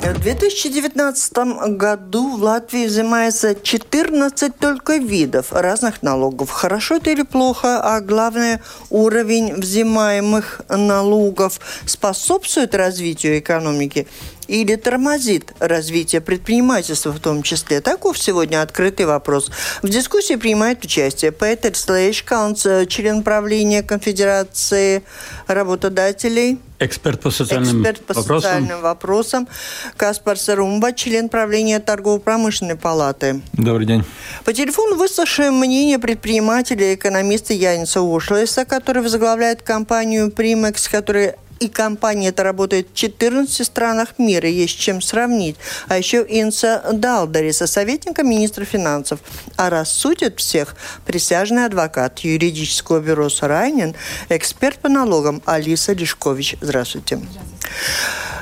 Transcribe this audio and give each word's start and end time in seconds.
В 0.00 0.20
2019 0.20 1.32
году 1.76 2.36
в 2.36 2.42
Латвии 2.42 2.86
взимается 2.86 3.54
14 3.54 4.56
только 4.56 4.96
видов 4.96 5.52
разных 5.52 6.02
налогов. 6.02 6.50
Хорошо 6.50 6.96
это 6.96 7.10
или 7.10 7.22
плохо, 7.22 7.80
а 7.82 8.00
главное, 8.00 8.62
уровень 8.90 9.54
взимаемых 9.54 10.62
налогов 10.68 11.60
способствует 11.84 12.74
развитию 12.74 13.38
экономики 13.38 14.06
или 14.48 14.74
тормозит 14.76 15.52
развитие 15.60 16.20
предпринимательства 16.20 17.12
в 17.12 17.20
том 17.20 17.42
числе? 17.42 17.80
Таков 17.80 18.18
сегодня 18.18 18.62
открытый 18.62 19.06
вопрос. 19.06 19.50
В 19.82 19.88
дискуссии 19.88 20.34
принимает 20.34 20.84
участие 20.84 21.30
Петер 21.30 21.76
Слейшкаунс, 21.76 22.66
член 22.88 23.22
правления 23.22 23.82
Конфедерации 23.82 25.04
работодателей. 25.46 26.58
Эксперт 26.80 27.20
по 27.20 27.30
социальным 27.30 27.82
Эксперт 27.82 28.00
по 28.06 28.14
вопросам. 28.14 28.40
социальным 28.40 28.80
вопросам. 28.80 29.48
Каспар 29.96 30.38
Сарумба, 30.38 30.92
член 30.92 31.28
правления 31.28 31.80
торгово-промышленной 31.80 32.76
палаты. 32.76 33.42
Добрый 33.52 33.84
день. 33.84 34.04
По 34.44 34.52
телефону 34.52 34.96
выслушаем 34.96 35.54
мнение 35.54 35.98
предпринимателя 35.98 36.92
и 36.92 36.94
экономиста 36.94 37.52
Яниса 37.52 38.00
Ушлеса, 38.00 38.64
который 38.64 39.02
возглавляет 39.02 39.62
компанию 39.62 40.28
Primex, 40.28 40.88
который 40.88 41.34
и 41.60 41.68
компания 41.68 42.28
эта 42.28 42.42
работает 42.42 42.88
в 42.92 42.94
14 42.94 43.66
странах 43.66 44.18
мира, 44.18 44.48
есть 44.48 44.78
чем 44.78 45.00
сравнить. 45.00 45.56
А 45.88 45.98
еще 45.98 46.24
Инса 46.28 46.82
Далдариса, 46.92 47.66
советника 47.66 48.22
министра 48.22 48.64
финансов. 48.64 49.20
А 49.56 49.70
рассудит 49.70 50.38
всех 50.38 50.76
присяжный 51.06 51.64
адвокат 51.64 52.20
юридического 52.20 53.00
бюро 53.00 53.28
Сарайнин, 53.28 53.94
эксперт 54.28 54.78
по 54.78 54.88
налогам 54.88 55.42
Алиса 55.46 55.92
Лешкович. 55.92 56.56
Здравствуйте. 56.60 57.20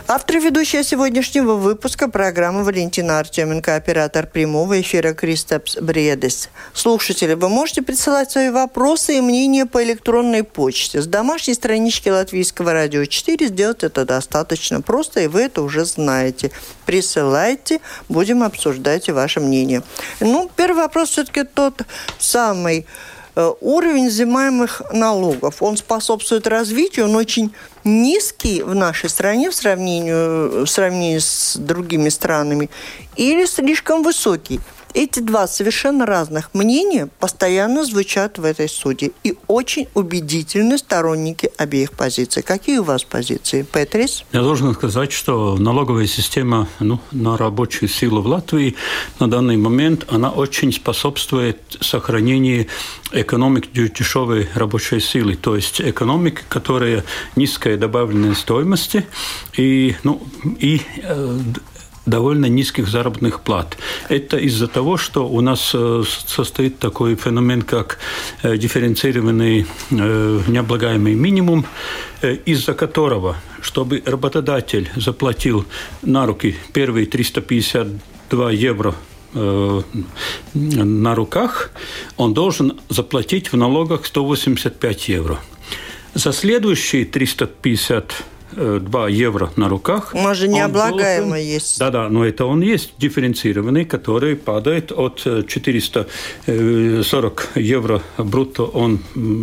Автор 0.09 0.37
и 0.37 0.39
ведущая 0.41 0.85
сегодняшнего 0.85 1.55
выпуска 1.55 2.09
программы 2.09 2.63
Валентина 2.63 3.19
Артеменко, 3.19 3.75
оператор 3.75 4.29
прямого 4.29 4.81
эфира 4.81 5.15
Кристопс 5.15 5.77
Бредес. 5.79 6.49
Слушатели, 6.75 7.35
вы 7.35 7.49
можете 7.49 7.83
присылать 7.83 8.31
свои 8.31 8.51
вопросы 8.51 9.19
и 9.19 9.21
мнения 9.21 9.67
по 9.67 9.83
электронной 9.83 10.45
почте. 10.45 11.03
С 11.03 11.09
домашней 11.09 11.55
странички 11.55 12.09
Латвийского 12.09 12.73
радио 12.73 13.05
4 13.05 13.49
сделать 13.49 13.83
это 13.83 14.05
достаточно 14.05 14.81
просто, 14.81 15.23
и 15.23 15.27
вы 15.27 15.41
это 15.41 15.63
уже 15.63 15.85
знаете. 15.85 16.53
Присылайте, 16.85 17.81
будем 18.09 18.45
обсуждать 18.45 19.09
и 19.09 19.13
ваше 19.13 19.41
мнение. 19.41 19.83
Ну, 20.21 20.49
первый 20.55 20.85
вопрос 20.85 21.11
все-таки 21.11 21.43
тот 21.43 21.83
самый 22.21 22.87
уровень 23.61 24.09
взимаемых 24.09 24.81
налогов. 24.93 25.63
Он 25.63 25.77
способствует 25.77 26.47
развитию, 26.47 27.07
он 27.07 27.17
очень 27.17 27.53
низкий 27.87 28.63
в 28.63 28.75
нашей 28.75 29.09
стране 29.09 29.51
в 29.51 29.55
сравнении, 29.55 30.65
в 30.65 30.67
сравнении 30.67 31.19
с 31.19 31.57
другими 31.57 32.11
странами 32.11 32.69
или 33.17 33.47
слишком 33.47 34.03
высокий. 34.03 34.61
Эти 34.97 35.21
два 35.21 35.47
совершенно 35.47 36.07
разных 36.07 36.55
мнения 36.55 37.11
постоянно 37.21 37.85
звучат 37.85 38.39
в 38.39 38.45
этой 38.45 38.67
суде. 38.67 39.11
И 39.25 39.37
очень 39.47 39.89
убедительны 39.93 40.79
сторонники 40.79 41.51
обеих 41.59 41.93
позиций. 41.93 42.43
Какие 42.43 42.79
у 42.79 42.83
вас 42.83 43.05
позиции, 43.05 43.61
Петрис? 43.61 44.25
Я 44.33 44.41
должен 44.41 44.73
сказать, 44.75 45.13
что 45.13 45.59
налоговая 45.59 46.07
система 46.07 46.67
ну, 46.81 46.99
на 47.13 47.37
рабочую 47.37 47.91
силу 47.91 48.23
в 48.23 48.27
Латвии 48.27 48.75
на 49.21 49.29
данный 49.29 49.59
момент 49.59 50.07
она 50.09 50.31
очень 50.31 50.73
способствует 50.73 51.61
сохранению 51.83 52.67
экономики 53.13 53.69
дешевой 53.75 54.49
рабочей 54.55 55.01
силы, 55.01 55.37
то 55.37 55.57
есть 55.57 55.79
экономики, 55.79 56.41
которая 56.49 57.05
низкая 57.37 57.77
добавленная 57.77 58.35
стоимости 58.35 59.05
и, 59.59 59.95
ну, 60.05 60.23
и 60.59 60.81
э, 61.03 61.39
довольно 62.07 62.47
низких 62.47 62.89
заработных 62.89 63.41
плат. 63.41 63.77
Это 64.09 64.37
из-за 64.39 64.69
того, 64.69 64.97
что 64.97 65.29
у 65.29 65.41
нас 65.41 65.75
состоит 66.27 66.79
такой 66.79 67.17
феномен, 67.17 67.63
как 67.63 67.99
дифференцированный 68.43 69.67
необлагаемый 69.91 71.15
минимум, 71.15 71.67
из-за 72.23 72.75
которого, 72.75 73.37
чтобы 73.61 74.03
работодатель 74.07 74.89
заплатил 74.97 75.67
на 76.03 76.27
руки 76.27 76.57
первые 76.73 77.07
352 77.07 78.51
евро 78.53 78.95
на 80.55 81.15
руках, 81.15 81.73
он 82.17 82.33
должен 82.33 82.81
заплатить 82.89 83.53
в 83.53 83.57
налогах 83.57 84.07
185 84.07 85.09
евро. 85.09 85.41
За 86.15 86.33
следующие 86.33 87.05
350 87.05 88.13
2 88.57 89.09
евро 89.09 89.51
на 89.57 89.69
руках. 89.69 90.15
Нас 90.15 90.39
же 90.39 90.49
необлагаемый 90.49 91.29
должен... 91.29 91.47
есть. 91.47 91.79
Да-да, 91.79 92.09
но 92.09 92.25
это 92.25 92.47
он 92.47 92.63
есть 92.63 92.95
дифференцированный, 92.99 93.85
который 93.85 94.35
падает 94.35 94.93
от 94.93 95.27
440 95.47 97.49
евро 97.57 98.01
брутто, 98.17 98.63
он 98.63 99.01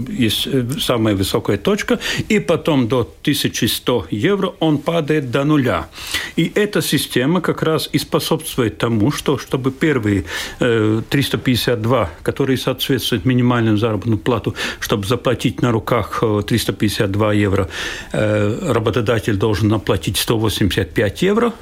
есть 0.09 0.47
самая 0.81 1.13
высокая 1.15 1.57
точка, 1.57 1.99
и 2.29 2.39
потом 2.39 2.87
до 2.87 3.01
1100 3.01 4.07
евро 4.09 4.53
он 4.59 4.79
падает 4.79 5.29
до 5.29 5.43
нуля. 5.43 5.87
И 6.35 6.51
эта 6.55 6.81
система 6.81 7.41
как 7.41 7.63
раз 7.63 7.89
и 7.93 7.99
способствует 7.99 8.79
тому, 8.79 9.11
что 9.11 9.37
чтобы 9.37 9.71
первые 9.71 10.23
352, 10.59 12.09
которые 12.23 12.57
соответствуют 12.57 13.25
минимальному 13.25 13.77
заработную 13.77 14.17
плату, 14.17 14.55
чтобы 14.79 15.05
заплатить 15.05 15.61
на 15.61 15.71
руках 15.71 16.23
352 16.47 17.33
евро 17.33 17.67
работодатель 18.11 19.02
работодатель 19.03 19.35
должен 19.35 19.73
оплатить 19.73 20.17
185 20.17 21.21
евро 21.23 21.53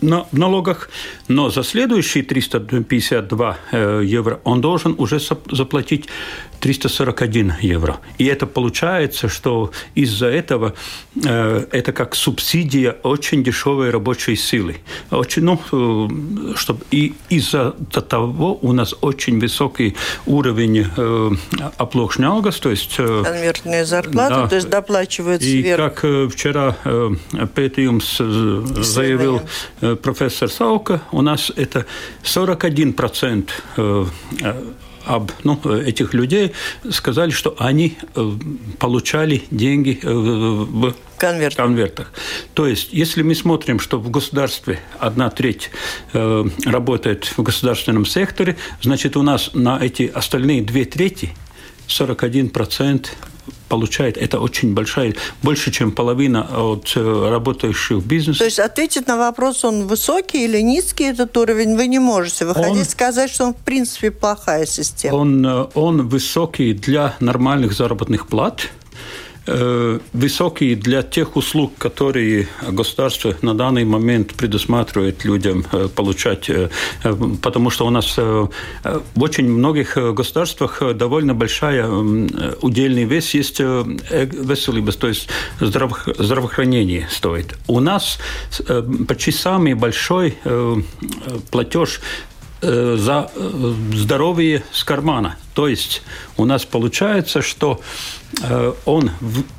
на 0.00 0.26
налогах, 0.32 0.88
но 1.28 1.50
за 1.50 1.62
следующие 1.62 2.22
352 2.22 3.58
евро 4.02 4.40
он 4.44 4.60
должен 4.60 4.94
уже 4.98 5.18
заплатить 5.50 6.06
341 6.64 7.52
евро. 7.60 8.00
И 8.16 8.24
это 8.24 8.46
получается, 8.46 9.28
что 9.28 9.70
из-за 9.94 10.28
этого 10.28 10.72
э, 11.22 11.66
это 11.70 11.92
как 11.92 12.14
субсидия 12.14 12.96
очень 13.02 13.44
дешевой 13.44 13.90
рабочей 13.90 14.34
силы. 14.34 14.76
Очень, 15.10 15.42
ну, 15.42 15.60
э, 15.72 16.56
чтобы, 16.56 16.80
и 16.90 17.12
из-за 17.28 17.72
того 17.72 18.58
у 18.62 18.72
нас 18.72 18.94
очень 19.02 19.40
высокий 19.40 19.94
уровень 20.24 20.86
э, 20.96 21.30
оплошнялгас, 21.76 22.60
то 22.60 22.70
есть... 22.70 22.94
Э, 22.98 23.22
Конвертные 23.24 23.84
зарплаты, 23.84 24.34
да, 24.34 24.48
то 24.48 24.56
есть 24.56 24.70
доплачивают 24.70 25.42
и 25.42 25.60
сверху. 25.60 25.82
как 25.82 26.04
э, 26.04 26.28
вчера 26.28 26.76
э, 26.84 27.10
пētījums 27.54 28.16
э, 28.20 28.82
заявил 28.82 29.42
э, 29.82 29.96
профессор 29.96 30.48
Саука, 30.48 31.02
у 31.12 31.20
нас 31.20 31.52
это 31.56 31.84
41% 32.22 33.50
э, 33.76 34.06
об 35.06 35.30
ну, 35.42 35.60
этих 35.64 36.14
людей 36.14 36.52
сказали, 36.90 37.30
что 37.30 37.54
они 37.58 37.96
получали 38.78 39.44
деньги 39.50 40.00
в 40.02 40.94
Конверт. 41.16 41.56
конвертах. 41.56 42.12
То 42.54 42.66
есть, 42.66 42.92
если 42.92 43.22
мы 43.22 43.34
смотрим, 43.34 43.78
что 43.78 43.98
в 43.98 44.10
государстве 44.10 44.80
одна 44.98 45.30
треть 45.30 45.70
э, 46.12 46.44
работает 46.64 47.24
в 47.36 47.42
государственном 47.42 48.04
секторе, 48.04 48.56
значит, 48.82 49.16
у 49.16 49.22
нас 49.22 49.50
на 49.54 49.78
эти 49.80 50.10
остальные 50.12 50.62
две 50.62 50.84
трети 50.84 51.30
41 51.86 52.50
процент 52.50 53.16
получает, 53.68 54.16
это 54.16 54.40
очень 54.40 54.74
большая, 54.74 55.14
больше, 55.42 55.70
чем 55.70 55.92
половина 55.92 56.42
от 56.42 56.92
работающих 56.96 57.98
в 57.98 58.06
бизнесе. 58.06 58.38
То 58.38 58.44
есть 58.44 58.58
ответить 58.58 59.06
на 59.06 59.16
вопрос, 59.16 59.64
он 59.64 59.86
высокий 59.86 60.44
или 60.44 60.60
низкий 60.60 61.04
этот 61.04 61.36
уровень, 61.36 61.76
вы 61.76 61.86
не 61.86 61.98
можете. 61.98 62.44
Вы 62.44 62.52
он, 62.56 62.62
хотите 62.62 62.84
сказать, 62.84 63.30
что 63.30 63.44
он 63.44 63.54
в 63.54 63.58
принципе 63.58 64.10
плохая 64.10 64.66
система? 64.66 65.16
Он, 65.16 65.68
он 65.74 66.08
высокий 66.08 66.72
для 66.72 67.14
нормальных 67.20 67.72
заработных 67.72 68.26
плат, 68.28 68.68
высокие 69.46 70.74
для 70.74 71.02
тех 71.02 71.36
услуг, 71.36 71.72
которые 71.78 72.48
государство 72.66 73.36
на 73.42 73.54
данный 73.54 73.84
момент 73.84 74.34
предусматривает 74.34 75.24
людям 75.24 75.64
получать, 75.94 76.50
потому 77.42 77.70
что 77.70 77.86
у 77.86 77.90
нас 77.90 78.16
в 78.16 78.50
очень 79.16 79.48
многих 79.48 79.96
государствах 79.96 80.82
довольно 80.94 81.34
большая 81.34 81.88
удельный 82.62 83.04
вес 83.04 83.34
есть 83.34 83.60
веселибас, 83.60 84.96
то 84.96 85.08
есть 85.08 85.28
здравоохранение 85.60 87.06
стоит. 87.10 87.58
У 87.66 87.80
нас 87.80 88.18
почти 89.06 89.30
самый 89.30 89.74
большой 89.74 90.38
платеж 91.50 92.00
за 92.64 93.30
здоровье 93.92 94.62
с 94.72 94.84
кармана. 94.84 95.36
То 95.54 95.68
есть 95.68 96.02
у 96.36 96.44
нас 96.44 96.64
получается, 96.64 97.42
что 97.42 97.80
э, 98.42 98.72
он 98.84 99.10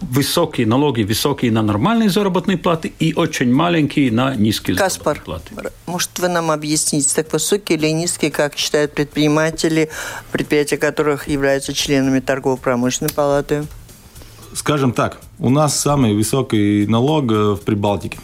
высокие 0.01 0.67
налоги, 0.67 1.03
высокие 1.03 1.51
на 1.51 1.61
нормальные 1.61 2.09
заработные 2.09 2.57
платы 2.57 2.93
и 2.99 3.13
очень 3.13 3.53
маленькие 3.53 4.11
на 4.11 4.35
низкие 4.35 4.75
Каспар, 4.75 5.15
заработные 5.25 5.55
платы. 5.55 5.73
может, 5.85 6.19
вы 6.19 6.27
нам 6.27 6.51
объясните, 6.51 7.15
так 7.15 7.31
высокие 7.31 7.77
или 7.77 7.87
низкие, 7.87 8.29
как 8.29 8.57
считают 8.57 8.93
предприниматели, 8.93 9.89
предприятия 10.31 10.77
которых 10.77 11.29
являются 11.29 11.73
членами 11.73 12.19
торгово-промышленной 12.19 13.13
палаты? 13.13 13.65
Скажем 14.53 14.91
так, 14.91 15.19
у 15.39 15.49
нас 15.49 15.79
самый 15.79 16.13
высокий 16.13 16.85
налог 16.87 17.31
э, 17.31 17.51
в 17.53 17.61
Прибалтике. 17.61 18.19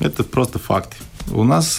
Это 0.00 0.24
просто 0.24 0.58
факт. 0.58 0.94
У 1.30 1.42
нас 1.44 1.78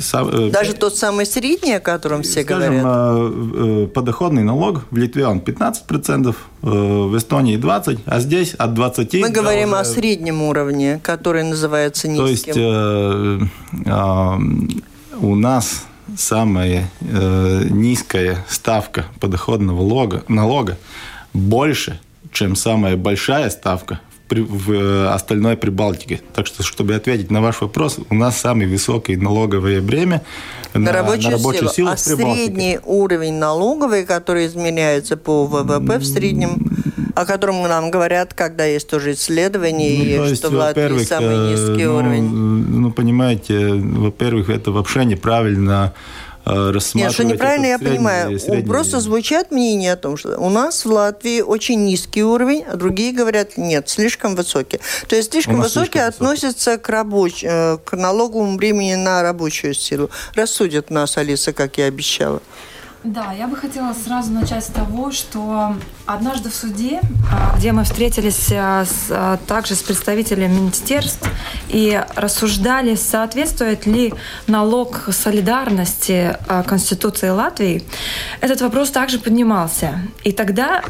э, 0.00 0.30
Э, 0.32 0.50
Даже 0.50 0.74
тот 0.74 0.96
самый 0.96 1.26
средний, 1.26 1.74
о 1.74 1.80
котором 1.80 2.22
все 2.22 2.42
Скажем, 2.42 2.80
говорят? 2.80 2.84
Э, 2.86 3.88
подоходный 3.94 4.42
налог 4.42 4.82
в 4.90 4.96
Литве 4.96 5.26
он 5.26 5.40
15%, 5.40 6.34
э, 6.62 6.66
в 6.66 7.16
Эстонии 7.16 7.56
20%, 7.58 8.00
а 8.06 8.20
здесь 8.20 8.54
от 8.54 8.70
20%. 8.70 9.20
Мы 9.20 9.30
говорим 9.30 9.70
уже... 9.70 9.78
о 9.78 9.84
среднем 9.84 10.42
уровне, 10.42 11.00
который 11.02 11.44
называется 11.44 12.08
низким. 12.08 12.24
То 12.24 12.30
есть 12.30 12.48
э, 12.56 13.40
у 15.20 15.34
нас 15.34 15.84
самая 16.16 16.90
э, 17.00 17.64
низкая 17.70 18.44
ставка 18.48 19.04
подоходного 19.20 19.80
налога, 19.80 20.24
налога 20.28 20.78
больше, 21.32 22.00
чем 22.32 22.56
самая 22.56 22.96
большая 22.96 23.50
ставка 23.50 24.00
в 24.30 24.72
э, 24.72 25.08
остальной 25.08 25.56
Прибалтике. 25.56 26.20
Так 26.34 26.46
что, 26.46 26.62
чтобы 26.62 26.94
ответить 26.94 27.30
на 27.30 27.40
ваш 27.40 27.60
вопрос, 27.60 27.98
у 28.08 28.14
нас 28.14 28.38
самый 28.38 28.66
высокий 28.66 29.16
налоговое 29.16 29.80
бремя 29.80 30.22
на, 30.74 30.80
на 30.80 30.92
рабочую, 30.92 31.32
на 31.32 31.36
рабочую 31.36 31.68
силу. 31.68 31.72
силу 31.72 31.88
а 31.90 31.96
средний 31.96 32.78
уровень 32.84 33.34
налоговый, 33.34 34.04
который 34.04 34.46
изменяется 34.46 35.16
по 35.16 35.46
ВВП 35.46 35.98
в 35.98 36.04
среднем, 36.04 36.70
о 37.14 37.26
котором 37.26 37.62
нам 37.62 37.90
говорят, 37.90 38.34
когда 38.34 38.64
есть 38.64 38.88
тоже 38.88 39.12
исследования, 39.12 40.18
ну, 40.18 40.26
и 40.26 40.34
что 40.34 40.50
в 40.50 40.54
Латвии 40.54 41.04
самый 41.04 41.34
э, 41.34 41.50
низкий 41.52 41.86
ну, 41.86 41.96
уровень. 41.96 42.28
Ну, 42.28 42.92
понимаете, 42.92 43.74
во-первых, 43.74 44.48
это 44.48 44.70
вообще 44.70 45.04
неправильно 45.04 45.92
рассматривать. 46.72 46.94
Нет, 46.94 47.12
что 47.12 47.24
неправильно 47.24 47.66
я 47.66 47.78
средний, 47.78 47.96
понимаю. 47.96 48.40
Средний... 48.40 48.68
Просто 48.68 49.00
звучат 49.00 49.50
мнения 49.50 49.92
о 49.92 49.96
том, 49.96 50.16
что 50.16 50.38
у 50.38 50.50
нас 50.50 50.84
в 50.84 50.90
Латвии 50.90 51.40
очень 51.40 51.84
низкий 51.84 52.22
уровень, 52.22 52.64
а 52.70 52.76
другие 52.76 53.12
говорят, 53.12 53.56
нет, 53.56 53.88
слишком 53.88 54.36
высокий. 54.36 54.80
То 55.08 55.16
есть 55.16 55.30
слишком 55.32 55.60
высокий 55.60 55.92
слишком 55.92 56.08
относится 56.08 56.78
к, 56.78 56.88
рабоч... 56.88 57.44
Э, 57.44 57.78
к 57.84 57.96
налоговому 57.96 58.56
времени 58.56 58.94
на 58.94 59.22
рабочую 59.22 59.74
силу. 59.74 60.10
Рассудит 60.34 60.90
нас 60.90 61.16
Алиса, 61.16 61.52
как 61.52 61.78
я 61.78 61.86
обещала. 61.86 62.42
Да, 63.02 63.32
я 63.32 63.46
бы 63.46 63.56
хотела 63.56 63.94
сразу 63.94 64.30
начать 64.30 64.62
с 64.62 64.66
того, 64.66 65.10
что 65.10 65.74
однажды 66.04 66.50
в 66.50 66.54
суде, 66.54 67.00
а, 67.32 67.56
где 67.56 67.72
мы 67.72 67.84
встретились 67.84 68.50
а, 68.52 68.84
с, 68.84 69.06
а, 69.08 69.38
также 69.46 69.74
с 69.74 69.82
представителями 69.82 70.52
министерств 70.52 71.26
и 71.68 71.98
рассуждали, 72.14 72.96
соответствует 72.96 73.86
ли 73.86 74.12
налог 74.46 75.08
солидарности 75.12 76.36
Конституции 76.66 77.30
Латвии, 77.30 77.84
этот 78.42 78.60
вопрос 78.60 78.90
также 78.90 79.18
поднимался. 79.18 80.02
И 80.22 80.32
тогда 80.32 80.82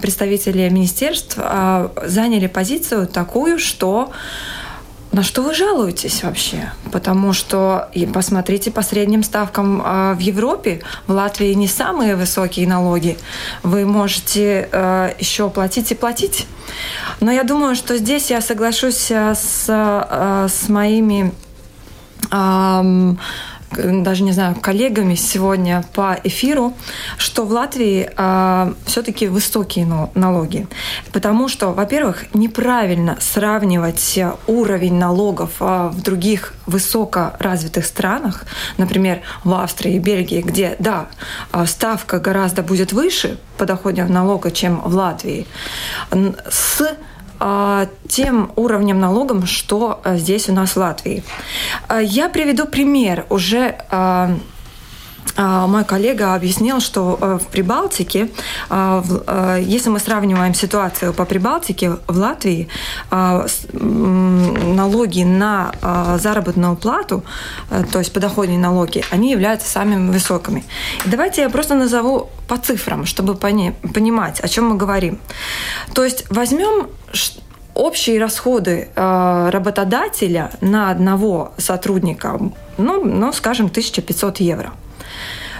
представители 0.00 0.66
министерств 0.70 1.36
заняли 1.36 2.46
позицию 2.46 3.06
такую, 3.06 3.58
что 3.58 4.12
на 5.12 5.24
что 5.24 5.42
вы 5.42 5.54
жалуетесь 5.54 6.22
вообще? 6.22 6.72
Потому 6.92 7.32
что, 7.32 7.88
и 7.92 8.06
посмотрите 8.06 8.70
по 8.70 8.82
средним 8.82 9.24
ставкам 9.24 9.82
э, 9.82 10.14
в 10.14 10.20
Европе, 10.20 10.82
в 11.08 11.12
Латвии 11.12 11.52
не 11.54 11.66
самые 11.66 12.14
высокие 12.14 12.68
налоги. 12.68 13.18
Вы 13.64 13.86
можете 13.86 14.68
э, 14.70 15.14
еще 15.18 15.50
платить 15.50 15.90
и 15.90 15.94
платить. 15.96 16.46
Но 17.18 17.32
я 17.32 17.42
думаю, 17.42 17.74
что 17.74 17.98
здесь 17.98 18.30
я 18.30 18.40
соглашусь 18.40 19.10
э, 19.10 19.34
с, 19.34 19.64
э, 19.68 20.46
с 20.48 20.68
моими 20.68 21.32
э, 22.30 23.14
даже 23.70 24.22
не 24.22 24.32
знаю, 24.32 24.56
коллегами 24.56 25.14
сегодня 25.14 25.84
по 25.94 26.18
эфиру, 26.24 26.74
что 27.18 27.44
в 27.44 27.52
Латвии 27.52 28.04
э, 28.04 28.12
а, 28.16 28.74
все-таки 28.86 29.28
высокие 29.28 29.86
налоги. 30.14 30.66
Потому 31.12 31.48
что, 31.48 31.68
во-первых, 31.68 32.34
неправильно 32.34 33.16
сравнивать 33.20 34.18
уровень 34.46 34.94
налогов 34.94 35.52
э, 35.60 35.90
в 35.92 36.02
других 36.02 36.54
высокоразвитых 36.66 37.84
странах, 37.84 38.44
например, 38.76 39.20
в 39.44 39.54
Австрии 39.54 39.94
и 39.94 39.98
Бельгии, 39.98 40.40
где, 40.40 40.76
да, 40.78 41.08
ставка 41.66 42.18
гораздо 42.20 42.62
будет 42.62 42.92
выше 42.92 43.38
подоходного 43.56 44.10
налога, 44.10 44.50
чем 44.50 44.80
в 44.80 44.94
Латвии, 44.94 45.46
с 46.48 46.80
а, 46.80 46.96
тем 48.08 48.52
уровнем 48.56 49.00
налогом, 49.00 49.46
что 49.46 50.00
а, 50.04 50.16
здесь 50.16 50.48
у 50.48 50.52
нас 50.52 50.72
в 50.72 50.76
Латвии. 50.76 51.22
А, 51.88 52.00
я 52.00 52.28
приведу 52.28 52.66
пример. 52.66 53.24
Уже 53.30 53.76
мой 55.40 55.84
коллега 55.84 56.34
объяснил, 56.34 56.80
что 56.80 57.38
в 57.42 57.46
Прибалтике, 57.46 58.28
если 58.70 59.88
мы 59.88 59.98
сравниваем 59.98 60.54
ситуацию 60.54 61.12
по 61.14 61.24
Прибалтике, 61.24 61.96
в 62.06 62.18
Латвии 62.18 62.68
налоги 63.72 65.22
на 65.22 65.72
заработную 66.18 66.76
плату, 66.76 67.24
то 67.92 67.98
есть 67.98 68.12
подоходные 68.12 68.58
налоги, 68.58 69.04
они 69.10 69.30
являются 69.30 69.68
самыми 69.68 70.10
высокими. 70.12 70.64
давайте 71.06 71.42
я 71.42 71.50
просто 71.50 71.74
назову 71.74 72.28
по 72.48 72.56
цифрам, 72.56 73.06
чтобы 73.06 73.34
понимать, 73.34 74.40
о 74.40 74.48
чем 74.48 74.70
мы 74.70 74.76
говорим. 74.76 75.18
То 75.94 76.04
есть 76.04 76.24
возьмем 76.30 76.88
общие 77.74 78.20
расходы 78.20 78.88
э, 78.94 79.50
работодателя 79.50 80.50
на 80.60 80.90
одного 80.90 81.52
сотрудника, 81.56 82.38
ну, 82.78 83.04
ну, 83.04 83.32
скажем, 83.32 83.66
1500 83.66 84.40
евро. 84.40 84.72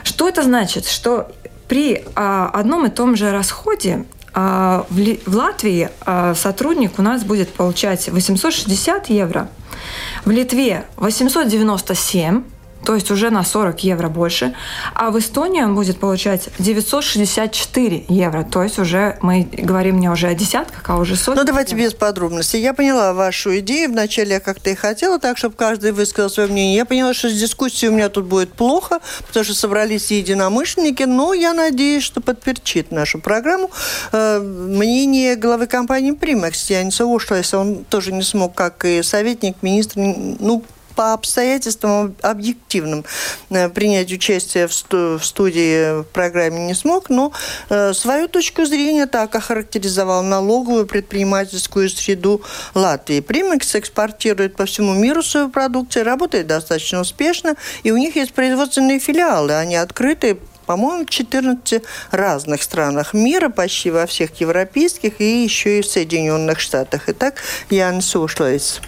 Что 0.04 0.28
это 0.28 0.42
значит? 0.42 0.86
Что 0.86 1.30
при 1.68 2.04
а, 2.16 2.50
одном 2.52 2.86
и 2.86 2.90
том 2.90 3.16
же 3.16 3.30
расходе 3.30 4.04
а, 4.32 4.86
в, 4.90 5.18
в 5.26 5.36
Латвии 5.36 5.90
а, 6.00 6.34
сотрудник 6.34 6.98
у 6.98 7.02
нас 7.02 7.24
будет 7.24 7.52
получать 7.52 8.08
860 8.08 9.10
евро, 9.10 9.48
в 10.24 10.30
Литве 10.30 10.84
897 10.96 12.44
то 12.84 12.94
есть 12.94 13.10
уже 13.10 13.30
на 13.30 13.44
40 13.44 13.84
евро 13.84 14.08
больше. 14.08 14.54
А 14.94 15.10
в 15.10 15.18
Эстонии 15.18 15.62
он 15.62 15.74
будет 15.74 15.98
получать 15.98 16.48
964 16.58 18.04
евро, 18.08 18.42
то 18.44 18.62
есть 18.62 18.78
уже 18.78 19.18
мы 19.22 19.48
говорим 19.52 20.00
не 20.00 20.08
уже 20.08 20.28
о 20.28 20.34
десятках, 20.34 20.82
а 20.88 20.96
уже 20.96 21.16
сотнях. 21.16 21.44
Ну, 21.44 21.44
давайте 21.44 21.76
евро. 21.76 21.84
без 21.84 21.94
подробностей. 21.94 22.60
Я 22.60 22.74
поняла 22.74 23.12
вашу 23.12 23.58
идею. 23.58 23.90
Вначале 23.90 24.34
я 24.34 24.40
как-то 24.40 24.70
и 24.70 24.74
хотела 24.74 25.18
так, 25.18 25.38
чтобы 25.38 25.54
каждый 25.56 25.92
высказал 25.92 26.30
свое 26.30 26.48
мнение. 26.48 26.76
Я 26.76 26.84
поняла, 26.84 27.14
что 27.14 27.28
с 27.28 27.38
дискуссией 27.38 27.90
у 27.90 27.94
меня 27.94 28.08
тут 28.08 28.24
будет 28.24 28.52
плохо, 28.52 29.00
потому 29.26 29.44
что 29.44 29.54
собрались 29.54 30.10
единомышленники, 30.10 31.04
но 31.04 31.34
я 31.34 31.52
надеюсь, 31.52 32.02
что 32.02 32.20
подперчит 32.20 32.90
нашу 32.90 33.20
программу 33.20 33.70
э, 34.12 34.38
мнение 34.40 35.36
главы 35.36 35.66
компании 35.66 36.12
«Примекс» 36.12 36.70
Яниса 36.70 37.06
Ушлайса. 37.06 37.58
Он 37.58 37.84
тоже 37.84 38.12
не 38.12 38.22
смог, 38.22 38.54
как 38.54 38.84
и 38.84 39.02
советник, 39.02 39.56
министр, 39.62 39.98
ну, 39.98 40.64
по 41.00 41.14
обстоятельствам 41.14 42.14
объективным 42.20 43.06
э, 43.48 43.70
принять 43.70 44.12
участие 44.12 44.68
в, 44.68 45.24
студии 45.24 46.02
в 46.02 46.04
программе 46.04 46.66
не 46.66 46.74
смог, 46.74 47.08
но 47.08 47.32
э, 47.70 47.94
свою 47.94 48.28
точку 48.28 48.66
зрения 48.66 49.06
так 49.06 49.34
охарактеризовал 49.34 50.22
налоговую 50.22 50.86
предпринимательскую 50.86 51.88
среду 51.88 52.42
Латвии. 52.74 53.20
Примекс 53.20 53.76
экспортирует 53.76 54.56
по 54.56 54.66
всему 54.66 54.92
миру 54.92 55.22
свою 55.22 55.48
продукцию, 55.48 56.04
работает 56.04 56.46
достаточно 56.46 57.00
успешно, 57.00 57.54
и 57.82 57.92
у 57.92 57.96
них 57.96 58.16
есть 58.16 58.34
производственные 58.34 58.98
филиалы, 58.98 59.54
они 59.54 59.76
открыты 59.76 60.36
по-моему, 60.66 61.06
в 61.06 61.08
14 61.08 61.82
разных 62.10 62.62
странах 62.62 63.14
мира, 63.14 63.48
почти 63.48 63.90
во 63.90 64.04
всех 64.06 64.38
европейских 64.38 65.18
и 65.22 65.44
еще 65.44 65.78
и 65.78 65.82
в 65.82 65.86
Соединенных 65.86 66.60
Штатах. 66.60 67.04
Итак, 67.08 67.36
Ян 67.70 68.02
Сушлайс 68.02 68.82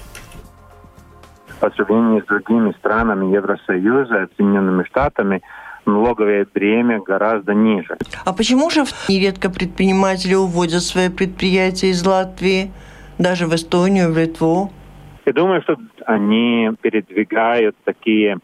по 1.63 1.71
сравнению 1.71 2.25
с 2.25 2.27
другими 2.27 2.73
странами 2.73 3.33
Евросоюза, 3.37 4.29
Соединенными 4.37 4.83
Штатами, 4.83 5.43
налоговое 5.87 6.45
бремя 6.53 7.01
гораздо 7.01 7.55
ниже. 7.55 7.97
А 8.25 8.33
почему 8.33 8.69
же 8.69 8.83
нередко 9.09 9.49
предприниматели 9.49 10.35
уводят 10.35 10.83
свои 10.83 11.09
предприятия 11.09 11.91
из 11.91 12.05
Латвии, 12.05 12.73
даже 13.19 13.47
в 13.47 13.55
Эстонию, 13.55 14.13
в 14.13 14.19
Литву? 14.19 14.73
Я 15.25 15.33
думаю, 15.33 15.63
что 15.63 15.77
они 16.07 16.71
передвигают 16.81 17.77
такие 17.85 18.39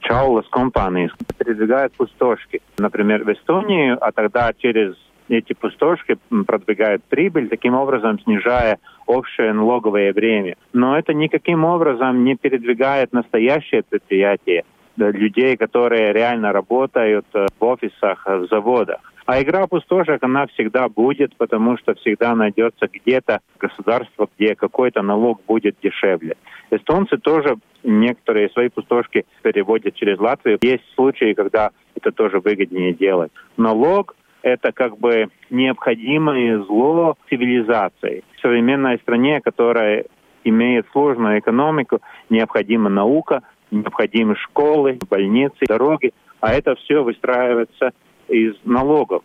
чаулас 0.00 0.48
компании, 0.48 1.10
передвигают 1.36 1.92
пустошки. 1.92 2.62
Например, 2.78 3.22
в 3.22 3.28
Эстонию, 3.30 3.98
а 4.00 4.12
тогда 4.12 4.50
через 4.56 4.94
эти 5.38 5.52
пустошки 5.52 6.16
продвигают 6.46 7.02
прибыль, 7.04 7.48
таким 7.48 7.74
образом 7.74 8.20
снижая 8.20 8.78
общее 9.06 9.52
налоговое 9.52 10.12
бремя. 10.12 10.56
Но 10.72 10.98
это 10.98 11.14
никаким 11.14 11.64
образом 11.64 12.24
не 12.24 12.36
передвигает 12.36 13.12
настоящее 13.12 13.82
предприятие 13.82 14.64
людей, 14.96 15.56
которые 15.56 16.12
реально 16.12 16.52
работают 16.52 17.26
э, 17.34 17.46
в 17.58 17.64
офисах, 17.64 18.26
в 18.26 18.46
заводах. 18.50 19.00
А 19.24 19.40
игра 19.40 19.66
пустошек, 19.66 20.22
она 20.22 20.46
всегда 20.48 20.88
будет, 20.88 21.36
потому 21.36 21.78
что 21.78 21.94
всегда 21.94 22.34
найдется 22.34 22.88
где-то 22.92 23.40
государство, 23.58 24.28
где 24.36 24.54
какой-то 24.54 25.02
налог 25.02 25.40
будет 25.46 25.76
дешевле. 25.82 26.36
Эстонцы 26.70 27.18
тоже 27.18 27.56
некоторые 27.84 28.48
свои 28.50 28.68
пустошки 28.68 29.24
переводят 29.42 29.94
через 29.94 30.18
Латвию. 30.18 30.58
Есть 30.62 30.84
случаи, 30.94 31.34
когда 31.34 31.70
это 31.94 32.10
тоже 32.10 32.40
выгоднее 32.40 32.94
делать. 32.94 33.30
Налог 33.56 34.16
это 34.42 34.72
как 34.72 34.98
бы 34.98 35.28
необходимое 35.50 36.62
зло 36.64 37.16
цивилизации. 37.28 38.24
В 38.36 38.40
современной 38.40 38.98
стране, 38.98 39.40
которая 39.40 40.04
имеет 40.44 40.86
сложную 40.92 41.38
экономику, 41.38 42.00
необходима 42.28 42.90
наука, 42.90 43.42
необходимы 43.70 44.36
школы, 44.36 44.98
больницы, 45.08 45.66
дороги, 45.66 46.12
а 46.40 46.52
это 46.52 46.74
все 46.74 47.02
выстраивается 47.02 47.92
из 48.28 48.54
налогов. 48.64 49.22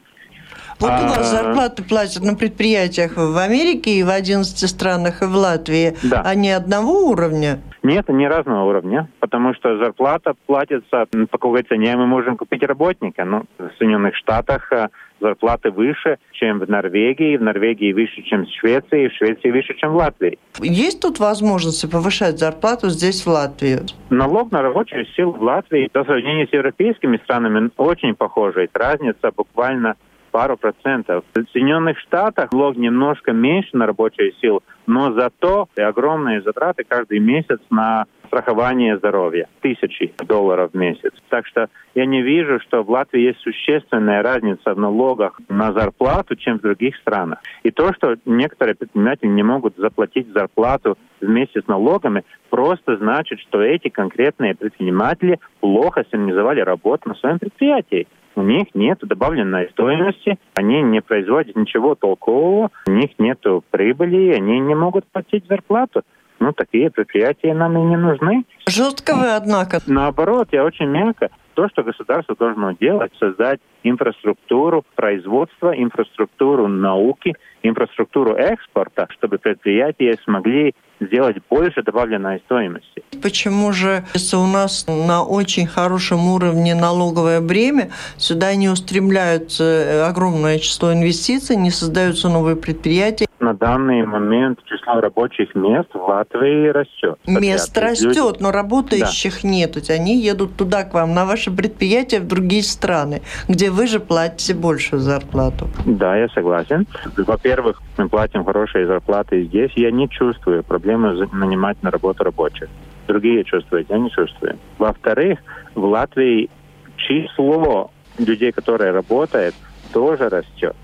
Вот 0.80 0.92
у 0.92 1.08
вас 1.08 1.34
а, 1.34 1.44
зарплаты 1.44 1.84
платят 1.84 2.24
на 2.24 2.36
предприятиях 2.36 3.14
в 3.16 3.38
Америке 3.38 4.00
и 4.00 4.04
в 4.04 4.10
11 4.10 4.70
странах 4.70 5.22
и 5.24 5.26
в 5.26 5.36
Латвии. 5.36 5.96
Да. 6.04 6.22
Они 6.22 6.52
одного 6.52 7.10
уровня? 7.10 7.60
Нет, 7.82 8.10
они 8.10 8.28
разного 8.28 8.64
уровня, 8.66 9.10
потому 9.20 9.56
что 9.56 9.78
зарплата 9.78 10.34
платится, 10.46 11.06
по 11.32 11.38
какой 11.38 11.64
цене 11.64 11.96
мы 11.96 12.06
можем 12.06 12.38
купить 12.38 12.64
работника. 12.64 13.26
Ну, 13.26 13.46
в 13.58 13.72
Соединенных 13.78 14.16
Штатах 14.16 14.72
э, 14.72 14.90
зарплаты 15.20 15.72
выше, 15.72 16.18
чем 16.32 16.60
в 16.60 16.70
Норвегии, 16.70 17.38
в 17.38 17.42
Норвегии 17.42 17.94
выше, 17.94 18.22
чем 18.24 18.46
в 18.46 18.50
Швеции, 18.60 19.08
в 19.08 19.14
Швеции 19.14 19.52
выше, 19.52 19.76
чем 19.78 19.92
в 19.92 19.96
Латвии. 19.96 20.38
Есть 20.62 21.02
тут 21.02 21.20
возможности 21.20 21.86
повышать 21.86 22.40
зарплату 22.40 22.90
здесь, 22.90 23.26
в 23.26 23.28
Латвии? 23.28 23.80
Налог 24.10 24.52
на 24.52 24.62
рабочую 24.62 25.06
силу 25.16 25.34
в 25.34 25.42
Латвии 25.42 25.90
по 25.92 26.04
сравнению 26.04 26.48
с 26.48 26.54
европейскими 26.54 27.18
странами 27.24 27.70
очень 27.78 28.16
похожий. 28.16 28.70
Разница 28.74 29.32
буквально 29.36 29.96
пару 30.38 30.56
процентов. 30.56 31.24
В 31.34 31.52
Соединенных 31.52 31.98
Штатах 31.98 32.52
налог 32.52 32.78
немножко 32.78 33.32
меньше 33.32 33.76
на 33.76 33.88
рабочую 33.88 34.34
силу, 34.34 34.62
но 34.86 35.12
зато 35.14 35.68
огромные 35.76 36.44
затраты 36.44 36.84
каждый 36.88 37.18
месяц 37.18 37.58
на 37.72 38.06
страхование 38.28 38.98
здоровья. 39.00 39.48
Тысячи 39.62 40.14
долларов 40.28 40.70
в 40.74 40.78
месяц. 40.78 41.12
Так 41.30 41.48
что 41.48 41.70
я 41.96 42.06
не 42.06 42.22
вижу, 42.22 42.60
что 42.60 42.84
в 42.84 42.90
Латвии 42.92 43.22
есть 43.22 43.40
существенная 43.40 44.22
разница 44.22 44.76
в 44.76 44.78
налогах 44.78 45.42
на 45.50 45.74
зарплату, 45.74 46.36
чем 46.36 46.60
в 46.60 46.62
других 46.62 46.96
странах. 46.98 47.40
И 47.64 47.72
то, 47.72 47.92
что 47.94 48.18
некоторые 48.26 48.76
предприниматели 48.76 49.30
не 49.30 49.42
могут 49.42 49.76
заплатить 49.78 50.28
зарплату 50.36 51.00
вместе 51.20 51.62
с 51.64 51.68
налогами, 51.68 52.26
просто 52.52 52.98
значит, 52.98 53.40
что 53.40 53.64
эти 53.64 53.88
конкретные 53.90 54.54
предприниматели 54.54 55.40
плохо 55.62 56.02
организовали 56.02 56.60
работу 56.60 57.10
на 57.10 57.16
своем 57.16 57.40
предприятии 57.40 58.08
у 58.38 58.44
них 58.44 58.68
нет 58.74 59.00
добавленной 59.02 59.70
стоимости, 59.72 60.38
они 60.56 60.82
не 60.82 61.02
производят 61.02 61.56
ничего 61.56 61.96
толкового, 61.96 62.70
у 62.88 62.92
них 62.92 63.12
нет 63.18 63.40
прибыли, 63.72 64.34
они 64.34 64.60
не 64.60 64.76
могут 64.76 65.06
платить 65.06 65.46
зарплату. 65.48 66.04
Ну, 66.40 66.54
такие 66.54 66.92
предприятия 66.92 67.54
нам 67.54 67.78
и 67.78 67.82
не 67.82 67.98
нужны. 67.98 68.46
Жестко 68.68 69.16
вы, 69.16 69.36
однако. 69.36 69.80
Наоборот, 69.88 70.50
я 70.52 70.64
очень 70.64 70.86
мягко. 70.86 71.30
То, 71.56 71.68
что 71.70 71.82
государство 71.82 72.36
должно 72.36 72.74
делать, 72.74 73.12
создать 73.20 73.60
инфраструктуру 73.82 74.86
производства, 74.96 75.72
инфраструктуру 75.76 76.68
науки, 76.68 77.34
инфраструктуру 77.64 78.36
экспорта, 78.36 79.08
чтобы 79.10 79.40
предприятия 79.40 80.16
смогли 80.24 80.76
сделать 81.00 81.38
больше 81.50 81.84
добавленной 81.84 82.40
стоимости. 82.46 83.04
Почему 83.22 83.72
же, 83.72 84.06
если 84.14 84.36
у 84.36 84.46
нас 84.46 84.86
на 84.88 85.24
очень 85.24 85.68
хорошем 85.68 86.28
уровне 86.28 86.76
налоговое 86.76 87.42
бремя, 87.42 87.92
сюда 88.18 88.56
не 88.56 88.70
устремляются 88.70 90.08
огромное 90.08 90.60
число 90.60 90.94
инвестиций, 90.94 91.56
не 91.56 91.72
создаются 91.72 92.30
новые 92.30 92.56
предприятия? 92.56 93.28
На 93.48 93.54
данный 93.54 94.06
момент 94.06 94.60
число 94.66 95.00
рабочих 95.00 95.56
мест 95.56 95.88
в 95.94 96.02
Латвии 96.06 96.68
растет. 96.68 97.18
Мест 97.26 97.78
растет, 97.78 98.14
люди... 98.14 98.44
но 98.44 98.52
работающих 98.52 99.42
да. 99.42 99.48
нет. 99.48 99.90
Они 99.90 100.18
едут 100.18 100.58
туда 100.58 100.84
к 100.84 100.94
вам, 100.94 101.14
на 101.14 101.24
ваше 101.24 101.50
предприятие, 101.50 102.20
в 102.20 102.28
другие 102.28 102.62
страны, 102.62 103.22
где 103.48 103.70
вы 103.70 103.88
же 103.88 104.02
платите 104.02 104.54
большую 104.54 105.00
зарплату. 105.00 105.70
Да, 105.86 106.18
я 106.18 106.28
согласен. 106.28 106.88
Во-первых, 107.16 107.82
мы 107.98 108.10
платим 108.10 108.44
хорошие 108.44 108.86
зарплаты 108.86 109.46
здесь. 109.46 109.72
Я 109.78 109.92
не 109.92 110.10
чувствую 110.10 110.62
проблемы 110.66 111.30
нанимать 111.32 111.82
на 111.82 111.90
работу 111.90 112.26
рабочих. 112.26 112.68
Другие 113.08 113.46
чувствуют, 113.46 113.90
я 113.90 113.98
не 113.98 114.12
чувствую. 114.12 114.58
Во-вторых, 114.78 115.40
в 115.74 115.86
Латвии 115.86 116.50
число 116.98 117.92
людей, 118.18 118.52
которые 118.52 118.92
работают, 118.92 119.56
тоже 119.94 120.28
растет. 120.28 120.76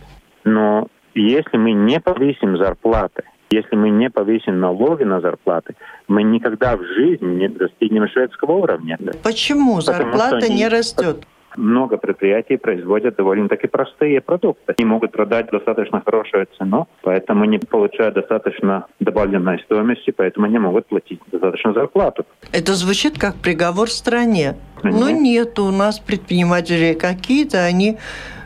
Но 0.46 0.88
если 1.22 1.58
мы 1.58 1.72
не 1.72 2.00
повысим 2.00 2.58
зарплаты, 2.58 3.24
если 3.51 3.75
мы 3.75 3.89
не 3.89 4.10
повысим 4.10 4.60
налоги 4.60 5.03
на 5.03 5.22
зарплаты, 5.22 5.75
мы 6.08 6.24
никогда 6.24 6.75
в 6.75 6.84
жизни 6.84 7.36
не 7.36 7.48
достигнем 7.50 8.08
шведского 8.08 8.53
уровня. 8.53 8.98
Почему 9.24 9.79
зарплата 9.82 10.51
не 10.51 10.67
растет? 10.67 11.17
Много 11.55 11.98
предприятий 11.98 12.58
производят 12.58 13.15
довольно-таки 13.15 13.67
простые 13.67 14.22
продукты. 14.22 14.74
Они 14.75 14.88
могут 14.88 15.12
продать 15.12 15.51
достаточно 15.51 16.01
хорошую 16.03 16.48
цену, 16.58 16.88
поэтому 17.03 17.43
они 17.43 17.60
получают 17.60 18.15
достаточно 18.15 18.88
добавленной 19.00 19.60
стоимости, 19.60 20.10
поэтому 20.10 20.48
они 20.48 20.58
могут 20.58 20.88
платить 20.88 21.20
достаточно 21.32 21.74
зарплату. 21.74 22.25
Это 22.51 22.74
звучит 22.74 23.20
как 23.20 23.36
приговор 23.36 23.89
стране. 23.89 24.55
Нет. 24.84 24.93
Но 24.96 25.12
нет, 25.12 25.60
у 25.60 25.70
нас 25.70 26.00
предприниматели 26.00 26.93
какие-то, 26.93 27.63
они 27.63 28.00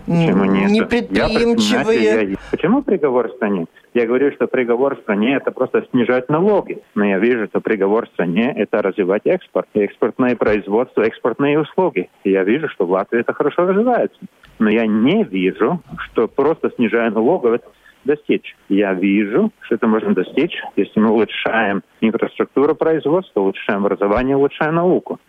Почему 0.07 0.45
нет? 0.45 0.71
Непредприимчивые. 0.71 2.03
Я, 2.03 2.21
я, 2.21 2.37
почему 2.49 2.81
приговор 2.81 3.29
стране? 3.31 3.65
Я 3.93 4.05
говорю, 4.05 4.31
что 4.31 4.47
приговор 4.47 4.97
стране– 5.01 5.35
это 5.37 5.51
просто 5.51 5.85
снижать 5.91 6.29
налоги. 6.29 6.81
Но 6.95 7.05
я 7.05 7.19
вижу, 7.19 7.47
что 7.47 7.59
приговор 7.59 8.07
стране– 8.07 8.53
это 8.55 8.81
развивать 8.81 9.23
экспорт, 9.25 9.67
экспортное 9.73 10.35
производство, 10.37 11.01
экспортные 11.01 11.59
услуги. 11.59 12.09
И 12.23 12.31
я 12.31 12.43
вижу, 12.43 12.69
что 12.69 12.85
в 12.85 12.91
Латвии 12.91 13.19
это 13.19 13.33
хорошо 13.33 13.67
развивается. 13.67 14.17
Но 14.59 14.69
я 14.69 14.87
не 14.87 15.23
вижу, 15.25 15.81
что 15.97 16.29
просто 16.29 16.71
снижая 16.77 17.11
налоги 17.11 17.55
это 17.55 17.67
достичь. 18.05 18.55
Я 18.69 18.93
вижу, 18.93 19.51
что 19.59 19.75
это 19.75 19.87
можно 19.87 20.13
достичь, 20.13 20.55
если 20.77 20.99
мы 20.99 21.11
улучшаем 21.11 21.83
инфраструктуру 21.99 22.75
производства, 22.75 23.41
улучшаем 23.41 23.85
образование, 23.85 24.37
улучшаем 24.37 24.75
науку. 24.75 25.19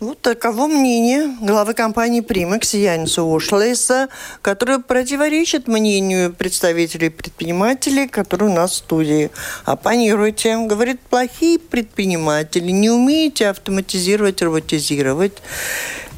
Вот 0.00 0.20
таково 0.20 0.68
мнение 0.68 1.36
главы 1.40 1.74
компании 1.74 2.20
«Примекс» 2.20 2.74
Янса 2.74 3.22
Ушлейса, 3.22 4.08
которое 4.42 4.78
противоречит 4.78 5.66
мнению 5.66 6.32
представителей 6.32 7.08
предпринимателей, 7.08 8.06
которые 8.06 8.50
у 8.50 8.54
нас 8.54 8.72
в 8.72 8.74
студии. 8.76 9.30
Оппонируйте. 9.64 10.56
Говорит, 10.56 11.00
плохие 11.00 11.58
предприниматели, 11.58 12.70
не 12.70 12.90
умеете 12.90 13.48
автоматизировать, 13.48 14.40
роботизировать, 14.40 15.38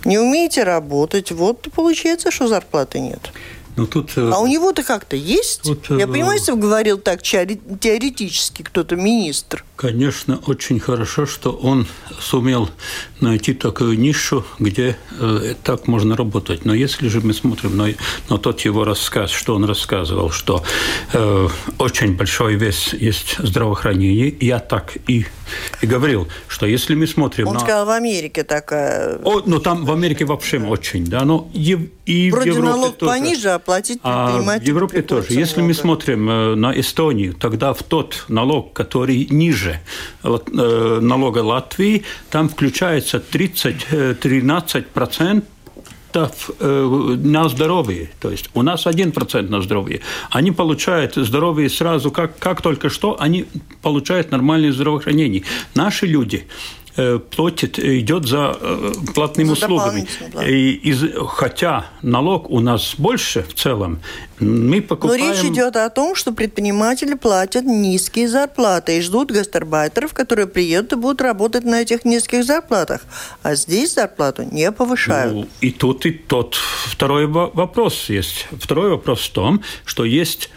не 0.04 0.18
умеете 0.18 0.64
работать. 0.64 1.32
Вот 1.32 1.68
получается, 1.74 2.30
что 2.30 2.48
зарплаты 2.48 3.00
нет. 3.00 3.30
Ну, 3.76 3.86
тут, 3.86 4.12
э, 4.16 4.30
а 4.32 4.38
у 4.40 4.46
него-то 4.46 4.82
как-то 4.82 5.16
есть? 5.16 5.62
Тут, 5.62 5.90
Я 5.90 6.04
э, 6.04 6.06
понимаю, 6.06 6.38
что 6.38 6.56
говорил 6.56 6.98
так 6.98 7.22
теоретически 7.22 8.62
кто-то 8.62 8.96
министр. 8.96 9.64
Конечно, 9.76 10.38
очень 10.46 10.78
хорошо, 10.80 11.24
что 11.24 11.52
он 11.52 11.86
сумел 12.20 12.68
найти 13.20 13.54
такую 13.54 13.98
нишу, 13.98 14.44
где 14.58 14.96
э, 15.18 15.54
так 15.62 15.86
можно 15.86 16.16
работать. 16.16 16.64
Но 16.64 16.74
если 16.74 17.08
же 17.08 17.20
мы 17.20 17.32
смотрим 17.32 17.76
на, 17.76 17.88
на 18.28 18.38
тот 18.38 18.60
его 18.60 18.84
рассказ, 18.84 19.30
что 19.30 19.54
он 19.54 19.64
рассказывал, 19.64 20.30
что 20.30 20.62
э, 21.12 21.48
очень 21.78 22.16
большой 22.16 22.56
вес 22.56 22.92
есть 22.92 23.36
здравоохранение, 23.38 24.34
я 24.40 24.58
так 24.58 24.96
и, 25.06 25.26
и 25.80 25.86
говорил, 25.86 26.28
что 26.48 26.66
если 26.66 26.94
мы 26.94 27.06
смотрим 27.06 27.48
он 27.48 27.54
на... 27.54 27.60
сказал, 27.60 27.86
в 27.86 27.90
Америке 27.90 28.44
такая... 28.44 29.18
О, 29.24 29.42
ну, 29.46 29.60
там 29.60 29.84
в 29.84 29.92
Америке 29.92 30.24
вообще 30.24 30.58
очень, 30.58 31.06
да, 31.06 31.24
но 31.24 31.48
и 32.10 32.30
Вроде 32.30 32.50
в 32.50 32.54
Европе 32.56 32.72
налог 32.72 32.96
тоже. 32.96 33.12
пониже, 33.12 33.50
а 33.50 33.58
платить 33.58 34.00
а 34.02 34.58
в 34.58 34.62
Европе 34.62 35.02
тоже. 35.02 35.28
Если 35.30 35.62
мы 35.62 35.74
смотрим 35.74 36.28
э, 36.28 36.54
на 36.56 36.78
Эстонию, 36.78 37.34
тогда 37.34 37.72
в 37.72 37.82
тот 37.84 38.24
налог, 38.28 38.72
который 38.72 39.26
ниже 39.30 39.60
ниже 39.60 39.80
э, 40.22 40.98
налога 41.00 41.38
Латвии, 41.38 42.04
там 42.30 42.48
включается 42.48 43.20
30-13% 43.32 45.42
э, 46.12 47.16
на 47.22 47.48
здоровье. 47.48 48.10
То 48.20 48.30
есть 48.30 48.50
у 48.54 48.62
нас 48.62 48.86
1% 48.86 49.48
на 49.48 49.62
здоровье. 49.62 50.00
Они 50.30 50.50
получают 50.50 51.14
здоровье 51.14 51.68
сразу, 51.68 52.10
как, 52.10 52.36
как 52.38 52.62
только 52.62 52.90
что, 52.90 53.16
они 53.20 53.46
получают 53.82 54.32
нормальное 54.32 54.72
здравоохранение. 54.72 55.44
Наши 55.74 56.06
люди, 56.06 56.46
платит, 57.30 57.78
идет 57.78 58.26
за 58.26 58.56
платными 59.14 59.48
за 59.48 59.52
услугами. 59.52 60.06
И, 60.46 60.72
из, 60.72 61.04
хотя 61.28 61.86
налог 62.02 62.50
у 62.50 62.60
нас 62.60 62.94
больше 62.98 63.42
в 63.42 63.54
целом, 63.54 64.00
мы 64.38 64.80
покупаем... 64.80 65.20
Но 65.20 65.32
речь 65.32 65.44
идет 65.44 65.76
о 65.76 65.88
том, 65.90 66.14
что 66.14 66.32
предприниматели 66.32 67.14
платят 67.14 67.64
низкие 67.64 68.28
зарплаты 68.28 68.98
и 68.98 69.00
ждут 69.00 69.30
гастарбайтеров, 69.30 70.14
которые 70.14 70.46
приедут 70.46 70.92
и 70.92 70.96
будут 70.96 71.20
работать 71.20 71.64
на 71.64 71.82
этих 71.82 72.04
низких 72.04 72.44
зарплатах. 72.44 73.02
А 73.42 73.54
здесь 73.54 73.94
зарплату 73.94 74.44
не 74.50 74.72
повышают. 74.72 75.34
Ну, 75.34 75.48
и 75.60 75.70
тут 75.70 76.06
и 76.06 76.12
тот 76.12 76.56
второй 76.86 77.26
вопрос 77.26 78.08
есть. 78.08 78.48
Второй 78.52 78.90
вопрос 78.90 79.20
в 79.20 79.32
том, 79.32 79.62
что 79.84 80.04
есть 80.04 80.50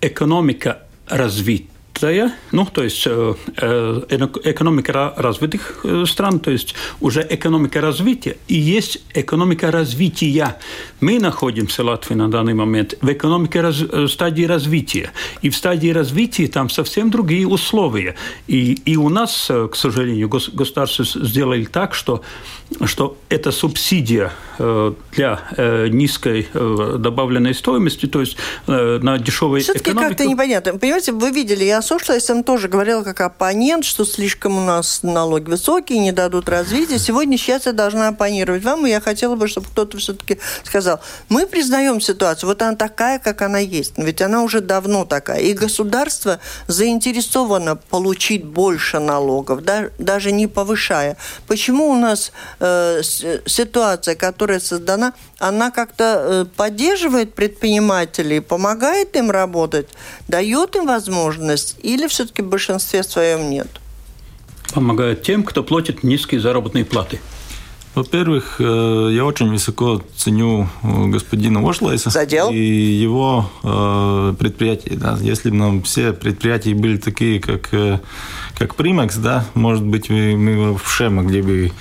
экономика 0.00 0.82
развития 1.08 1.66
развитая, 2.00 2.32
ну, 2.52 2.66
то 2.66 2.82
есть 2.82 3.06
э, 3.06 3.34
э, 3.56 4.00
экономика 4.44 5.14
развитых 5.16 5.80
э, 5.84 6.04
стран, 6.06 6.40
то 6.40 6.50
есть 6.50 6.74
уже 7.00 7.26
экономика 7.28 7.80
развития, 7.80 8.36
и 8.48 8.54
есть 8.54 9.02
экономика 9.14 9.70
развития. 9.70 10.56
Мы 11.00 11.18
находимся, 11.18 11.84
Латвия, 11.84 12.16
на 12.16 12.30
данный 12.30 12.54
момент 12.54 12.94
в 13.00 13.12
экономике 13.12 13.60
раз, 13.60 13.82
стадии 14.08 14.44
развития. 14.44 15.12
И 15.42 15.50
в 15.50 15.56
стадии 15.56 15.90
развития 15.92 16.46
там 16.46 16.70
совсем 16.70 17.10
другие 17.10 17.46
условия. 17.46 18.14
И, 18.48 18.74
и 18.84 18.96
у 18.96 19.08
нас, 19.08 19.46
к 19.48 19.76
сожалению, 19.76 20.28
государство 20.28 21.04
сделали 21.04 21.64
так, 21.64 21.94
что, 21.94 22.22
что 22.84 23.16
эта 23.28 23.52
субсидия 23.52 24.32
для 25.12 25.40
низкой 25.90 26.46
добавленной 26.52 27.54
стоимости, 27.54 28.06
то 28.06 28.20
есть 28.20 28.36
на 28.66 29.18
дешевой 29.18 29.60
Все-таки 29.60 29.92
как-то 29.92 30.26
непонятно. 30.26 30.78
Понимаете, 30.78 31.12
вы 31.12 31.30
видели, 31.30 31.64
я 31.64 31.79
Сошлайсом 31.82 32.44
тоже 32.44 32.68
говорил 32.68 33.04
как 33.04 33.20
оппонент, 33.20 33.84
что 33.84 34.04
слишком 34.04 34.58
у 34.58 34.60
нас 34.60 35.02
налоги 35.02 35.50
высокие, 35.50 35.98
не 35.98 36.12
дадут 36.12 36.48
развития. 36.48 36.98
Сегодня 36.98 37.38
сейчас 37.38 37.66
я 37.66 37.72
должна 37.72 38.08
оппонировать 38.08 38.64
вам, 38.64 38.86
и 38.86 38.90
я 38.90 39.00
хотела 39.00 39.36
бы, 39.36 39.48
чтобы 39.48 39.66
кто-то 39.68 39.98
все-таки 39.98 40.38
сказал, 40.64 41.00
мы 41.28 41.46
признаем 41.46 42.00
ситуацию, 42.00 42.48
вот 42.48 42.62
она 42.62 42.76
такая, 42.76 43.18
как 43.18 43.42
она 43.42 43.58
есть, 43.58 43.94
ведь 43.96 44.22
она 44.22 44.42
уже 44.42 44.60
давно 44.60 45.04
такая. 45.04 45.40
И 45.40 45.52
государство 45.52 46.40
заинтересовано 46.66 47.76
получить 47.76 48.44
больше 48.44 48.98
налогов, 48.98 49.62
да, 49.62 49.90
даже 49.98 50.32
не 50.32 50.46
повышая. 50.46 51.16
Почему 51.46 51.90
у 51.90 51.96
нас 51.96 52.32
э, 52.60 53.02
ситуация, 53.46 54.14
которая 54.14 54.60
создана, 54.60 55.12
она 55.38 55.70
как-то 55.70 56.04
э, 56.04 56.44
поддерживает 56.56 57.34
предпринимателей, 57.34 58.40
помогает 58.40 59.16
им 59.16 59.30
работать, 59.30 59.88
дает 60.28 60.76
им 60.76 60.86
возможность 60.86 61.69
или 61.82 62.06
все-таки 62.08 62.42
в 62.42 62.48
большинстве 62.48 63.02
своем 63.02 63.50
нет? 63.50 63.68
Помогает 64.74 65.22
тем, 65.22 65.42
кто 65.42 65.62
платит 65.62 66.04
низкие 66.04 66.40
заработные 66.40 66.84
платы. 66.84 67.20
Во-первых, 67.94 68.56
э, 68.60 69.08
я 69.12 69.24
очень 69.24 69.50
высоко 69.50 70.00
ценю 70.16 70.68
э, 70.82 71.06
господина 71.06 71.68
Ошлайса 71.68 72.10
Задел? 72.10 72.50
и 72.50 72.56
его 72.56 73.50
э, 73.64 74.34
предприятия. 74.38 74.94
Да. 74.94 75.18
Если 75.20 75.50
бы 75.50 75.56
нам 75.56 75.82
все 75.82 76.12
предприятия 76.12 76.74
были 76.74 76.98
такие, 76.98 77.40
как, 77.40 77.68
как 78.56 78.76
Примакс, 78.76 79.16
да, 79.16 79.44
может 79.54 79.84
быть, 79.84 80.08
мы 80.08 80.72
вообще 80.72 81.08
могли 81.08 81.42
бы, 81.42 81.72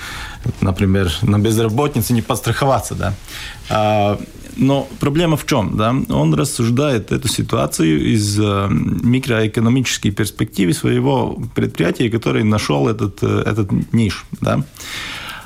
например, 0.61 1.11
на 1.21 1.39
безработице 1.39 2.13
не 2.13 2.21
подстраховаться. 2.21 2.95
Да. 2.95 3.13
А, 3.69 4.19
но 4.55 4.87
проблема 4.99 5.37
в 5.37 5.45
чем? 5.45 5.77
Да? 5.77 5.95
Он 6.09 6.33
рассуждает 6.33 7.11
эту 7.11 7.27
ситуацию 7.27 8.13
из 8.13 8.39
э, 8.39 8.67
микроэкономической 8.69 10.11
перспективы 10.11 10.73
своего 10.73 11.41
предприятия, 11.55 12.09
который 12.09 12.43
нашел 12.43 12.87
этот, 12.89 13.19
э, 13.21 13.43
этот 13.45 13.71
ниш. 13.93 14.25
Да? 14.41 14.63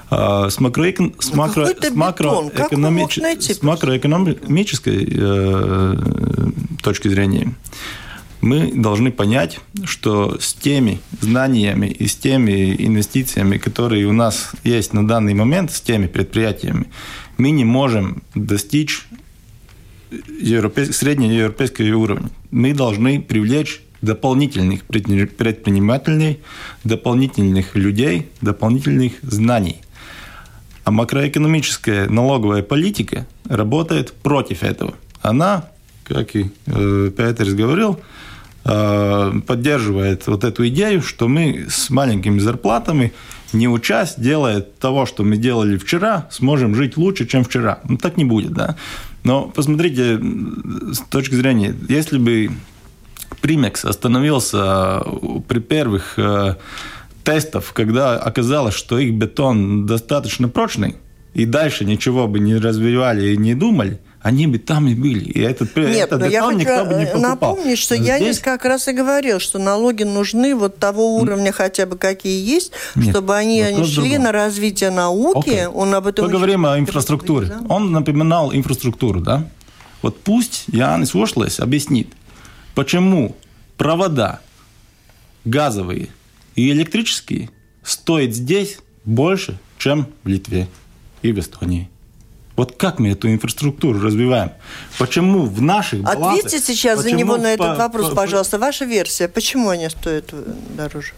А, 0.10 0.50
с, 0.50 0.60
макроэкон... 0.60 1.16
с, 1.20 1.34
макро... 1.34 1.68
с, 1.68 1.92
макроэкономич... 1.92 3.20
с 3.20 3.62
макроэкономической 3.62 5.08
э, 5.12 5.96
точки 6.82 7.08
зрения 7.08 7.54
мы 8.44 8.74
должны 8.74 9.10
понять, 9.12 9.62
что 9.86 10.38
с 10.40 10.54
теми 10.54 11.00
знаниями 11.22 11.88
и 11.88 12.08
с 12.08 12.16
теми 12.16 12.76
инвестициями, 12.78 13.58
которые 13.58 14.06
у 14.06 14.12
нас 14.12 14.52
есть 14.66 14.94
на 14.94 15.08
данный 15.08 15.34
момент, 15.34 15.72
с 15.72 15.80
теми 15.80 16.08
предприятиями, 16.08 16.88
мы 17.38 17.52
не 17.52 17.64
можем 17.64 18.22
достичь 18.36 19.08
европейск, 20.42 20.94
среднеевропейского 20.94 21.96
уровня. 21.96 22.30
Мы 22.52 22.74
должны 22.74 23.22
привлечь 23.22 23.82
дополнительных 24.02 24.84
предпринимателей, 24.84 26.42
дополнительных 26.84 27.76
людей, 27.76 28.28
дополнительных 28.42 29.14
знаний. 29.22 29.78
А 30.84 30.92
макроэкономическая 30.92 32.10
налоговая 32.10 32.62
политика 32.62 33.26
работает 33.48 34.12
против 34.12 34.64
этого. 34.64 34.96
Она, 35.22 35.70
как 36.04 36.36
и 36.36 36.52
э, 36.66 37.12
Петерс 37.16 37.54
говорил, 37.54 38.02
поддерживает 38.64 40.28
вот 40.28 40.44
эту 40.44 40.68
идею, 40.70 41.02
что 41.02 41.28
мы 41.28 41.68
с 41.70 41.90
маленькими 41.90 42.40
зарплатами 42.40 43.12
не 43.52 43.68
учась, 43.68 44.16
делая 44.18 44.62
того, 44.62 45.06
что 45.06 45.24
мы 45.24 45.38
делали 45.38 45.78
вчера, 45.78 46.28
сможем 46.32 46.74
жить 46.76 46.98
лучше, 46.98 47.28
чем 47.28 47.44
вчера. 47.44 47.80
Ну, 47.88 47.98
так 47.98 48.18
не 48.18 48.26
будет, 48.26 48.54
да. 48.54 48.76
Но 49.24 49.44
посмотрите, 49.44 50.20
с 50.92 51.00
точки 51.10 51.36
зрения, 51.36 51.76
если 51.88 52.18
бы 52.18 52.52
Примекс 53.42 53.86
остановился 53.86 55.04
при 55.48 55.60
первых 55.60 56.14
э, 56.18 56.56
тестах, 57.24 57.74
когда 57.74 58.18
оказалось, 58.18 58.74
что 58.74 58.98
их 58.98 59.14
бетон 59.14 59.86
достаточно 59.86 60.48
прочный, 60.48 60.96
и 61.34 61.46
дальше 61.46 61.84
ничего 61.84 62.28
бы 62.28 62.40
не 62.40 62.56
развивали 62.56 63.34
и 63.34 63.38
не 63.38 63.56
думали– 63.56 64.00
они 64.24 64.48
бы 64.48 64.58
там 64.58 64.88
и 64.88 64.96
были. 64.96 65.26
И 65.26 65.42
этот, 65.42 65.76
Нет, 65.76 66.08
этот 66.08 66.22
но 66.22 66.26
я 66.28 66.44
хочу 66.44 66.58
никто 66.58 66.86
бы 66.86 66.94
не 66.94 67.06
покупал. 67.06 67.30
напомнить, 67.30 67.78
что 67.78 67.98
Здесь... 67.98 68.08
Янис 68.08 68.40
как 68.40 68.64
раз 68.64 68.88
и 68.88 68.94
говорил, 68.94 69.40
что 69.40 69.60
налоги 69.60 70.04
нужны 70.04 70.56
вот 70.56 70.80
того 70.80 71.18
уровня 71.18 71.52
хотя 71.52 71.86
бы 71.86 71.98
какие 71.98 72.42
есть, 72.42 72.72
Нет, 72.96 73.10
чтобы 73.10 73.36
они, 73.36 73.62
они 73.62 73.84
шли 73.84 74.12
другом. 74.12 74.24
на 74.24 74.32
развитие 74.32 74.92
науки. 74.92 75.50
Okay. 75.50 75.68
Он 75.68 75.94
об 75.94 76.08
этом 76.08 76.26
Поговорим 76.26 76.66
о 76.66 76.80
инфраструктуре. 76.80 77.48
Да? 77.48 77.62
Он 77.68 77.92
напоминал 77.92 78.54
инфраструктуру, 78.54 79.20
да? 79.20 79.46
Вот 80.02 80.18
пусть 80.22 80.66
Янис 80.68 81.14
Вошлес 81.14 81.60
объяснит, 81.60 82.08
почему 82.76 83.36
провода 83.78 84.40
газовые 85.44 86.08
и 86.56 86.72
электрические 86.72 87.50
стоят 87.84 88.34
здесь 88.34 88.78
больше, 89.04 89.60
чем 89.78 90.08
в 90.24 90.30
Литве 90.30 90.70
и 91.22 91.34
в 91.34 91.40
Эстонии. 91.40 91.90
Вот 92.56 92.76
как 92.78 93.00
мы 93.00 93.10
эту 93.10 93.32
инфраструктуру 93.32 94.00
развиваем? 94.00 94.52
Почему 95.00 95.46
в 95.46 95.62
наших 95.62 96.02
балансах... 96.02 96.46
Ответьте 96.46 96.60
сейчас 96.60 97.02
за 97.02 97.12
него 97.12 97.38
на 97.38 97.54
этот 97.54 97.78
вопрос, 97.78 98.10
по, 98.10 98.16
пожалуйста. 98.16 98.60
Ваша 98.60 98.86
версия. 98.86 99.28
Почему 99.28 99.70
они 99.70 99.90
стоят 99.90 100.34
дороже? 100.78 101.14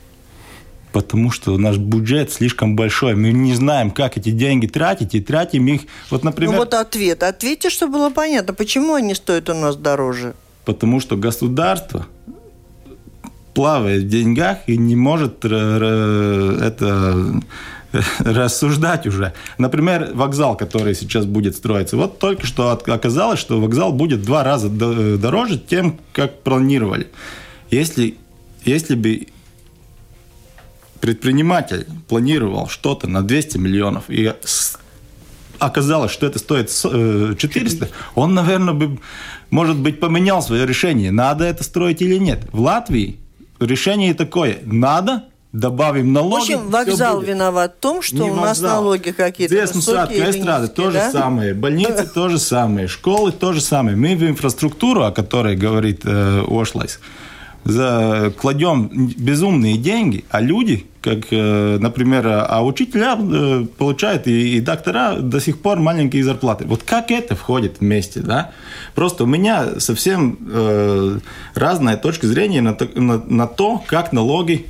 Потому 0.93 1.29
что 1.31 1.57
наш 1.57 1.75
бюджет 1.77 2.31
слишком 2.31 2.77
большой. 2.77 3.15
Мы 3.15 3.33
не 3.33 3.53
знаем, 3.53 3.91
как 3.91 4.17
эти 4.17 4.31
деньги 4.31 4.65
тратить, 4.65 5.13
и 5.13 5.19
тратим 5.19 5.67
их... 5.67 5.81
Вот, 6.09 6.23
например... 6.23 6.53
Ну 6.53 6.59
вот 6.59 6.73
ответ. 6.73 7.21
Ответьте, 7.21 7.69
чтобы 7.69 7.93
было 7.93 8.09
понятно, 8.11 8.53
почему 8.53 8.93
они 8.93 9.13
стоят 9.13 9.49
у 9.49 9.53
нас 9.53 9.75
дороже. 9.75 10.35
Потому 10.63 11.01
что 11.01 11.17
государство 11.17 12.07
плавает 13.53 14.03
в 14.03 14.07
деньгах 14.07 14.59
и 14.67 14.77
не 14.77 14.95
может 14.95 15.43
это 15.43 17.41
рассуждать 18.19 19.07
уже. 19.07 19.33
Например, 19.57 20.11
вокзал, 20.13 20.55
который 20.57 20.95
сейчас 20.95 21.25
будет 21.25 21.55
строиться. 21.55 21.97
Вот 21.97 22.19
только 22.19 22.45
что 22.45 22.71
оказалось, 22.71 23.39
что 23.39 23.59
вокзал 23.59 23.91
будет 23.91 24.19
в 24.19 24.25
два 24.25 24.43
раза 24.43 24.69
дороже 24.69 25.57
тем, 25.57 25.99
как 26.13 26.41
планировали. 26.41 27.07
Если, 27.71 28.17
если 28.63 28.95
бы 28.95 29.27
предприниматель 31.01 31.85
планировал 32.07 32.67
что-то 32.67 33.07
на 33.07 33.21
200 33.21 33.57
миллионов 33.57 34.05
и 34.07 34.33
оказалось, 35.59 36.11
что 36.11 36.25
это 36.25 36.39
стоит 36.39 36.69
400, 36.69 37.85
э, 37.85 37.89
он, 38.15 38.33
наверное, 38.33 38.73
бы, 38.73 38.99
может 39.49 39.77
быть, 39.77 39.99
поменял 39.99 40.41
свое 40.41 40.65
решение, 40.65 41.11
надо 41.11 41.45
это 41.45 41.63
строить 41.63 42.01
или 42.01 42.17
нет. 42.17 42.47
В 42.51 42.59
Латвии 42.59 43.19
решение 43.59 44.13
такое, 44.13 44.59
надо 44.63 45.25
добавим 45.55 46.11
налоги. 46.13 46.33
В 46.33 46.43
общем, 46.43 46.69
вокзал 46.69 47.21
виноват 47.21 47.75
в 47.77 47.81
том, 47.81 48.01
что 48.01 48.17
не 48.17 48.29
у 48.29 48.35
нас 48.35 48.59
налоги 48.61 49.11
какие-то 49.11 49.55
Здесь 49.55 49.73
высокие 49.73 50.29
эстрады 50.29 50.67
то 50.67 50.91
же 50.91 50.97
да? 50.97 51.11
самое, 51.11 51.53
больницы 51.53 52.07
то 52.13 52.29
же 52.29 52.39
самое, 52.39 52.87
школы 52.87 53.31
то 53.31 53.53
же 53.53 53.61
самое. 53.61 53.95
Мы 53.95 54.15
в 54.15 54.23
инфраструктуру, 54.23 55.03
о 55.03 55.11
которой 55.11 55.55
говорит 55.55 56.01
э, 56.03 56.43
Ошлайс, 56.47 56.99
за, 57.63 58.31
кладем 58.37 58.89
безумные 59.17 59.77
деньги, 59.77 60.25
а 60.29 60.41
люди, 60.41 60.85
как, 61.01 61.25
э, 61.31 61.77
например, 61.79 62.27
а 62.27 62.63
учителя 62.63 63.17
э, 63.17 63.65
получают 63.77 64.27
и, 64.27 64.57
и 64.57 64.59
доктора 64.59 65.15
до 65.15 65.39
сих 65.39 65.59
пор 65.59 65.79
маленькие 65.79 66.23
зарплаты. 66.23 66.65
Вот 66.65 66.83
как 66.83 67.11
это 67.11 67.35
входит 67.35 67.79
вместе, 67.79 68.19
да? 68.19 68.51
Просто 68.93 69.23
у 69.23 69.27
меня 69.27 69.79
совсем 69.79 70.37
э, 70.47 71.19
разная 71.55 71.97
точка 71.97 72.27
зрения 72.27 72.61
на, 72.61 72.77
на, 72.95 73.23
на 73.25 73.47
то, 73.47 73.83
как 73.87 74.11
налоги 74.13 74.67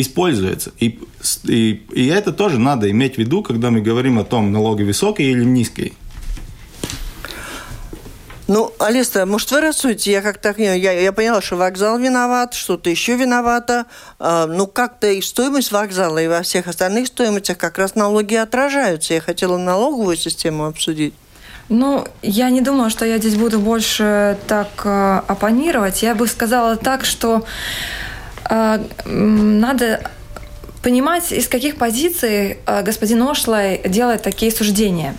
используется. 0.00 0.72
И, 0.78 1.00
и, 1.44 1.84
и 1.92 2.06
это 2.06 2.32
тоже 2.32 2.58
надо 2.58 2.90
иметь 2.90 3.16
в 3.16 3.18
виду, 3.18 3.42
когда 3.42 3.70
мы 3.70 3.80
говорим 3.80 4.18
о 4.18 4.24
том, 4.24 4.52
налоги 4.52 4.82
высокие 4.82 5.30
или 5.32 5.44
низкие. 5.44 5.92
Ну, 8.48 8.72
Алиста, 8.78 9.26
может, 9.26 9.50
вы 9.50 9.60
рассудите? 9.60 10.12
Я 10.12 10.22
как 10.22 10.38
так 10.38 10.58
я, 10.58 10.74
я 10.74 11.12
поняла, 11.12 11.42
что 11.42 11.56
вокзал 11.56 11.98
виноват, 11.98 12.54
что-то 12.54 12.88
еще 12.90 13.16
виновато. 13.16 13.86
А, 14.20 14.46
ну, 14.46 14.68
как-то 14.68 15.08
и 15.08 15.20
стоимость 15.20 15.72
вокзала, 15.72 16.18
и 16.18 16.28
во 16.28 16.42
всех 16.42 16.68
остальных 16.68 17.08
стоимостях 17.08 17.58
как 17.58 17.76
раз 17.76 17.96
налоги 17.96 18.36
отражаются. 18.36 19.14
Я 19.14 19.20
хотела 19.20 19.56
налоговую 19.56 20.16
систему 20.16 20.66
обсудить. 20.66 21.14
Ну, 21.68 22.06
я 22.22 22.50
не 22.50 22.60
думаю, 22.60 22.90
что 22.90 23.04
я 23.04 23.18
здесь 23.18 23.34
буду 23.34 23.58
больше 23.58 24.38
так 24.46 24.68
э, 24.84 25.22
оппонировать. 25.26 26.04
Я 26.04 26.14
бы 26.14 26.28
сказала 26.28 26.76
так, 26.76 27.04
что 27.04 27.38
э, 27.38 27.42
надо 29.04 30.00
понимать, 30.82 31.32
из 31.32 31.48
каких 31.48 31.76
позиций 31.76 32.58
э, 32.64 32.82
господин 32.82 33.22
Ошлай 33.22 33.80
делает 33.84 34.22
такие 34.22 34.52
суждения. 34.52 35.16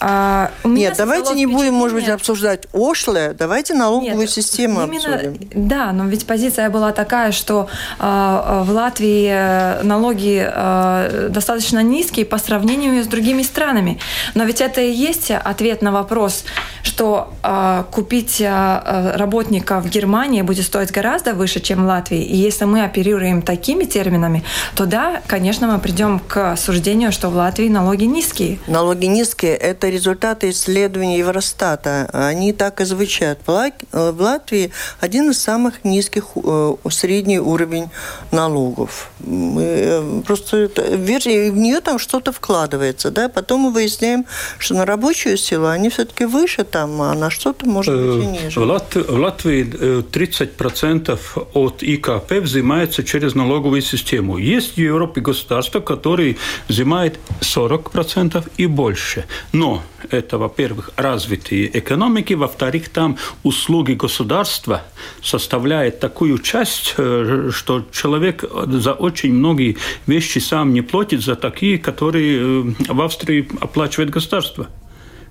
А, 0.00 0.50
Нет, 0.64 0.94
давайте 0.96 1.34
не 1.34 1.46
будем, 1.46 1.74
может 1.74 1.96
быть, 1.96 2.08
обсуждать 2.08 2.66
ошлое, 2.72 3.34
давайте 3.34 3.74
налоговую 3.74 4.20
Нет, 4.20 4.30
систему 4.30 4.84
именно, 4.84 5.14
обсудим. 5.14 5.38
Да, 5.54 5.92
но 5.92 6.06
ведь 6.06 6.26
позиция 6.26 6.70
была 6.70 6.92
такая, 6.92 7.32
что 7.32 7.68
э, 7.98 8.02
в 8.02 8.70
Латвии 8.70 9.28
э, 9.30 9.82
налоги 9.82 10.46
э, 10.46 11.28
достаточно 11.30 11.82
низкие 11.82 12.26
по 12.26 12.38
сравнению 12.38 13.02
с 13.02 13.06
другими 13.06 13.42
странами. 13.42 13.98
Но 14.34 14.44
ведь 14.44 14.60
это 14.60 14.80
и 14.80 14.90
есть 14.90 15.30
ответ 15.30 15.82
на 15.82 15.92
вопрос, 15.92 16.44
что 16.82 17.32
э, 17.42 17.84
купить 17.90 18.40
э, 18.40 19.12
работника 19.16 19.80
в 19.80 19.88
Германии 19.88 20.42
будет 20.42 20.64
стоить 20.64 20.90
гораздо 20.90 21.34
выше, 21.34 21.60
чем 21.60 21.84
в 21.84 21.86
Латвии. 21.86 22.22
И 22.22 22.36
если 22.36 22.64
мы 22.64 22.84
оперируем 22.84 23.42
такими 23.42 23.84
терминами, 23.84 24.42
то 24.74 24.86
да, 24.86 25.22
конечно, 25.26 25.66
мы 25.66 25.78
придем 25.78 26.18
к 26.18 26.56
суждению, 26.56 27.12
что 27.12 27.30
в 27.30 27.36
Латвии 27.36 27.68
налоги 27.68 28.04
низкие. 28.04 28.58
Налоги 28.66 29.06
низкие– 29.06 29.56
это 29.70 29.88
результаты 29.88 30.50
исследований 30.50 31.18
Евростата. 31.18 32.08
Они 32.12 32.52
так 32.52 32.80
и 32.80 32.84
звучат. 32.84 33.38
В 33.46 34.20
Латвии 34.20 34.72
один 35.00 35.30
из 35.30 35.40
самых 35.40 35.84
низких 35.84 36.24
э, 36.34 36.74
средний 36.90 37.38
уровень 37.38 37.88
налогов. 38.32 39.10
Э, 39.20 40.22
просто 40.26 40.70
в 40.76 41.08
нее 41.56 41.80
там 41.80 41.98
что-то 41.98 42.32
вкладывается, 42.32 43.10
да, 43.10 43.28
потом 43.28 43.60
мы 43.62 43.72
выясняем, 43.72 44.24
что 44.58 44.74
на 44.74 44.84
рабочую 44.86 45.36
силу 45.36 45.66
они 45.66 45.88
все-таки 45.88 46.24
выше 46.24 46.64
там, 46.64 47.00
а 47.02 47.14
на 47.14 47.30
что-то 47.30 47.66
может 47.66 47.94
быть 47.94 48.24
и 48.24 48.26
э, 48.26 48.44
ниже. 48.44 48.60
В, 48.60 48.62
Лат... 48.62 48.94
в 48.94 49.18
Латвии 49.18 49.64
30% 50.02 51.18
от 51.54 51.82
ИКП 51.82 52.32
взимается 52.32 53.02
через 53.02 53.34
налоговую 53.34 53.82
систему. 53.82 54.38
Есть 54.38 54.74
в 54.74 54.78
Европе 54.78 55.20
государства, 55.20 55.80
которые 55.80 56.36
взимают 56.68 57.18
40% 57.40 58.44
и 58.56 58.66
больше. 58.66 59.24
Но 59.52 59.82
это, 60.10 60.38
во-первых, 60.38 60.90
развитые 60.96 61.76
экономики, 61.78 62.34
во-вторых, 62.34 62.88
там 62.88 63.16
услуги 63.42 63.92
государства 63.92 64.82
составляют 65.22 66.00
такую 66.00 66.38
часть, 66.38 66.94
э, 66.96 67.50
что 67.52 67.84
человек 67.90 68.44
за 68.66 68.92
очень 69.08 69.34
многие 69.34 69.76
вещи 70.06 70.38
сам 70.38 70.72
не 70.72 70.82
платит 70.82 71.22
за 71.22 71.34
такие, 71.34 71.78
которые 71.78 72.38
э, 72.38 72.92
в 72.92 73.00
Австрии 73.00 73.48
оплачивает 73.60 74.10
государство. 74.10 74.68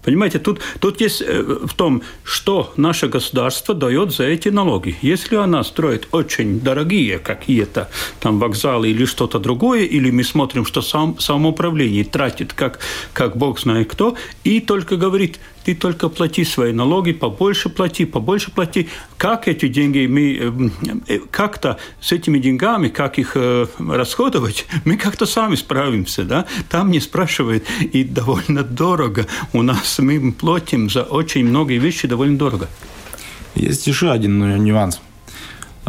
Понимаете, 0.08 0.40
тут, 0.40 0.62
тут 0.80 1.02
есть 1.02 1.22
э, 1.22 1.44
в 1.44 1.74
том, 1.74 2.02
что 2.24 2.72
наше 2.78 3.10
государство 3.10 3.76
дает 3.76 4.14
за 4.14 4.24
эти 4.24 4.50
налоги. 4.50 4.96
Если 5.02 5.36
она 5.36 5.64
строит 5.64 6.08
очень 6.14 6.62
дорогие 6.62 7.20
какие-то 7.20 7.90
там 8.20 8.40
вокзалы 8.40 8.90
или 8.90 9.06
что-то 9.06 9.40
другое, 9.40 9.84
или 9.84 10.12
мы 10.12 10.24
смотрим, 10.24 10.66
что 10.66 10.82
сам, 10.82 11.20
самоуправление 11.20 12.06
тратит 12.06 12.54
как, 12.54 12.80
как 13.14 13.36
бог 13.36 13.60
знает 13.60 13.92
кто, 13.92 14.16
и 14.46 14.62
только 14.62 14.96
говорит, 14.96 15.40
ты 15.68 15.76
только 15.76 16.08
плати 16.08 16.46
свои 16.46 16.72
налоги, 16.72 17.12
побольше 17.12 17.68
плати, 17.70 18.06
побольше 18.06 18.52
плати. 18.52 18.88
Как 19.18 19.50
эти 19.50 19.68
деньги 19.68 20.08
мы 20.08 20.22
э, 20.40 20.70
э, 21.08 21.20
как-то 21.30 21.78
с 22.00 22.14
этими 22.14 22.40
деньгами, 22.40 22.88
как 22.88 23.20
их 23.20 23.36
э, 23.36 23.66
расходовать, 23.78 24.66
мы 24.86 24.96
как-то 24.96 25.26
сами 25.26 25.56
справимся, 25.56 26.24
да? 26.24 26.46
Там 26.70 26.90
не 26.90 27.02
спрашивают, 27.02 27.66
и 27.94 28.06
довольно 28.06 28.64
дорого. 28.64 29.26
У 29.52 29.62
нас 29.62 30.00
мы 30.00 30.32
платим 30.32 30.90
за 30.90 31.04
очень 31.04 31.46
многие 31.46 31.80
вещи 31.80 32.08
довольно 32.08 32.38
дорого. 32.38 32.70
Есть 33.56 33.88
еще 33.88 34.12
один 34.12 34.64
нюанс. 34.64 35.02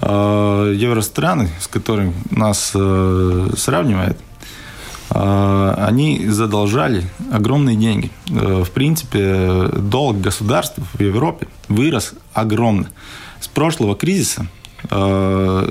Евространы, 0.02 1.50
с 1.60 1.68
которыми 1.68 2.14
нас 2.30 2.70
сравнивают, 2.70 4.18
а, 4.18 4.27
они 5.10 6.26
задолжали 6.28 7.04
огромные 7.32 7.76
деньги. 7.76 8.10
Э, 8.30 8.62
в 8.64 8.70
принципе, 8.70 9.68
долг 9.72 10.20
государств 10.20 10.78
в 10.92 11.00
Европе 11.00 11.48
вырос 11.68 12.14
огромно. 12.34 12.90
С 13.40 13.48
прошлого 13.48 13.94
кризиса 13.96 14.46
э, 14.90 15.70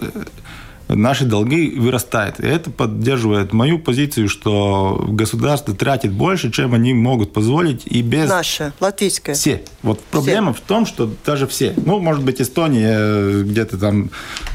наши 0.87 1.25
долги 1.25 1.71
вырастают. 1.77 2.39
И 2.39 2.47
это 2.47 2.71
поддерживает 2.71 3.53
мою 3.53 3.79
позицию, 3.79 4.29
что 4.29 5.05
государство 5.07 5.73
тратит 5.73 6.11
больше, 6.11 6.51
чем 6.51 6.73
они 6.73 6.93
могут 6.93 7.33
позволить, 7.33 7.83
и 7.85 8.01
без... 8.01 8.29
Наше, 8.29 8.73
латвийское. 8.79 9.35
Все. 9.35 9.63
Вот 9.83 9.99
проблема 9.99 10.53
все. 10.53 10.61
в 10.61 10.65
том, 10.65 10.85
что 10.85 11.11
даже 11.25 11.47
все. 11.47 11.73
Ну, 11.77 11.99
может 11.99 12.23
быть, 12.23 12.41
Эстония 12.41 12.97
э, 12.99 13.43
где-то 13.43 13.77
там 13.77 14.09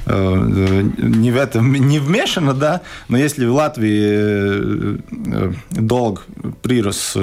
э, 0.06 0.90
не 0.98 1.30
в 1.30 1.36
этом 1.36 1.72
не 1.88 1.98
вмешана, 1.98 2.54
да, 2.54 2.80
но 3.08 3.18
если 3.18 3.44
в 3.46 3.54
Латвии 3.54 4.00
э, 4.02 4.96
э 5.10 5.52
долг 5.70 6.24
прирос 6.62 7.16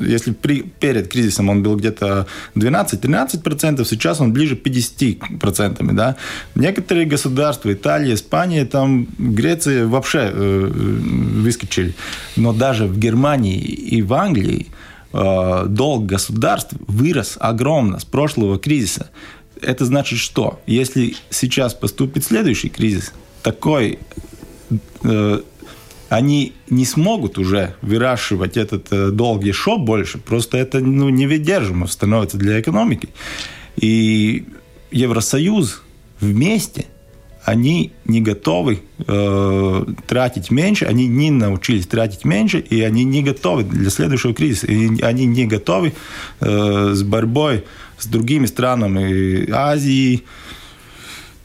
если 0.00 0.32
при, 0.32 0.62
перед 0.62 1.08
кризисом 1.08 1.48
он 1.48 1.62
был 1.62 1.76
где-то 1.76 2.26
12-13%, 2.54 3.84
сейчас 3.84 4.20
он 4.20 4.32
ближе 4.32 4.56
к 4.56 4.66
50%. 4.66 5.92
Да? 5.92 6.16
Некоторые 6.54 7.06
государства, 7.06 7.72
Италия, 7.72 8.14
Испания, 8.14 8.64
там, 8.64 9.06
Греция 9.18 9.86
вообще 9.86 10.30
э, 10.32 10.70
выскочили. 10.72 11.94
Но 12.36 12.52
даже 12.52 12.86
в 12.86 12.98
Германии 12.98 13.58
и 13.58 14.02
в 14.02 14.14
Англии 14.14 14.68
э, 15.12 15.64
долг 15.66 16.06
государств 16.06 16.74
вырос 16.86 17.36
огромно 17.40 17.98
с 17.98 18.04
прошлого 18.04 18.58
кризиса. 18.58 19.10
Это 19.60 19.84
значит 19.84 20.18
что? 20.18 20.60
Если 20.66 21.16
сейчас 21.28 21.74
поступит 21.74 22.24
следующий 22.24 22.68
кризис, 22.70 23.12
такой 23.42 23.98
э, 25.04 25.40
они 26.10 26.54
не 26.68 26.84
смогут 26.84 27.38
уже 27.38 27.76
выращивать 27.82 28.56
этот 28.56 28.88
э, 28.90 29.10
долг 29.10 29.44
еще 29.44 29.78
больше, 29.78 30.18
просто 30.18 30.58
это 30.58 30.80
ну, 30.80 31.08
невыдержимо 31.08 31.86
становится 31.86 32.36
для 32.36 32.60
экономики. 32.60 33.08
И 33.76 34.44
Евросоюз 34.90 35.82
вместе 36.18 36.86
они 37.44 37.92
не 38.04 38.20
готовы 38.20 38.82
э, 39.06 39.84
тратить 40.08 40.50
меньше, 40.50 40.84
они 40.86 41.06
не 41.06 41.30
научились 41.30 41.86
тратить 41.86 42.24
меньше, 42.24 42.58
и 42.58 42.80
они 42.82 43.04
не 43.04 43.22
готовы 43.22 43.62
для 43.62 43.88
следующего 43.88 44.34
кризиса, 44.34 44.66
и 44.66 45.00
они 45.02 45.26
не 45.26 45.46
готовы 45.46 45.92
э, 46.40 46.90
с 46.92 47.02
борьбой 47.04 47.64
с 47.98 48.06
другими 48.06 48.46
странами 48.46 49.48
Азии, 49.52 50.24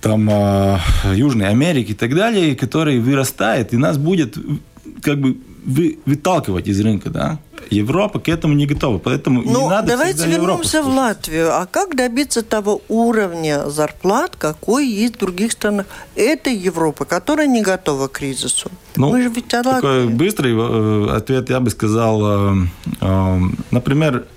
там, 0.05 0.29
э, 0.29 0.77
Южной 1.15 1.47
Америки 1.49 1.91
и 1.91 1.95
так 1.95 2.13
далее, 2.13 2.55
которые 2.55 2.99
вырастает, 2.99 3.73
и 3.73 3.77
нас 3.77 3.97
будет 3.97 4.37
как 5.01 5.17
бы 5.17 5.37
вы, 5.65 5.97
выталкивать 6.05 6.67
из 6.67 6.79
рынка, 6.79 7.09
да? 7.09 7.39
Европа 7.71 8.19
к 8.19 8.29
этому 8.29 8.53
не 8.53 8.67
готова, 8.67 8.99
поэтому 8.99 9.41
ну, 9.41 9.63
не 9.63 9.67
надо 9.67 9.87
давайте 9.87 10.27
вернемся 10.27 10.83
в 10.83 10.87
Латвию. 10.87 11.51
А 11.51 11.65
как 11.65 11.95
добиться 11.95 12.43
того 12.43 12.83
уровня 12.87 13.67
зарплат, 13.71 14.35
какой 14.35 14.85
есть 14.87 15.15
в 15.15 15.19
других 15.19 15.51
странах? 15.51 15.87
Это 16.15 16.51
Европа, 16.51 17.05
которая 17.05 17.47
не 17.47 17.63
готова 17.63 18.07
к 18.07 18.11
кризису. 18.11 18.69
Ну, 18.95 19.09
Мы 19.09 19.23
же 19.23 19.29
ведь 19.29 19.47
такой 19.47 20.07
быстрый 20.07 20.53
э, 20.55 21.15
ответ 21.15 21.49
я 21.49 21.59
бы 21.59 21.71
сказал. 21.71 22.21
Э, 22.23 22.55
э, 23.01 23.39
например, 23.71 24.27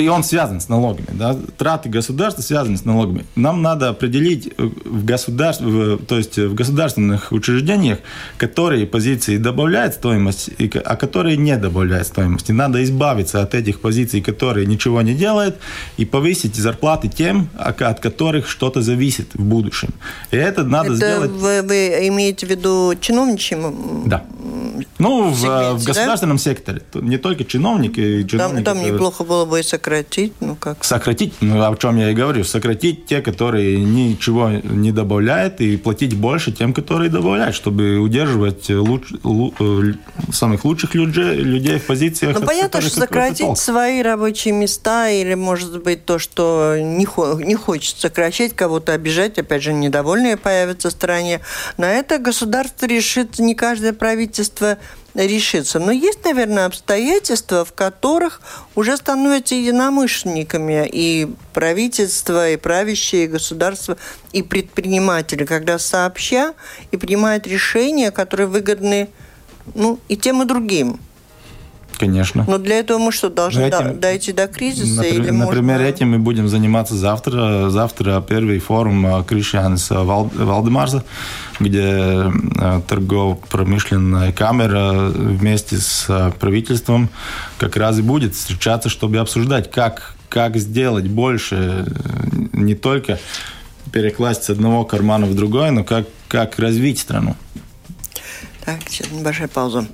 и 0.00 0.08
он 0.08 0.24
связан 0.24 0.60
с 0.60 0.68
налогами. 0.68 1.08
Да? 1.12 1.36
Траты 1.56 1.88
государства 1.88 2.42
связаны 2.42 2.76
с 2.76 2.84
налогами. 2.84 3.24
Нам 3.36 3.62
надо 3.62 3.88
определить 3.88 4.52
в 4.58 5.04
государстве, 5.04 5.98
то 5.98 6.16
есть 6.16 6.38
в 6.38 6.54
государственных 6.54 7.32
учреждениях, 7.32 7.98
которые 8.36 8.86
позиции 8.86 9.36
добавляют 9.36 9.94
стоимость, 9.94 10.50
а 10.84 10.96
которые 10.96 11.36
не 11.36 11.56
добавляют 11.56 12.06
стоимости. 12.06 12.52
Надо 12.52 12.82
избавиться 12.84 13.42
от 13.42 13.54
этих 13.54 13.80
позиций, 13.80 14.20
которые 14.20 14.66
ничего 14.66 15.02
не 15.02 15.14
делают, 15.14 15.56
и 15.96 16.04
повысить 16.04 16.56
зарплаты 16.56 17.08
тем, 17.08 17.48
от 17.56 18.00
которых 18.00 18.48
что-то 18.48 18.82
зависит 18.82 19.34
в 19.34 19.42
будущем. 19.42 19.90
И 20.30 20.36
это 20.36 20.64
надо 20.64 20.88
это 20.88 20.96
сделать... 20.96 21.30
Вы, 21.30 21.62
вы 21.62 22.08
имеете 22.08 22.46
в 22.46 22.50
виду 22.50 22.94
чиновничьим? 23.00 24.04
Да. 24.06 24.24
Ну, 24.98 25.30
в, 25.30 25.74
в 25.74 25.84
государственном 25.84 26.36
да? 26.36 26.42
секторе. 26.42 26.82
Не 26.94 27.18
только 27.18 27.44
чиновники. 27.44 28.24
чиновники 28.24 28.64
там, 28.64 28.76
там 28.76 28.86
неплохо 28.86 29.24
было 29.24 29.44
бы 29.44 29.60
и 29.60 29.62
сократить. 29.62 29.89
Ну, 30.40 30.56
как? 30.56 30.84
Сократить, 30.84 31.34
ну, 31.40 31.70
о 31.70 31.76
чем 31.76 31.96
я 31.96 32.10
и 32.10 32.14
говорю. 32.14 32.44
Сократить 32.44 33.06
те, 33.06 33.20
которые 33.20 33.82
ничего 33.82 34.50
не 34.50 34.92
добавляют, 34.92 35.60
и 35.60 35.76
платить 35.76 36.14
больше 36.16 36.52
тем, 36.52 36.72
которые 36.72 37.10
добавляют, 37.10 37.54
чтобы 37.54 37.98
удерживать 37.98 38.68
луч, 38.70 39.02
лу, 39.22 39.54
э, 39.58 39.92
самых 40.32 40.64
лучших 40.64 40.94
людей, 40.94 41.36
людей 41.36 41.78
в 41.78 41.86
позициях. 41.86 42.38
Ну, 42.38 42.46
понятно, 42.46 42.80
что 42.80 43.00
сократить 43.00 43.58
свои 43.58 44.02
рабочие 44.02 44.54
места, 44.54 45.10
или, 45.10 45.34
может 45.34 45.82
быть, 45.82 46.04
то, 46.04 46.18
что 46.18 46.76
не, 46.78 47.06
не 47.44 47.54
хочет 47.54 47.98
сокращать, 47.98 48.54
кого-то 48.54 48.92
обижать, 48.92 49.38
опять 49.38 49.62
же, 49.62 49.72
недовольные 49.72 50.36
появятся 50.36 50.88
в 50.88 50.92
стране. 50.92 51.40
На 51.76 51.90
это 51.92 52.18
государство 52.18 52.86
решит, 52.86 53.38
не 53.38 53.54
каждое 53.54 53.92
правительство 53.92 54.78
решится. 55.14 55.78
Но 55.78 55.92
есть, 55.92 56.24
наверное, 56.24 56.66
обстоятельства, 56.66 57.64
в 57.64 57.72
которых 57.72 58.40
уже 58.74 58.96
становятся 58.96 59.54
единомышленниками 59.54 60.88
и 60.90 61.28
правительство, 61.52 62.50
и 62.50 62.56
правящие, 62.56 63.24
и 63.24 63.28
государство, 63.28 63.96
и 64.32 64.42
предприниматели, 64.42 65.44
когда 65.44 65.78
сообща 65.78 66.54
и 66.90 66.96
принимают 66.96 67.46
решения, 67.46 68.10
которые 68.10 68.46
выгодны 68.46 69.08
ну, 69.74 69.98
и 70.08 70.16
тем, 70.16 70.42
и 70.42 70.46
другим. 70.46 71.00
Конечно. 72.00 72.46
Но 72.48 72.56
для 72.56 72.78
этого 72.78 72.96
мы 72.96 73.12
что, 73.12 73.28
должны 73.28 73.60
этим, 73.60 74.00
дойти 74.00 74.32
до 74.32 74.46
кризиса? 74.46 75.02
Например, 75.02 75.20
или 75.20 75.30
например 75.32 75.76
можно... 75.80 75.86
этим 75.86 76.10
мы 76.12 76.18
будем 76.18 76.48
заниматься 76.48 76.94
завтра. 76.96 77.68
Завтра 77.68 78.24
первый 78.26 78.58
форум 78.58 79.22
Кришьянс 79.24 79.90
Валдемарза, 79.90 81.04
где 81.58 81.82
э, 81.82 82.80
торгово-промышленная 82.88 84.32
камера 84.32 85.10
вместе 85.10 85.76
с 85.76 86.32
правительством 86.40 87.10
как 87.58 87.76
раз 87.76 87.98
и 87.98 88.02
будет 88.02 88.34
встречаться, 88.34 88.88
чтобы 88.88 89.18
обсуждать, 89.18 89.70
как, 89.70 90.14
как 90.30 90.56
сделать 90.56 91.06
больше, 91.06 91.84
э, 91.86 92.46
не 92.54 92.74
только 92.74 93.18
перекласть 93.92 94.44
с 94.44 94.48
одного 94.48 94.86
кармана 94.86 95.26
в 95.26 95.34
другой, 95.34 95.70
но 95.70 95.84
как, 95.84 96.06
как 96.28 96.58
развить 96.58 96.98
страну. 96.98 97.36
Так, 98.64 98.78
сейчас 98.88 99.10
небольшая 99.10 99.48
пауза. 99.48 99.86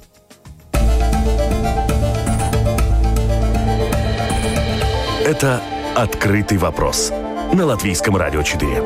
Это 5.27 5.61
«Открытый 5.97 6.57
вопрос» 6.57 7.11
на 7.53 7.67
Латвийском 7.67 8.17
радио 8.17 8.45
4. 8.45 8.85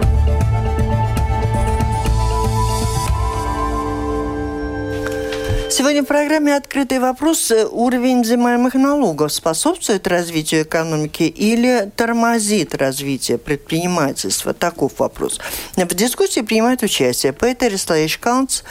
Сегодня 5.69 6.03
в 6.03 6.07
программе 6.07 6.57
«Открытый 6.57 6.99
вопрос» 6.99 7.53
уровень 7.71 8.23
взимаемых 8.23 8.73
налогов 8.73 9.35
способствует 9.35 10.07
развитию 10.07 10.63
экономики 10.63 11.25
или 11.25 11.93
тормозит 11.95 12.75
развитие 12.75 13.37
предпринимательства? 13.37 14.55
Таков 14.55 14.93
вопрос. 14.99 15.41
В 15.77 15.95
дискуссии 15.95 16.41
принимает 16.41 16.83
участие 16.83 17.35
Петер 17.35 17.77
Слейшканц 17.77 18.63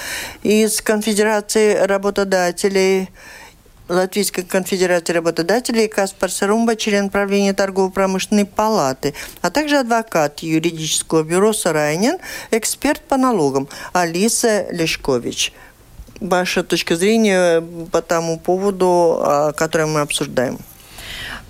из 0.42 0.82
Конфедерации 0.82 1.76
работодателей 1.76 3.10
Латвийской 3.90 4.44
конфедерации 4.44 5.14
работодателей 5.14 5.88
Каспар 5.88 6.32
Сарумба, 6.32 6.76
член 6.76 7.10
правления 7.10 7.54
торгово-промышленной 7.54 8.46
палаты, 8.46 9.16
а 9.42 9.50
также 9.50 9.78
адвокат 9.78 10.40
юридического 10.40 11.24
бюро 11.24 11.54
«Сарайнин», 11.54 12.20
эксперт 12.52 13.02
по 13.02 13.18
налогам 13.18 13.68
Алиса 13.92 14.68
Лешкович. 14.72 15.54
Ваша 16.22 16.64
точка 16.64 16.96
зрения 16.96 17.62
по 17.92 18.02
тому 18.02 18.40
поводу, 18.40 19.54
который 19.58 19.88
мы 19.88 20.02
обсуждаем? 20.02 20.60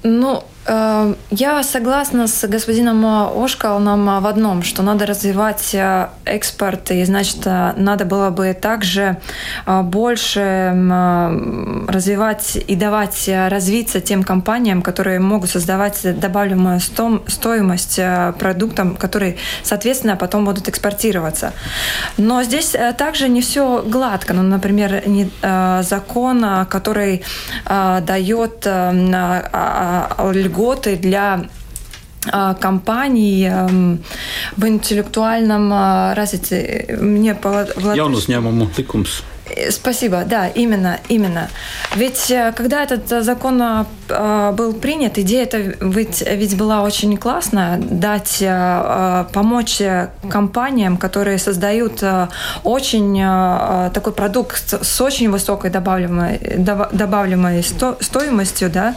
Ну, 0.04 0.38
э, 0.38 0.59
я 0.70 1.64
согласна 1.64 2.28
с 2.28 2.48
господином 2.48 3.04
Ошкалном 3.06 4.22
в 4.22 4.28
одном, 4.28 4.62
что 4.62 4.84
надо 4.84 5.08
развивать 5.08 5.74
э, 5.74 6.10
экспорт, 6.26 6.92
и, 6.92 7.04
значит, 7.06 7.40
э, 7.46 7.74
надо 7.76 8.06
было 8.06 8.30
бы 8.30 8.54
также 8.54 9.18
больше 9.66 10.74
развивать 11.88 12.58
и 12.68 12.76
давать 12.76 13.28
развиться 13.28 14.00
тем 14.00 14.24
компаниям, 14.24 14.82
которые 14.82 15.20
могут 15.20 15.50
создавать 15.50 16.20
добавляемую 16.20 16.80
стоимость 16.80 18.00
продуктам, 18.38 18.96
которые, 18.96 19.38
соответственно, 19.64 20.16
потом 20.16 20.46
будут 20.46 20.68
экспортироваться. 20.68 21.54
Но 22.18 22.44
здесь 22.44 22.76
также 22.98 23.28
не 23.30 23.42
все 23.42 23.82
гладко. 23.86 24.34
Ну, 24.34 24.44
например, 24.44 25.04
закон, 25.84 26.66
который 26.70 27.24
дает 27.66 28.68
льготы 30.60 30.98
для 30.98 31.46
а, 32.32 32.54
компаний 32.54 33.46
эм, 33.46 34.04
в 34.58 34.68
интеллектуальном 34.68 35.72
а, 35.72 36.14
развитии. 36.16 36.96
Мне 37.00 37.32
Jaunu 37.32 38.18
uzņēmumu 38.18 38.68
likums. 38.78 39.24
Э, 39.56 39.72
спасибо, 39.72 40.24
да, 40.26 40.48
именно, 40.48 41.00
именно. 41.10 41.50
Ведь 41.96 42.32
э, 42.32 42.54
когда 42.56 42.84
этот 42.84 43.12
э, 43.12 43.22
закон 43.22 43.62
был 44.10 44.74
принят, 44.74 45.20
идея 45.20 45.44
это 45.44 45.58
ведь, 45.58 46.24
ведь 46.26 46.58
была 46.58 46.82
очень 46.82 47.16
классная, 47.16 47.78
дать, 47.78 48.44
помочь 49.34 49.82
компаниям, 50.30 50.98
которые 50.98 51.38
создают 51.38 52.04
очень 52.64 53.92
такой 53.94 54.14
продукт 54.14 54.84
с 54.84 55.02
очень 55.02 55.30
высокой 55.30 55.70
добавляемой, 55.70 56.40
добавляемой 56.58 57.64
стоимостью, 57.64 58.72
да, 58.72 58.96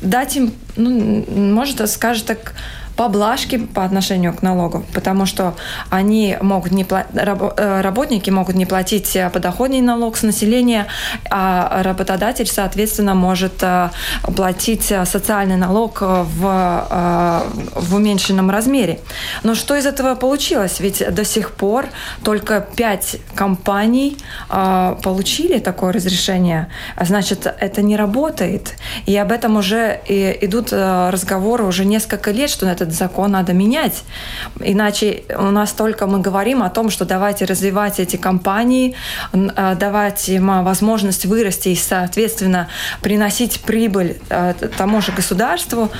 дать 0.00 0.36
им, 0.36 0.52
ну, 0.76 1.24
может, 1.28 1.88
скажем 1.90 2.26
так, 2.26 2.54
поблажки 2.96 3.58
по 3.58 3.84
отношению 3.84 4.32
к 4.32 4.42
налогам, 4.42 4.84
потому 4.92 5.26
что 5.26 5.54
они 5.90 6.36
могут 6.40 6.72
не 6.72 6.84
э, 6.84 7.80
работники 7.82 8.30
могут 8.30 8.56
не 8.56 8.64
платить 8.64 9.14
э, 9.14 9.28
подоходный 9.30 9.82
налог 9.82 10.16
с 10.16 10.22
населения, 10.22 10.86
а 11.30 11.82
работодатель, 11.82 12.46
соответственно, 12.46 13.14
может 13.14 13.62
э, 13.62 13.90
платить 14.34 14.92
социальный 15.04 15.56
налог 15.56 16.00
в, 16.00 17.46
в 17.74 17.94
уменьшенном 17.94 18.50
размере. 18.50 19.00
Но 19.42 19.54
что 19.54 19.76
из 19.76 19.86
этого 19.86 20.14
получилось? 20.14 20.80
Ведь 20.80 21.02
до 21.14 21.24
сих 21.24 21.50
пор 21.52 21.86
только 22.22 22.66
пять 22.76 23.16
компаний 23.34 24.16
получили 24.48 25.58
такое 25.58 25.92
разрешение. 25.92 26.68
Значит, 27.00 27.46
это 27.46 27.82
не 27.82 27.96
работает. 27.96 28.74
И 29.06 29.16
об 29.16 29.32
этом 29.32 29.56
уже 29.56 30.00
идут 30.06 30.72
разговоры 30.72 31.64
уже 31.64 31.84
несколько 31.84 32.30
лет, 32.30 32.50
что 32.50 32.66
это 32.66 32.85
этот 32.86 32.98
закон 32.98 33.32
надо 33.32 33.52
менять. 33.52 34.04
Иначе 34.60 35.24
у 35.36 35.50
нас 35.50 35.72
только 35.72 36.06
мы 36.06 36.20
говорим 36.20 36.62
о 36.62 36.70
том, 36.70 36.90
что 36.90 37.04
давайте 37.04 37.44
развивать 37.44 38.00
эти 38.00 38.16
компании, 38.16 38.94
а, 39.32 39.74
давать 39.74 40.28
им 40.28 40.64
возможность 40.64 41.26
вырасти 41.26 41.70
и, 41.70 41.76
соответственно, 41.76 42.68
приносить 43.02 43.60
прибыль 43.60 44.18
э, 44.28 44.54
тому 44.76 45.00
же 45.00 45.12
государству. 45.12 45.90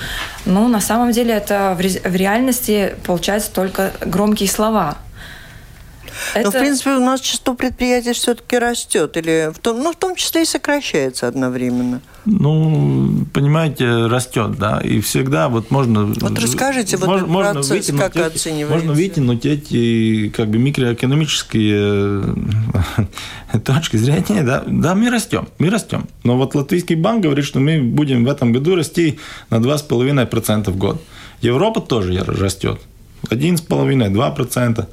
Но 0.45 0.69
на 0.69 0.81
самом 0.81 1.13
деле 1.13 1.35
это 1.35 1.77
в 1.77 2.15
реальности 2.17 2.95
получается 3.05 3.53
только 3.53 3.93
громкие 4.01 4.49
слова. 4.49 4.97
Это... 6.35 6.45
Но, 6.45 6.51
в 6.51 6.59
принципе, 6.59 6.91
у 6.91 7.01
нас 7.01 7.21
число 7.21 7.55
предприятий 7.55 8.13
все-таки 8.13 8.59
растет, 8.59 9.17
или 9.17 9.51
в 9.55 9.59
том, 9.59 9.83
ну, 9.83 9.93
в 9.93 9.97
том 9.97 10.17
числе 10.17 10.43
и 10.43 10.45
сокращается 10.45 11.29
одновременно. 11.29 12.01
Ну, 12.25 13.25
понимаете, 13.33 14.07
растет, 14.07 14.57
да, 14.59 14.81
и 14.81 15.01
всегда 15.01 15.49
вот 15.49 15.71
можно... 15.71 16.07
Вот 16.07 16.39
расскажите, 16.39 16.97
вот 16.97 17.07
можно, 17.07 17.27
можно 17.27 17.53
процесс, 17.55 17.71
вытянуть 17.71 18.01
как 18.01 18.17
эти, 18.17 18.37
оцениваете? 18.37 18.75
Можно 18.75 18.93
вытянуть 18.93 19.47
эти 19.47 20.29
как 20.31 20.49
бы 20.49 20.59
микроэкономические 20.59 22.25
э, 23.53 23.59
точки 23.65 23.97
зрения, 23.97 24.43
да, 24.43 24.65
да, 24.67 24.95
мы 24.95 25.11
растем, 25.11 25.49
мы 25.59 25.71
растем. 25.71 26.09
Но 26.25 26.37
вот 26.37 26.55
Латвийский 26.55 26.97
банк 26.97 27.23
говорит, 27.23 27.45
что 27.45 27.61
мы 27.61 27.81
будем 27.81 28.25
в 28.25 28.29
этом 28.29 28.53
году 28.53 28.75
расти 28.75 29.19
на 29.51 29.57
2,5% 29.57 30.71
в 30.71 30.77
год. 30.77 31.03
Европа 31.43 31.81
тоже 31.81 32.25
растет. 32.25 32.81
1,5-2%. 33.31 34.87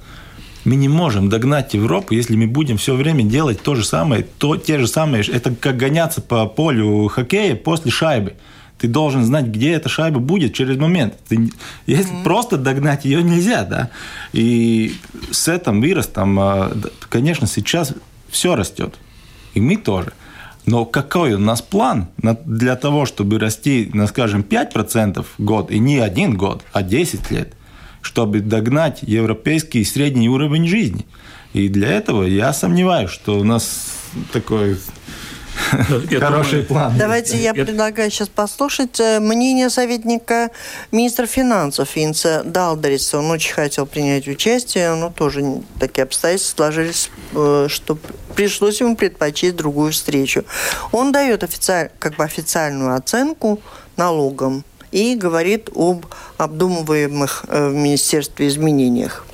Мы 0.65 0.75
не 0.75 0.87
можем 0.87 1.29
догнать 1.29 1.73
Европу, 1.73 2.13
если 2.13 2.35
мы 2.35 2.47
будем 2.47 2.77
все 2.77 2.95
время 2.95 3.23
делать 3.23 3.61
то 3.61 3.75
же 3.75 3.83
самое, 3.83 4.25
то, 4.37 4.55
те 4.55 4.79
же 4.79 4.87
самые. 4.87 5.23
Это 5.23 5.53
как 5.53 5.75
гоняться 5.75 6.21
по 6.21 6.45
полю 6.45 7.07
хоккея 7.09 7.55
после 7.55 7.91
шайбы. 7.91 8.33
Ты 8.77 8.87
должен 8.87 9.23
знать, 9.23 9.45
где 9.45 9.73
эта 9.73 9.89
шайба 9.89 10.19
будет 10.19 10.53
через 10.53 10.77
момент. 10.77 11.15
Ты, 11.27 11.51
если 11.85 12.13
mm-hmm. 12.13 12.23
просто 12.23 12.57
догнать 12.57 13.05
ее 13.05 13.23
нельзя, 13.23 13.63
да. 13.63 13.89
И 14.31 14.95
с 15.31 15.47
этим 15.47 15.81
выростом, 15.81 16.39
а, 16.39 16.71
конечно, 17.09 17.47
сейчас 17.47 17.93
все 18.29 18.55
растет. 18.55 18.95
И 19.53 19.61
мы 19.61 19.77
тоже. 19.77 20.13
Но 20.65 20.85
какой 20.85 21.33
у 21.33 21.39
нас 21.39 21.61
план 21.61 22.07
для 22.17 22.75
того, 22.77 23.05
чтобы 23.05 23.37
расти, 23.37 23.89
на, 23.93 24.07
скажем, 24.07 24.41
5% 24.41 25.25
в 25.37 25.43
год, 25.43 25.71
и 25.71 25.79
не 25.79 25.99
один 25.99 26.35
год, 26.37 26.63
а 26.71 26.83
10 26.83 27.31
лет– 27.31 27.53
чтобы 28.03 28.41
догнать 28.41 28.99
европейский 29.01 29.79
и 29.79 29.85
средний 29.85 30.29
уровень 30.29 30.67
жизни. 30.67 31.05
И 31.53 31.69
для 31.69 31.89
этого 31.89 32.23
я 32.23 32.53
сомневаюсь, 32.53 33.09
что 33.09 33.39
у 33.39 33.43
нас 33.43 33.93
такой 34.31 34.77
Хороший 36.19 36.63
план. 36.63 36.93
Давайте 36.97 37.37
я 37.37 37.53
предлагаю 37.53 38.09
сейчас 38.11 38.27
послушать 38.27 38.99
э, 38.99 39.19
мнение 39.19 39.69
советника 39.69 40.49
министра 40.91 41.25
финансов 41.25 41.89
Инца 41.95 42.43
Далдериса. 42.43 43.19
Он 43.19 43.29
очень 43.31 43.53
хотел 43.53 43.85
принять 43.85 44.27
участие, 44.27 44.95
но 44.95 45.09
тоже 45.09 45.61
такие 45.79 46.03
обстоятельства 46.03 46.63
сложились, 46.63 47.09
э, 47.33 47.67
что 47.69 47.97
пришлось 48.35 48.81
ему 48.81 48.95
предпочесть 48.95 49.55
другую 49.55 49.91
встречу. 49.91 50.43
Он 50.91 51.11
дает 51.11 51.43
официаль, 51.43 51.91
как 51.99 52.15
бы 52.15 52.23
официальную 52.23 52.95
оценку 52.95 53.61
налогам 53.95 54.63
и 54.93 55.15
говорит 55.15 55.69
об 55.75 56.05
обдумываемых 56.37 57.45
э, 57.49 57.69
в 57.69 57.73
министерстве 57.73 58.47
изменениях. 58.47 59.25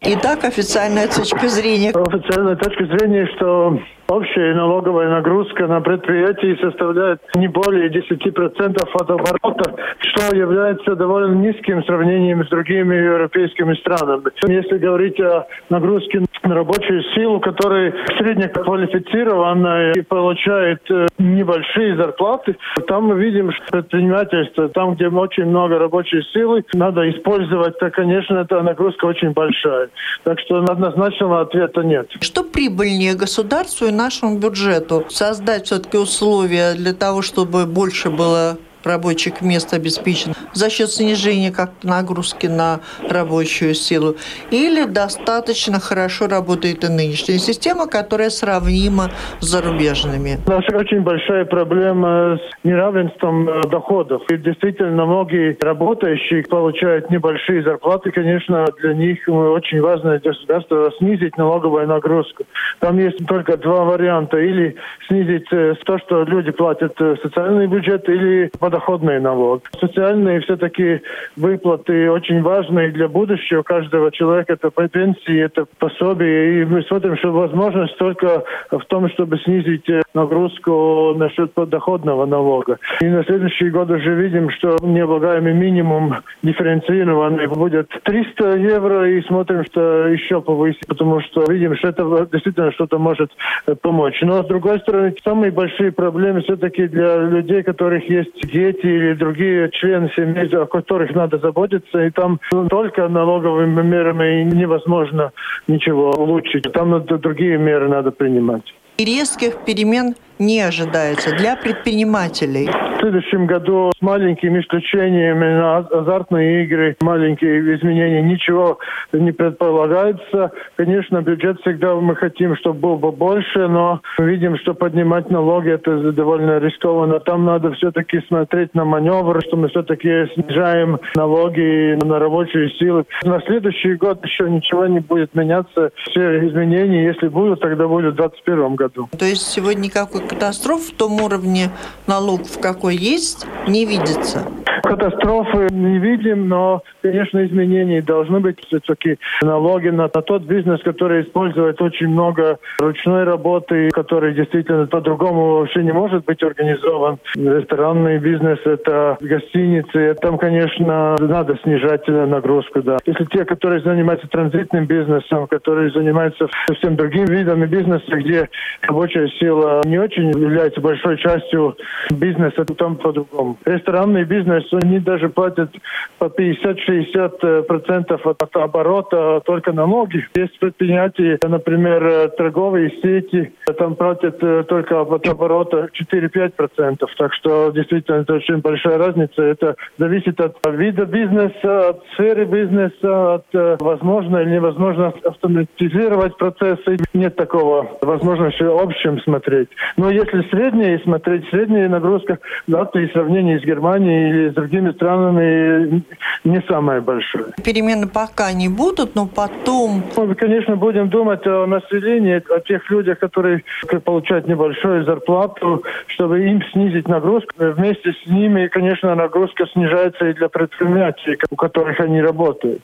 Итак, 0.00 0.44
официальная 0.44 1.06
точка 1.06 1.48
зрения. 1.48 1.90
Официальная 1.90 2.56
точка 2.56 2.86
зрения, 2.86 3.26
что 3.36 3.78
Общая 4.12 4.52
налоговая 4.52 5.08
нагрузка 5.08 5.66
на 5.66 5.80
предприятии 5.80 6.60
составляет 6.60 7.22
не 7.34 7.48
более 7.48 7.88
10% 7.88 8.76
от 8.92 9.10
оборота, 9.10 9.74
что 10.00 10.36
является 10.36 10.96
довольно 10.96 11.34
низким 11.34 11.80
в 11.80 11.86
сравнении 11.86 12.34
с 12.34 12.48
другими 12.50 12.94
европейскими 12.94 13.72
странами. 13.76 14.24
Если 14.46 14.76
говорить 14.76 15.18
о 15.18 15.46
нагрузке 15.70 16.20
на 16.20 16.26
рабочую 16.42 17.02
силу, 17.14 17.40
которая 17.40 17.94
среднеквалифицированная 18.18 19.92
и 19.92 20.02
получает 20.02 20.80
э, 20.90 21.06
небольшие 21.18 21.96
зарплаты, 21.96 22.56
там 22.86 23.04
мы 23.04 23.22
видим, 23.22 23.52
что 23.52 23.64
предпринимательство, 23.70 24.68
там, 24.68 24.94
где 24.94 25.08
очень 25.08 25.46
много 25.46 25.78
рабочей 25.78 26.22
силы, 26.32 26.64
надо 26.74 27.08
использовать, 27.10 27.78
то, 27.78 27.90
конечно, 27.90 28.38
эта 28.38 28.62
нагрузка 28.62 29.06
очень 29.06 29.30
большая. 29.30 29.88
Так 30.24 30.40
что 30.40 30.58
однозначного 30.58 31.40
ответа 31.42 31.82
нет. 31.82 32.08
Что 32.20 32.42
прибыльнее 32.42 33.14
государству 33.14 33.86
и 33.86 33.92
нашему 33.92 34.38
бюджету 34.38 35.04
создать 35.08 35.66
все-таки 35.66 35.96
условия 35.96 36.74
для 36.74 36.92
того, 36.92 37.22
чтобы 37.22 37.66
больше 37.66 38.10
было 38.10 38.58
рабочих 38.84 39.42
мест 39.42 39.72
обеспечен 39.74 40.34
за 40.52 40.70
счет 40.70 40.90
снижения 40.90 41.50
как-то 41.50 41.86
нагрузки 41.86 42.46
на 42.46 42.80
рабочую 43.08 43.74
силу, 43.74 44.16
или 44.50 44.84
достаточно 44.84 45.80
хорошо 45.80 46.26
работает 46.28 46.84
и 46.84 46.88
нынешняя 46.88 47.38
система, 47.38 47.86
которая 47.86 48.30
сравнима 48.30 49.10
с 49.40 49.46
зарубежными? 49.46 50.38
Наша 50.46 50.76
очень 50.76 51.00
большая 51.00 51.44
проблема 51.44 52.38
с 52.38 52.64
неравенством 52.64 53.48
э, 53.48 53.62
доходов. 53.68 54.22
И 54.30 54.36
действительно, 54.36 55.06
многие 55.06 55.56
работающие 55.60 56.42
получают 56.44 57.10
небольшие 57.10 57.62
зарплаты. 57.62 58.10
Конечно, 58.10 58.64
для 58.80 58.94
них 58.94 59.18
очень 59.26 59.80
важно 59.80 60.18
для 60.18 60.32
государства 60.32 60.90
снизить 60.98 61.36
налоговую 61.36 61.86
нагрузку. 61.86 62.44
Там 62.80 62.98
есть 62.98 63.26
только 63.26 63.56
два 63.56 63.84
варианта. 63.84 64.38
Или 64.38 64.76
снизить 65.08 65.46
э, 65.52 65.74
то, 65.84 65.98
что 65.98 66.22
люди 66.24 66.50
платят 66.50 66.98
в 66.98 67.16
социальный 67.22 67.66
бюджет, 67.66 68.08
или 68.08 68.50
подоходный 68.72 69.20
налог. 69.20 69.62
Социальные 69.78 70.40
все-таки 70.40 71.02
выплаты 71.36 72.10
очень 72.10 72.42
важны 72.42 72.90
для 72.90 73.06
будущего 73.06 73.62
каждого 73.62 74.10
человека. 74.10 74.54
Это 74.54 74.70
пенсии, 74.88 75.44
это 75.44 75.66
пособие. 75.78 76.62
И 76.62 76.64
мы 76.64 76.82
смотрим, 76.82 77.16
что 77.18 77.32
возможность 77.32 77.96
только 77.98 78.44
в 78.70 78.84
том, 78.86 79.10
чтобы 79.10 79.38
снизить 79.40 79.88
э, 79.90 80.00
нагрузку 80.14 81.14
насчет 81.16 81.52
подоходного 81.52 82.24
налога. 82.24 82.78
И 83.02 83.04
на 83.04 83.22
следующий 83.24 83.68
год 83.68 83.90
уже 83.90 84.14
видим, 84.14 84.50
что 84.50 84.78
необлагаемый 84.80 85.52
минимум 85.52 86.14
дифференцированный 86.42 87.48
будет 87.48 87.88
300 88.04 88.56
евро 88.56 89.10
и 89.10 89.20
смотрим, 89.22 89.64
что 89.66 90.08
еще 90.08 90.40
повысить, 90.40 90.86
потому 90.86 91.20
что 91.20 91.44
видим, 91.50 91.76
что 91.76 91.88
это 91.88 92.28
действительно 92.32 92.72
что-то 92.72 92.98
может 92.98 93.30
э, 93.66 93.74
помочь. 93.74 94.18
Но 94.22 94.42
с 94.42 94.46
другой 94.46 94.80
стороны, 94.80 95.14
самые 95.22 95.52
большие 95.52 95.92
проблемы 95.92 96.40
все-таки 96.40 96.86
для 96.88 97.16
людей, 97.18 97.62
которых 97.62 98.08
есть 98.08 98.32
дети 98.62 98.86
или 98.86 99.14
другие 99.14 99.70
члены 99.70 100.10
семьи, 100.14 100.54
о 100.54 100.66
которых 100.66 101.14
надо 101.14 101.38
заботиться, 101.38 102.04
и 102.04 102.10
там 102.10 102.38
только 102.70 103.08
налоговыми 103.08 103.82
мерами 103.82 104.44
невозможно 104.44 105.32
ничего 105.68 106.10
улучшить. 106.10 106.64
Там 106.72 106.90
надо, 106.90 107.18
другие 107.18 107.58
меры 107.58 107.88
надо 107.88 108.10
принимать. 108.10 108.74
И 108.98 109.04
резких 109.04 109.64
перемен 109.66 110.14
не 110.42 110.60
ожидается 110.60 111.34
для 111.36 111.56
предпринимателей? 111.56 112.68
В 112.68 113.00
следующем 113.02 113.46
году 113.46 113.90
с 113.98 114.00
маленькими 114.00 114.60
исключениями 114.60 115.44
на 115.44 115.78
азартные 115.78 116.64
игры, 116.64 116.96
маленькие 117.00 117.74
изменения, 117.76 118.22
ничего 118.22 118.78
не 119.12 119.32
предполагается. 119.32 120.52
Конечно, 120.76 121.20
бюджет 121.20 121.60
всегда 121.62 121.96
мы 121.96 122.14
хотим, 122.14 122.54
чтобы 122.56 122.78
был 122.78 122.96
бы 122.96 123.10
больше, 123.10 123.66
но 123.66 124.00
видим, 124.18 124.56
что 124.58 124.74
поднимать 124.74 125.30
налоги 125.30 125.70
это 125.70 126.12
довольно 126.12 126.58
рискованно. 126.58 127.18
Там 127.18 127.44
надо 127.44 127.72
все-таки 127.72 128.20
смотреть 128.28 128.74
на 128.74 128.84
маневр, 128.84 129.42
что 129.46 129.56
мы 129.56 129.68
все-таки 129.68 130.28
снижаем 130.34 130.98
налоги 131.16 131.98
на 132.04 132.18
рабочие 132.20 132.70
силы. 132.78 133.04
На 133.24 133.40
следующий 133.40 133.94
год 133.94 134.24
еще 134.24 134.48
ничего 134.48 134.86
не 134.86 135.00
будет 135.00 135.34
меняться. 135.34 135.90
Все 136.08 136.46
изменения, 136.46 137.06
если 137.06 137.28
будут, 137.28 137.60
тогда 137.60 137.88
будут 137.88 138.14
в 138.14 138.16
2021 138.16 138.76
году. 138.76 139.08
То 139.18 139.24
есть 139.24 139.42
сегодня 139.42 139.82
никакой 139.82 140.20
катастроф 140.32 140.82
в 140.82 140.96
том 140.96 141.20
уровне 141.20 141.70
налогов, 142.06 142.58
какой 142.60 142.96
есть, 142.96 143.46
не 143.68 143.84
видится? 143.84 144.46
Катастрофы 144.82 145.68
не 145.70 145.98
видим, 145.98 146.48
но, 146.48 146.82
конечно, 147.02 147.44
изменения 147.46 148.02
должны 148.02 148.40
быть 148.40 148.58
все-таки 148.66 149.18
налоги 149.40 149.88
на, 149.88 150.10
на 150.12 150.22
тот 150.22 150.42
бизнес, 150.42 150.82
который 150.82 151.22
использует 151.22 151.80
очень 151.80 152.08
много 152.08 152.58
ручной 152.78 153.24
работы, 153.24 153.90
который 153.90 154.34
действительно 154.34 154.86
по-другому 154.86 155.58
вообще 155.58 155.82
не 155.82 155.92
может 155.92 156.24
быть 156.24 156.42
организован. 156.42 157.18
Ресторанный 157.36 158.18
бизнес, 158.18 158.58
это 158.64 159.16
гостиницы, 159.20 160.16
там, 160.20 160.36
конечно, 160.36 161.16
надо 161.20 161.56
снижать 161.62 162.06
нагрузку, 162.08 162.82
да. 162.82 162.96
Если 163.06 163.24
те, 163.26 163.44
которые 163.44 163.82
занимаются 163.82 164.26
транзитным 164.28 164.86
бизнесом, 164.86 165.46
которые 165.46 165.90
занимаются 165.92 166.48
совсем 166.66 166.96
другими 166.96 167.26
видами 167.26 167.66
бизнеса, 167.66 168.16
где 168.16 168.48
рабочая 168.82 169.28
сила 169.38 169.80
не 169.84 169.98
очень 169.98 170.21
является 170.30 170.80
большой 170.80 171.18
частью 171.18 171.76
бизнеса, 172.10 172.64
там 172.64 172.96
по-другому. 172.96 173.58
Ресторанный 173.64 174.24
бизнес, 174.24 174.64
они 174.72 174.98
даже 174.98 175.28
платят 175.28 175.70
по 176.18 176.26
50-60% 176.26 177.62
процентов 177.62 178.26
от 178.26 178.56
оборота 178.56 179.40
только 179.44 179.72
налоги. 179.72 180.26
Есть 180.34 180.58
предприятия, 180.58 181.38
например, 181.42 182.30
торговые 182.36 182.90
сети, 183.02 183.52
там 183.78 183.96
платят 183.96 184.42
э, 184.42 184.64
только 184.68 185.00
от 185.00 185.26
оборота 185.28 185.88
4-5%. 186.12 186.50
процентов. 186.50 187.10
Так 187.16 187.34
что 187.34 187.70
действительно 187.70 188.16
это 188.16 188.34
очень 188.34 188.58
большая 188.58 188.98
разница. 188.98 189.42
Это 189.42 189.76
зависит 189.98 190.40
от 190.40 190.56
вида 190.70 191.04
бизнеса, 191.04 191.90
от 191.90 192.02
сферы 192.14 192.44
бизнеса, 192.44 193.34
от 193.34 193.46
э, 193.54 193.76
возможно 193.80 194.38
или 194.38 194.50
невозможно 194.50 195.12
автоматизировать 195.24 196.36
процессы. 196.36 196.98
Нет 197.14 197.36
такого 197.36 197.98
возможности 198.00 198.62
в 198.62 198.78
общем 198.78 199.20
смотреть. 199.20 199.68
Но 200.02 200.10
если 200.10 200.42
средние 200.50 200.98
смотреть, 200.98 201.48
средняя 201.50 201.88
нагрузка 201.88 202.40
Латвии 202.66 203.06
в 203.06 203.12
сравнении 203.12 203.56
с 203.56 203.62
Германией 203.62 204.30
или 204.30 204.50
с 204.50 204.52
другими 204.52 204.90
странами 204.90 206.02
не 206.42 206.60
самая 206.66 207.00
большая. 207.00 207.52
Перемены 207.64 208.08
пока 208.08 208.52
не 208.52 208.68
будут, 208.68 209.14
но 209.14 209.28
потом... 209.28 210.02
Мы, 210.16 210.34
конечно, 210.34 210.74
будем 210.74 211.08
думать 211.08 211.46
о 211.46 211.66
населении, 211.66 212.42
о 212.52 212.58
тех 212.58 212.90
людях, 212.90 213.20
которые 213.20 213.62
получают 214.04 214.48
небольшую 214.48 215.04
зарплату, 215.04 215.84
чтобы 216.08 216.48
им 216.48 216.60
снизить 216.72 217.06
нагрузку. 217.06 217.54
Вместе 217.56 218.12
с 218.12 218.26
ними, 218.28 218.66
конечно, 218.66 219.14
нагрузка 219.14 219.68
снижается 219.72 220.30
и 220.30 220.32
для 220.32 220.48
предприятий, 220.48 221.38
у 221.48 221.54
которых 221.54 222.00
они 222.00 222.20
работают. 222.20 222.82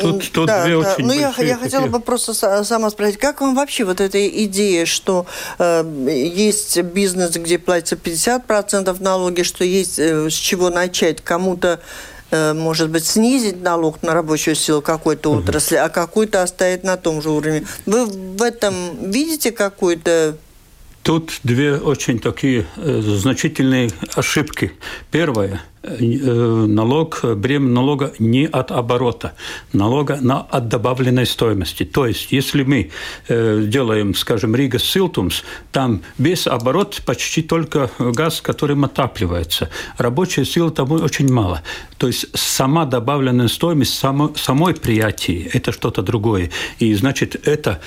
Тут, 0.00 0.32
тут 0.32 0.46
да, 0.46 0.64
две 0.64 0.80
да. 0.80 0.92
очень 0.92 1.06
Ну, 1.06 1.12
я, 1.12 1.32
я 1.38 1.56
хотела 1.56 1.86
бы 1.86 2.00
просто 2.00 2.34
сама 2.34 2.90
спросить, 2.90 3.18
как 3.18 3.40
вам 3.40 3.54
вообще 3.54 3.84
вот 3.84 4.00
эта 4.00 4.26
идея, 4.44 4.86
что 4.86 5.26
э, 5.58 5.84
есть 6.24 6.80
бизнес, 6.82 7.36
где 7.36 7.58
платится 7.58 7.94
50% 7.94 9.00
налоги, 9.00 9.42
что 9.42 9.64
есть 9.64 9.98
э, 10.00 10.28
с 10.28 10.34
чего 10.34 10.70
начать, 10.70 11.22
кому-то 11.22 11.80
э, 12.32 12.54
может 12.54 12.90
быть, 12.90 13.06
снизить 13.06 13.62
налог 13.62 14.02
на 14.02 14.14
рабочую 14.14 14.56
силу 14.56 14.82
какой-то 14.82 15.30
угу. 15.30 15.38
отрасли, 15.40 15.76
а 15.76 15.88
какую-то 15.88 16.42
оставить 16.42 16.82
на 16.82 16.96
том 16.96 17.22
же 17.22 17.30
уровне. 17.30 17.64
Вы 17.86 18.06
в 18.06 18.42
этом 18.42 19.10
видите 19.10 19.52
какую-то 19.52 20.38
Тут 21.04 21.38
две 21.44 21.76
очень 21.76 22.18
такие 22.18 22.66
э, 22.76 23.00
значительные 23.00 23.90
ошибки. 24.16 24.72
Первое– 25.12 25.62
налог, 25.98 27.20
бремя 27.36 27.68
налога 27.68 28.12
не 28.18 28.46
от 28.46 28.70
оборота, 28.70 29.34
налога 29.72 30.18
на, 30.20 30.40
от 30.40 30.68
добавленной 30.68 31.26
стоимости. 31.26 31.84
То 31.84 32.06
есть, 32.06 32.32
если 32.32 32.62
мы 32.62 32.90
делаем, 33.28 34.14
скажем, 34.14 34.54
Рига 34.56 34.78
Силтумс, 34.78 35.42
там 35.72 36.02
без 36.18 36.46
оборота 36.46 37.02
почти 37.02 37.42
только 37.42 37.90
газ, 37.98 38.40
которым 38.40 38.84
отапливается. 38.84 39.70
Рабочая 39.98 40.44
сила 40.44 40.70
там 40.70 40.90
очень 40.92 41.32
мало. 41.32 41.62
То 41.98 42.08
есть 42.08 42.26
сама 42.34 42.84
добавленная 42.84 43.48
стоимость 43.48 43.98
само, 43.98 44.32
самой 44.34 44.74
приятии– 44.74 45.50
это 45.52 45.72
что-то 45.72 46.02
другое. 46.02 46.50
И 46.78 46.94
значит, 46.94 47.48
это 47.48 47.80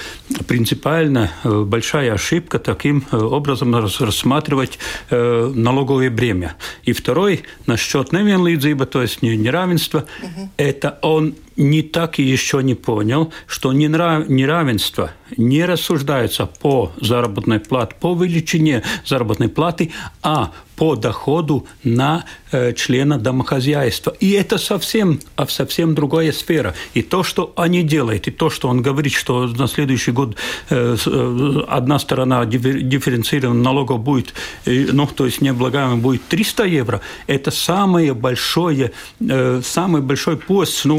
принципиально 0.48 1.32
э, 1.44 1.64
большая 1.64 2.14
ошибка 2.14 2.60
таким 2.60 3.06
э, 3.12 3.18
образом 3.18 3.76
рассматривать 3.76 4.80
э, 5.10 5.52
налоговое 5.54 6.10
бремя. 6.10 6.56
И 6.84 6.94
второй, 6.94 7.44
насчет 7.68 7.89
невинлидзиба, 8.13 8.87
то 8.87 9.03
есть 9.03 9.23
неравенства, 9.23 10.07
угу. 10.23 10.51
это 10.57 10.99
он 11.03 11.35
не 11.60 11.82
так 11.82 12.20
и 12.20 12.24
еще 12.24 12.64
не 12.64 12.74
понял, 12.74 13.32
что 13.46 13.74
неравенство 13.74 15.12
не 15.38 15.66
рассуждается 15.66 16.46
по 16.46 16.92
заработной 17.02 17.60
плате, 17.60 17.96
по 18.00 18.16
величине 18.16 18.84
заработной 19.06 19.50
платы, 19.50 19.92
а 20.24 20.52
по 20.80 20.96
доходу 20.96 21.68
на 21.84 22.24
э, 22.52 22.72
члена 22.74 23.20
домохозяйства. 23.20 24.16
И 24.22 24.32
это 24.32 24.58
совсем, 24.58 25.20
а 25.36 25.46
совсем 25.48 25.94
другая 25.94 26.32
сфера. 26.32 26.74
И 26.94 27.02
то, 27.02 27.22
что 27.22 27.52
они 27.58 27.84
делают, 27.84 28.30
и 28.30 28.32
то, 28.32 28.50
что 28.50 28.70
он 28.70 28.82
говорит, 28.82 29.12
что 29.12 29.46
на 29.46 29.68
следующий 29.68 30.12
год 30.14 30.38
э, 30.70 30.96
э, 31.06 31.64
одна 31.68 32.00
сторона 32.00 32.46
дифференцированного 32.46 33.62
налога 33.62 33.98
будет, 33.98 34.34
э, 34.64 34.88
ну, 34.94 35.06
то 35.06 35.26
есть 35.26 35.42
необлагаемый 35.42 35.98
будет 35.98 36.26
300 36.30 36.64
евро, 36.64 37.02
это 37.28 37.52
самое 37.52 38.14
большое, 38.14 38.94
э, 39.20 39.62
самый 39.62 40.02
большой 40.02 40.38
пост, 40.38 40.86
ну, 40.86 40.98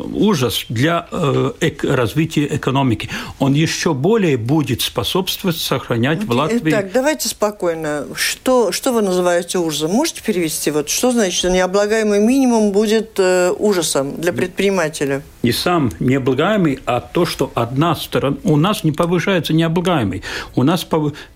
ужас 0.00 0.64
для 0.68 1.06
э, 1.10 1.52
развития 1.82 2.46
экономики. 2.46 3.08
Он 3.38 3.52
еще 3.54 3.94
более 3.94 4.36
будет 4.36 4.82
способствовать 4.82 5.56
сохранять 5.56 6.24
в 6.24 6.30
Латвии. 6.30 6.70
Так, 6.70 6.92
давайте 6.92 7.28
спокойно. 7.28 8.06
Что, 8.14 8.72
что 8.72 8.92
вы 8.92 9.02
называете 9.02 9.58
ужасом? 9.58 9.90
Можете 9.90 10.22
перевести? 10.22 10.70
Вот 10.70 10.88
что 10.88 11.10
значит 11.10 11.50
необлагаемый 11.50 12.20
минимум 12.20 12.72
будет 12.72 13.18
э, 13.18 13.52
ужасом 13.58 14.20
для 14.20 14.32
предпринимателя? 14.32 15.22
Не 15.42 15.52
сам 15.52 15.90
необлагаемый, 15.98 16.78
а 16.86 17.00
то, 17.00 17.26
что 17.26 17.50
одна 17.54 17.96
сторона... 17.96 18.36
У 18.44 18.56
нас 18.56 18.84
не 18.84 18.92
повышается 18.92 19.52
необлагаемый. 19.52 20.22
У 20.54 20.62
нас 20.62 20.86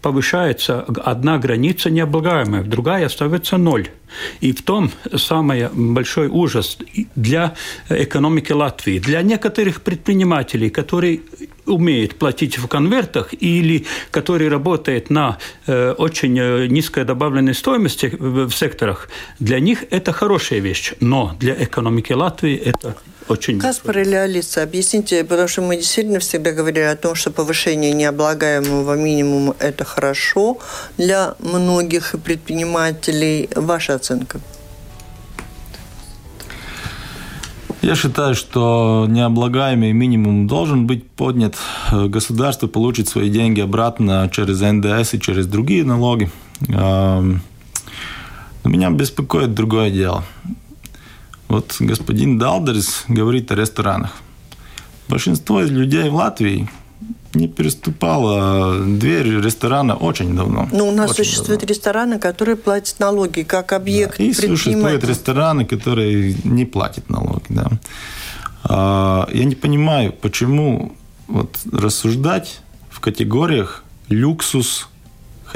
повышается 0.00 0.84
одна 1.04 1.38
граница 1.38 1.90
необлагаемая, 1.90 2.62
другая 2.62 3.07
остается 3.07 3.57
ноль. 3.57 3.88
И 4.40 4.52
в 4.52 4.62
том 4.62 4.90
самый 5.14 5.68
большой 5.72 6.28
ужас 6.28 6.78
для 7.14 7.54
экономики 7.88 8.52
Латвии. 8.52 8.98
Для 8.98 9.22
некоторых 9.22 9.82
предпринимателей, 9.82 10.70
которые 10.70 11.20
умеет 11.66 12.16
платить 12.18 12.59
в 12.59 12.66
конвертах 12.68 13.34
или 13.38 13.84
который 14.11 14.48
работает 14.48 15.11
на 15.11 15.38
э, 15.66 15.92
очень 15.92 16.38
э, 16.38 16.66
низкой 16.66 17.04
добавленной 17.04 17.54
стоимости 17.54 18.07
в, 18.18 18.48
в 18.48 18.54
секторах, 18.54 19.09
для 19.40 19.61
них 19.61 19.84
это 19.90 20.12
хорошая 20.12 20.61
вещь. 20.61 20.94
Но 21.00 21.34
для 21.40 21.54
экономики 21.54 22.12
Латвии 22.12 22.57
это 22.57 22.96
очень... 23.29 23.59
Каспар 23.59 23.99
или 23.99 24.14
Алиса, 24.14 24.62
объясните, 24.62 25.24
потому 25.24 25.49
что 25.49 25.62
мы 25.62 25.77
действительно 25.77 26.18
всегда 26.18 26.53
говорили 26.53 26.85
о 26.85 26.97
том, 26.97 27.14
что 27.14 27.31
повышение 27.31 27.93
необлагаемого 27.93 28.95
минимума– 28.95 29.55
это 29.59 29.85
хорошо 29.85 30.59
для 30.99 31.35
многих 31.39 32.14
предпринимателей. 32.24 33.49
Ваша 33.55 33.95
оценка? 33.95 34.41
Я 37.83 37.95
считаю, 37.95 38.35
что 38.35 39.07
необлагаемый 39.09 39.93
минимум 39.93 40.49
должен 40.49 40.87
быть 40.87 41.09
поднят. 41.09 41.55
Государство 41.93 42.66
получит 42.66 43.09
свои 43.09 43.31
деньги 43.31 43.61
обратно 43.61 44.29
через 44.33 44.61
НДС 44.61 45.14
и 45.14 45.20
через 45.20 45.47
другие 45.47 45.85
налоги. 45.85 46.31
Но 46.68 47.39
меня 48.64 48.91
беспокоит 48.91 49.55
другое 49.55 49.91
дело. 49.91 50.24
Вот 51.49 51.76
господин 51.78 52.38
Далдерс 52.38 53.05
говорит 53.09 53.53
о 53.53 53.55
ресторанах. 53.55 54.12
Большинство 55.09 55.61
людей 55.61 56.09
в 56.09 56.14
Латвии 56.14 56.68
не 57.34 57.49
переступала 57.49 58.80
дверь 58.80 59.40
ресторана 59.40 59.94
очень 59.94 60.34
давно. 60.34 60.68
Но 60.72 60.78
ну, 60.78 60.88
у 60.88 60.92
нас 60.92 61.11
очень 61.11 61.24
существуют 61.24 61.61
давно. 61.61 61.74
рестораны, 61.74 62.18
которые 62.18 62.57
платят 62.57 62.99
налоги 62.99 63.42
как 63.42 63.72
объект 63.72 64.18
да. 64.18 64.24
И 64.24 64.32
существуют 64.32 65.05
рестораны, 65.05 65.64
которые 65.64 66.36
не 66.44 66.64
платят 66.64 67.11
налоги. 67.11 67.44
Да. 67.49 67.68
А, 68.64 69.28
я 69.32 69.44
не 69.44 69.55
понимаю, 69.55 70.12
почему 70.12 70.97
вот 71.28 71.59
рассуждать 71.70 72.61
в 72.90 73.01
категориях 73.01 73.84
люксус, 74.09 74.88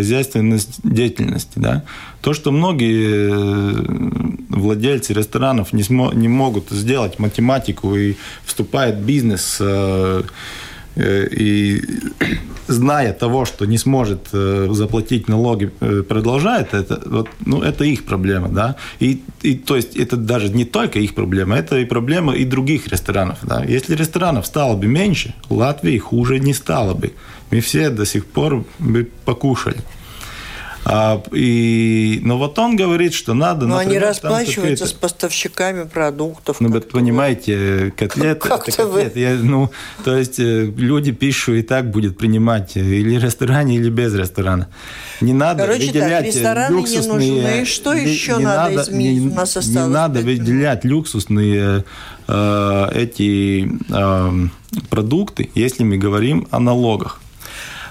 хозяйственность 0.01 0.80
деятельности. 0.82 1.59
Да? 1.59 1.84
То, 2.22 2.32
что 2.32 2.53
многие 2.53 3.30
э, 3.30 4.57
владельцы 4.57 5.12
ресторанов 5.12 5.72
не, 5.72 5.82
смо- 5.82 6.14
не 6.14 6.28
могут 6.28 6.70
сделать 6.70 7.18
математику 7.18 7.96
и 7.96 8.14
вступает 8.44 8.96
в 8.96 9.05
бизнес 9.05 9.59
э, 9.61 10.22
Э, 10.96 11.28
и 11.30 11.82
зная 12.68 13.12
того, 13.12 13.44
что 13.44 13.64
не 13.64 13.78
сможет 13.78 14.28
э, 14.32 14.68
заплатить 14.70 15.28
налоги, 15.28 15.66
продолжает 16.09 16.74
это, 16.74 17.01
вот, 17.07 17.28
ну, 17.46 17.62
это 17.62 17.84
их 17.84 18.05
проблема, 18.05 18.48
да. 18.48 18.76
И, 19.01 19.22
и 19.42 19.55
то 19.55 19.76
есть 19.76 19.96
это 19.96 20.16
даже 20.16 20.48
не 20.48 20.64
только 20.64 20.98
их 20.98 21.14
проблема, 21.14 21.57
это 21.57 21.78
и 21.78 21.84
проблема 21.84 22.34
и 22.34 22.44
других 22.44 22.88
ресторанов, 22.88 23.38
да. 23.42 23.64
Если 23.64 23.94
ресторанов 23.94 24.46
стало 24.46 24.76
бы 24.76 24.86
меньше, 24.86 25.34
Латвии 25.48 25.98
хуже 25.98 26.38
не 26.38 26.55
стало 26.55 26.94
бы. 26.94 27.12
Мы 27.51 27.61
все 27.61 27.90
до 27.90 28.07
сих 28.07 28.26
пор 28.26 28.64
бы 28.78 29.09
покушали. 29.24 29.78
А, 30.84 31.22
и, 31.32 32.20
но 32.22 32.38
вот 32.38 32.59
он 32.59 32.74
говорит, 32.74 33.12
что 33.12 33.34
надо... 33.34 33.66
Но 33.66 33.76
например, 33.76 34.03
они 34.03 34.09
расплачиваются 34.09 34.86
с 34.86 34.92
поставщиками 34.92 35.84
продуктов. 35.84 36.59
Ну, 36.61 36.70
вы 36.70 36.80
понимаете, 36.80 37.92
котлеты... 37.96 38.48
Как 38.48 38.68
это 38.68 38.84
котлет, 38.84 39.14
вы... 39.14 39.20
я, 39.20 39.34
ну, 39.34 39.70
то 40.05 40.16
есть 40.16 40.40
э, 40.40 40.64
люди 40.64 41.12
пишут 41.12 41.57
и 41.57 41.62
так 41.62 41.90
будет 41.90 42.16
принимать 42.16 42.78
э, 42.78 42.80
или 42.80 43.18
в 43.18 43.24
ресторане, 43.24 43.76
или 43.76 43.90
без 43.90 44.14
ресторана. 44.14 44.68
Не 45.20 45.34
надо 45.34 45.64
Короче, 45.64 45.88
выделять 45.88 46.24
так, 46.24 46.34
рестораны 46.34 46.76
люксусные... 46.76 47.30
не 47.30 47.40
нужны. 47.40 47.62
И 47.62 47.64
что 47.66 47.92
еще 47.92 48.36
не 48.38 48.44
надо, 48.44 48.70
надо 48.70 48.82
изменить? 48.82 49.22
Не, 49.22 49.28
У 49.28 49.34
нас 49.34 49.66
не 49.66 49.86
надо 49.86 50.20
выделять 50.20 50.84
люксусные 50.84 51.84
э, 52.26 52.88
эти 52.94 53.70
э, 53.90 54.48
продукты, 54.88 55.51
если 55.55 55.84
мы 55.84 55.98
говорим 55.98 56.48
о 56.51 56.59
налогах. 56.59 57.20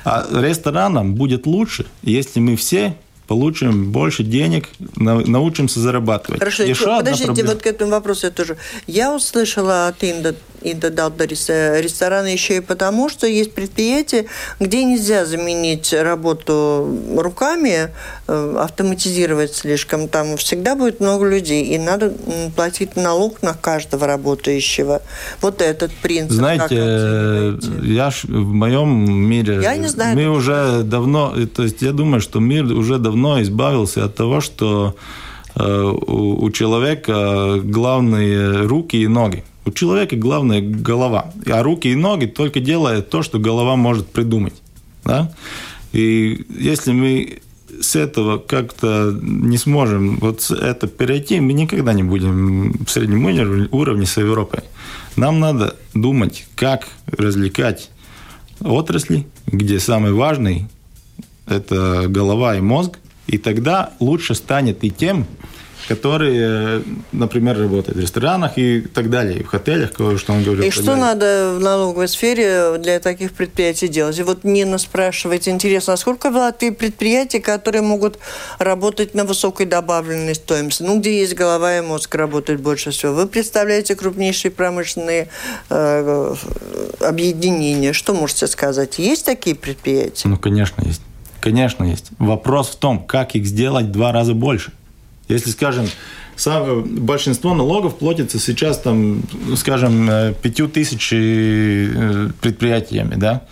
А 0.10 0.26
ресторанам 0.41 1.14
будет 1.14 1.45
лучше, 1.45 1.86
если 2.01 2.39
мы 2.39 2.55
все 2.55 2.95
получим 3.28 3.91
больше 3.91 4.24
денег, 4.24 4.70
научимся 4.95 5.80
зарабатывать. 5.80 6.39
Хорошо, 6.39 6.64
Еще 6.64 6.86
подождите, 6.86 7.45
вот 7.45 7.62
к 7.62 7.68
этому 7.68 7.91
вопросу 7.91 8.26
я 8.26 8.32
тоже. 8.32 8.57
Я 8.88 9.16
услышала 9.16 9.88
от 9.88 10.03
Инда 10.03 10.34
и 10.62 10.74
додал 10.74 11.12
до 11.12 11.26
ресторана 11.26 12.28
еще 12.28 12.57
и 12.57 12.60
потому, 12.60 13.10
что 13.10 13.28
есть 13.28 13.53
предприятия, 13.53 14.26
где 14.60 14.84
нельзя 14.84 15.26
заменить 15.26 15.93
работу 15.93 16.88
руками, 17.18 17.89
э, 18.28 18.55
автоматизировать 18.60 19.55
слишком. 19.55 20.07
Там 20.07 20.38
всегда 20.38 20.76
будет 20.76 20.99
много 20.99 21.28
людей, 21.28 21.66
и 21.66 21.78
надо 21.78 22.14
платить 22.55 22.95
налог 22.95 23.41
на 23.41 23.53
каждого 23.53 24.07
работающего. 24.07 25.01
Вот 25.41 25.62
этот 25.62 25.91
принцип. 25.93 26.34
Знаете, 26.34 27.57
я 27.84 28.12
ж, 28.12 28.24
в 28.24 28.53
моем 28.53 28.89
мире... 29.12 29.60
Я 29.62 29.76
не 29.76 29.88
знаю. 29.88 30.16
Мы 30.16 30.30
уже 30.30 30.84
давно... 30.84 31.34
То 31.55 31.64
есть 31.64 31.82
я 31.82 31.91
думаю, 31.91 32.22
что 32.22 32.39
мир 32.39 32.66
уже 32.66 32.97
давно 32.97 33.41
избавился 33.41 34.05
от 34.05 34.16
того, 34.16 34.41
что 34.41 34.95
э, 35.55 35.93
у 36.07 36.49
человека 36.51 37.60
главные 37.64 38.66
руки 38.66 38.97
и 38.97 39.07
ноги. 39.07 39.43
У 39.70 39.72
человека 39.72 40.15
главное 40.15 40.61
голова, 40.61 41.32
а 41.45 41.61
руки 41.61 41.89
и 41.89 41.95
ноги 41.95 42.26
только 42.26 42.59
делают 42.59 43.11
то, 43.11 43.22
что 43.22 43.38
голова 43.38 43.76
может 43.76 44.07
придумать. 44.07 44.55
Да? 45.03 45.32
И 45.91 46.43
если 46.49 46.91
мы 46.91 47.41
с 47.80 47.95
этого 47.95 48.39
как-то 48.39 49.15
не 49.22 49.57
сможем 49.57 50.17
вот 50.17 50.49
это 50.49 50.88
перейти, 50.88 51.39
мы 51.39 51.53
никогда 51.53 51.93
не 51.93 52.01
будем 52.01 52.84
в 52.84 52.89
среднем 52.89 53.24
уровне 53.72 54.07
с 54.07 54.17
Европой. 54.17 54.61
Нам 55.15 55.39
надо 55.39 55.76
думать, 55.93 56.47
как 56.55 56.88
развлекать 57.05 57.91
отрасли, 58.61 59.28
где 59.45 59.80
самый 59.80 60.13
важный– 60.13 60.65
это 61.45 62.07
голова 62.07 62.57
и 62.57 62.59
мозг, 62.59 62.97
и 63.28 63.38
тогда 63.38 63.91
лучше 63.99 64.34
станет 64.34 64.84
и 64.84 64.89
тем, 64.89 65.28
которые, 65.88 66.84
например, 67.12 67.58
работают 67.58 67.98
в 67.98 68.02
ресторанах 68.02 68.58
и 68.58 68.82
так 68.82 69.10
далее, 69.10 69.40
и 69.40 69.44
в 69.44 69.54
отелях, 69.54 69.92
что 69.94 70.34
он 70.34 70.44
говорил. 70.44 70.64
И 70.64 70.70
что 70.70 70.84
далее. 70.84 71.02
надо 71.04 71.54
в 71.58 71.60
налоговой 71.60 72.08
сфере 72.08 72.78
для 72.78 73.00
таких 73.00 73.34
предприятий 73.34 73.88
делать? 73.88 74.18
И 74.20 74.24
вот 74.24 74.44
Нина 74.44 74.78
спрашивает, 74.78 75.48
интересно, 75.48 75.94
а 75.94 75.98
сколько 75.98 76.32
в 76.32 76.36
Латвии 76.36 76.70
предприятий, 76.70 77.40
которые 77.40 77.82
могут 77.82 78.20
работать 78.60 79.14
на 79.14 79.24
высокой 79.24 79.66
добавленной 79.66 80.36
стоимости? 80.36 80.84
Ну, 80.84 81.00
где 81.00 81.20
есть 81.20 81.36
голова 81.36 81.78
и 81.78 81.82
мозг, 81.82 82.14
работают 82.16 82.62
больше 82.62 82.92
всего. 82.92 83.14
Вы 83.14 83.28
представляете 83.28 83.96
крупнейшие 83.96 84.52
промышленные 84.52 85.30
э, 85.70 86.36
объединения. 87.02 87.94
Что 87.94 88.14
можете 88.14 88.48
сказать? 88.48 89.00
Есть 89.00 89.26
такие 89.26 89.56
предприятия? 89.56 90.28
Ну, 90.28 90.38
конечно, 90.38 90.84
есть. 90.86 91.02
Конечно, 91.42 91.84
есть. 91.86 92.10
Вопрос 92.20 92.70
в 92.70 92.76
том, 92.76 93.04
как 93.04 93.36
их 93.36 93.46
сделать 93.46 93.86
в 93.86 93.92
два 93.92 94.12
раза 94.12 94.34
больше. 94.34 94.74
Если, 95.30 95.52
скажем, 95.52 95.88
большинство 96.86 97.54
налогов 97.54 97.98
платится 97.98 98.40
сейчас, 98.40 98.80
там, 98.80 99.22
скажем, 99.56 100.34
пятью 100.42 100.68
тысяч 100.68 101.14
э, 101.14 102.30
предприятиями, 102.42 103.16
да? 103.16 103.44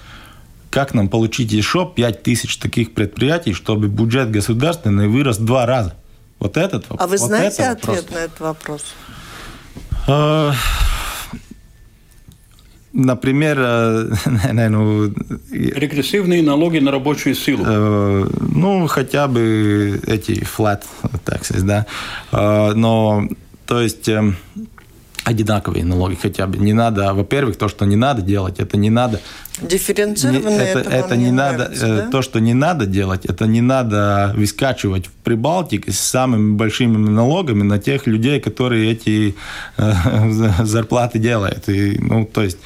Как 0.70 0.94
нам 0.94 1.08
получить 1.08 1.52
еще 1.52 1.90
пять 1.96 2.24
тысяч 2.24 2.58
таких 2.58 2.94
предприятий, 2.94 3.54
чтобы 3.54 3.88
бюджет 3.88 4.32
государственный 4.32 5.08
вырос 5.08 5.38
два 5.38 5.66
раза? 5.66 5.96
Вот 6.40 6.58
этот 6.58 6.90
вопрос. 6.90 7.00
А 7.00 7.08
вы 7.08 7.18
знаете 7.18 7.70
вот 7.70 7.90
ответ 7.90 8.12
на 8.12 8.18
этот 8.18 8.40
вопрос? 8.40 8.82
Например, 13.00 13.58
э, 13.60 14.10
не, 14.54 14.70
ну, 14.70 15.14
регрессивные 15.52 16.42
налоги 16.42 16.80
на 16.80 16.90
рабочую 16.92 17.36
силу. 17.36 17.64
Э, 17.64 18.28
ну, 18.56 18.88
хотя 18.88 19.28
бы 19.28 20.02
эти 20.08 20.32
flat 20.42 20.82
taxes, 21.24 21.62
да. 21.62 21.86
Э, 22.32 22.74
но, 22.74 23.30
то 23.68 23.82
есть, 23.82 24.10
одинаковые 25.28 25.84
налоги 25.84 26.16
хотя 26.16 26.48
бы. 26.48 26.58
Не 26.58 26.74
надо, 26.74 27.14
во-первых, 27.14 27.58
то, 27.58 27.68
что 27.68 27.86
не 27.86 27.98
надо 27.98 28.22
делать, 28.22 28.60
это 28.60 28.78
не 28.78 28.90
надо. 28.90 29.20
Дифференцированные 29.62 30.60
это, 30.60 30.80
это, 30.80 30.90
это 30.90 31.18
не 31.18 31.32
надо, 31.32 31.58
нравится, 31.58 31.88
да? 31.88 32.10
то, 32.10 32.22
что 32.22 32.40
не 32.40 32.54
надо 32.54 32.86
делать, 32.86 33.26
это 33.26 33.46
не 33.46 33.60
надо 33.60 34.34
выскачивать 34.38 35.08
в 35.08 35.12
Прибалтик 35.24 35.90
с 35.90 36.00
самыми 36.00 36.56
большими 36.56 36.96
налогами 36.98 37.64
на 37.64 37.78
тех 37.78 38.08
людей, 38.08 38.40
которые 38.40 38.92
эти 38.94 39.36
э, 39.78 39.94
зарплаты 40.64 41.20
делают. 41.20 41.68
И, 41.68 41.98
ну, 42.00 42.26
то 42.26 42.44
есть 42.44 42.60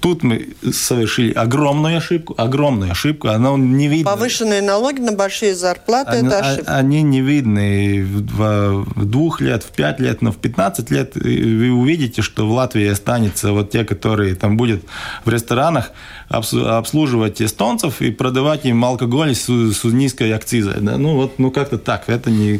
Тут 0.00 0.22
мы 0.22 0.50
совершили 0.72 1.32
огромную 1.32 1.96
ошибку, 1.96 2.34
огромную 2.36 2.92
ошибку, 2.92 3.28
она 3.28 3.56
не 3.56 3.88
видна. 3.88 4.12
Повышенные 4.12 4.62
налоги 4.62 5.00
на 5.00 5.12
большие 5.12 5.54
зарплаты 5.54 6.18
они,– 6.18 6.28
это 6.28 6.38
ошибка. 6.38 6.76
Они 6.76 7.02
не 7.02 7.20
видны 7.20 8.04
в, 8.04 8.84
в 8.84 9.04
двух 9.04 9.40
лет, 9.40 9.64
в 9.64 9.70
пять 9.70 9.98
лет, 9.98 10.22
но 10.22 10.30
в 10.30 10.36
15 10.36 10.90
лет 10.90 11.16
вы 11.16 11.70
увидите, 11.72 12.22
что 12.22 12.46
в 12.46 12.52
Латвии 12.52 12.86
останется 12.86 13.52
вот 13.52 13.70
те, 13.70 13.84
которые 13.84 14.36
там 14.36 14.56
будут 14.56 14.84
в 15.24 15.30
ресторанах 15.30 15.90
обслуживать 16.28 17.40
эстонцев 17.42 18.00
и 18.00 18.10
продавать 18.10 18.66
им 18.66 18.84
алкоголь 18.84 19.34
с, 19.34 19.46
с 19.46 19.84
низкой 19.84 20.32
акцизой. 20.32 20.80
Да? 20.80 20.96
Ну 20.96 21.14
вот, 21.14 21.38
ну 21.38 21.50
как-то 21.50 21.78
так, 21.78 22.04
это 22.08 22.30
не... 22.30 22.58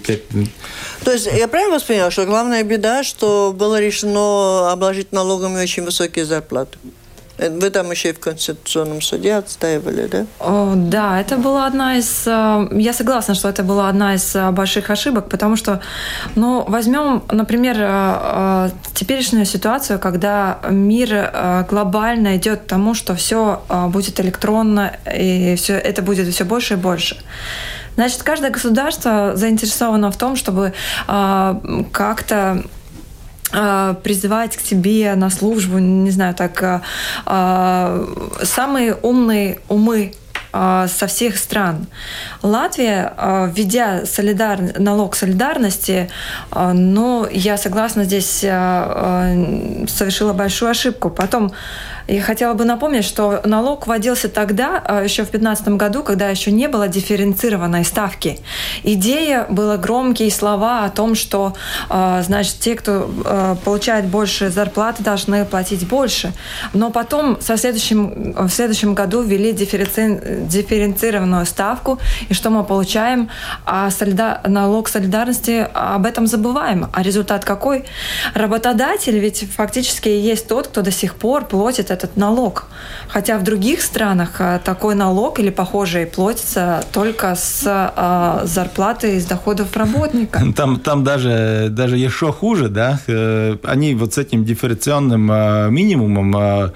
То 1.05 1.13
есть 1.13 1.27
я 1.27 1.47
правильно 1.49 1.77
восприняла, 1.77 2.11
что 2.11 2.25
главная 2.27 2.65
беда, 2.65 3.05
что 3.05 3.55
было 3.57 3.81
решено 3.81 4.73
обложить 4.73 5.13
налогами 5.13 5.63
очень 5.63 5.85
высокие 5.85 6.25
зарплаты? 6.25 6.79
Вы 7.39 7.71
там 7.71 7.91
еще 7.91 8.11
и 8.11 8.13
в 8.13 8.19
Конституционном 8.19 9.01
суде 9.01 9.35
отстаивали, 9.35 10.07
да? 10.07 10.27
О, 10.41 10.75
да, 10.77 11.21
это 11.21 11.37
была 11.37 11.67
одна 11.67 11.97
из... 11.97 12.27
Э, 12.27 12.69
я 12.73 12.93
согласна, 12.93 13.35
что 13.35 13.49
это 13.49 13.63
была 13.63 13.89
одна 13.89 14.15
из 14.15 14.35
э, 14.35 14.51
больших 14.51 14.91
ошибок, 14.91 15.29
потому 15.29 15.57
что, 15.57 15.81
ну, 16.35 16.65
возьмем, 16.67 17.23
например, 17.31 17.77
э, 17.79 18.71
теперешнюю 18.95 19.47
ситуацию, 19.47 20.01
когда 20.01 20.59
мир 20.69 21.09
глобально 21.71 22.37
идет 22.37 22.61
к 22.63 22.67
тому, 22.67 22.95
что 22.95 23.15
все 23.15 23.63
будет 23.89 24.21
электронно, 24.21 24.93
и 25.17 25.55
все 25.57 25.75
это 25.75 26.03
будет 26.03 26.33
все 26.35 26.45
больше 26.45 26.75
и 26.75 26.77
больше. 26.77 27.17
Значит, 27.95 28.23
каждое 28.23 28.51
государство 28.51 29.33
заинтересовано 29.35 30.11
в 30.11 30.17
том, 30.17 30.37
чтобы 30.37 30.73
как-то 31.07 32.37
а, 32.37 32.63
призывать 33.51 34.57
к 34.57 34.61
себе 34.61 35.15
на 35.15 35.31
службу, 35.31 35.79
не 35.79 36.11
знаю, 36.11 36.35
так, 36.35 36.63
а, 36.63 36.83
а, 37.25 38.07
самые 38.43 38.95
умные 38.95 39.61
умы 39.69 40.15
со 40.51 41.07
всех 41.07 41.37
стран. 41.37 41.87
Латвия, 42.43 43.13
введя 43.55 44.07
солидар... 44.07 44.59
налог 44.79 45.15
солидарности, 45.15 46.09
но 46.51 47.29
я 47.31 47.59
согласна, 47.59 48.05
здесь 48.05 48.39
совершила 48.39 50.33
большую 50.33 50.71
ошибку. 50.71 51.11
Потом 51.11 51.53
и 52.09 52.19
хотела 52.21 52.55
бы 52.55 52.65
напомнить, 52.65 53.05
что 53.05 53.43
налог 53.45 53.87
вводился 53.87 54.29
тогда, 54.31 54.83
а, 54.85 55.05
еще 55.05 55.25
в 55.25 55.31
2015 55.31 55.69
году, 55.77 56.03
когда 56.03 56.31
еще 56.31 56.51
не 56.51 56.67
было 56.67 56.89
дифференцированной 56.89 57.85
ставки. 57.85 58.41
Идея 58.83 59.47
была 59.51 59.77
громкие 59.77 60.31
слова 60.31 60.85
о 60.85 60.91
том, 60.91 61.15
что 61.15 61.53
а, 61.91 62.23
значит, 62.23 62.61
те, 62.61 62.75
кто 62.77 63.11
а, 63.25 63.57
получает 63.57 64.07
больше 64.07 64.49
зарплаты, 64.49 65.03
должны 65.03 65.45
платить 65.45 65.87
больше. 65.87 66.33
Но 66.73 66.91
потом 66.91 67.41
со 67.43 67.59
следующим, 67.59 68.33
в 68.35 68.49
следующем 68.49 68.95
году 68.95 69.21
ввели 69.21 69.53
дифференци... 69.53 70.47
дифференцированную 70.49 71.45
ставку, 71.45 71.99
и 72.31 72.35
что 72.35 72.49
мы 72.49 72.65
получаем? 72.65 73.29
А 73.67 73.91
солидар... 73.91 74.41
налог 74.49 74.89
солидарности 74.89 75.69
об 75.75 76.07
этом 76.07 76.27
забываем. 76.27 76.89
А 76.91 77.03
результат 77.03 77.45
какой? 77.45 77.85
Работодатель 78.33 79.19
ведь 79.19 79.45
фактически 79.55 80.09
есть 80.09 80.49
тот, 80.49 80.69
кто 80.69 80.81
до 80.81 80.91
сих 80.91 81.15
пор 81.15 81.45
платит 81.45 81.91
этот 81.99 82.17
налог. 82.17 82.67
Хотя 83.09 83.39
в 83.39 83.43
других 83.43 83.83
странах 83.83 84.41
э, 84.41 84.61
такой 84.65 84.95
налог 84.95 85.41
или 85.41 85.51
похожий 85.51 86.07
платится 86.07 86.85
только 86.93 87.35
с 87.35 87.63
э, 87.67 88.47
зарплаты 88.47 89.17
из 89.17 89.27
доходов 89.27 89.77
работника. 89.77 90.41
Там, 90.57 90.81
там 90.81 91.05
даже, 91.05 91.69
даже 91.71 91.97
еще 91.97 92.33
хуже, 92.33 92.69
да? 92.69 93.01
Э, 93.07 93.57
они 93.65 93.95
вот 93.95 94.15
с 94.15 94.19
этим 94.19 94.45
дифференционным 94.45 95.27
минимумом 95.73 96.73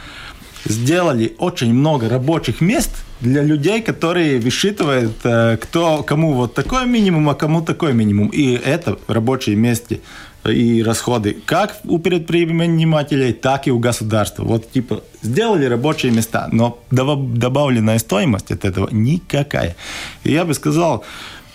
сделали 0.65 1.35
очень 1.39 1.75
много 1.75 2.09
рабочих 2.09 2.61
мест 2.61 2.91
для 3.21 3.43
людей, 3.43 3.83
которые 3.83 4.39
высчитывают, 4.39 5.13
кто, 5.61 6.03
кому 6.03 6.33
вот 6.33 6.55
такой 6.55 6.87
минимум, 6.87 7.29
а 7.29 7.35
кому 7.35 7.63
такой 7.63 7.93
минимум. 7.93 8.29
И 8.29 8.53
это 8.53 8.97
рабочие 9.09 9.57
места 9.57 9.97
и 10.45 10.83
расходы 10.83 11.37
как 11.45 11.77
у 11.85 11.99
предпринимателей, 11.99 13.33
так 13.33 13.67
и 13.67 13.71
у 13.71 13.79
государства. 13.79 14.45
Вот 14.45 14.71
типа 14.71 15.03
сделали 15.23 15.67
рабочие 15.67 16.13
места, 16.13 16.49
но 16.51 16.79
добавленная 16.91 17.99
стоимость 17.99 18.51
от 18.51 18.65
этого 18.65 18.89
никакая. 18.91 19.77
И 20.25 20.33
я 20.33 20.45
бы 20.45 20.55
сказал, 20.55 21.05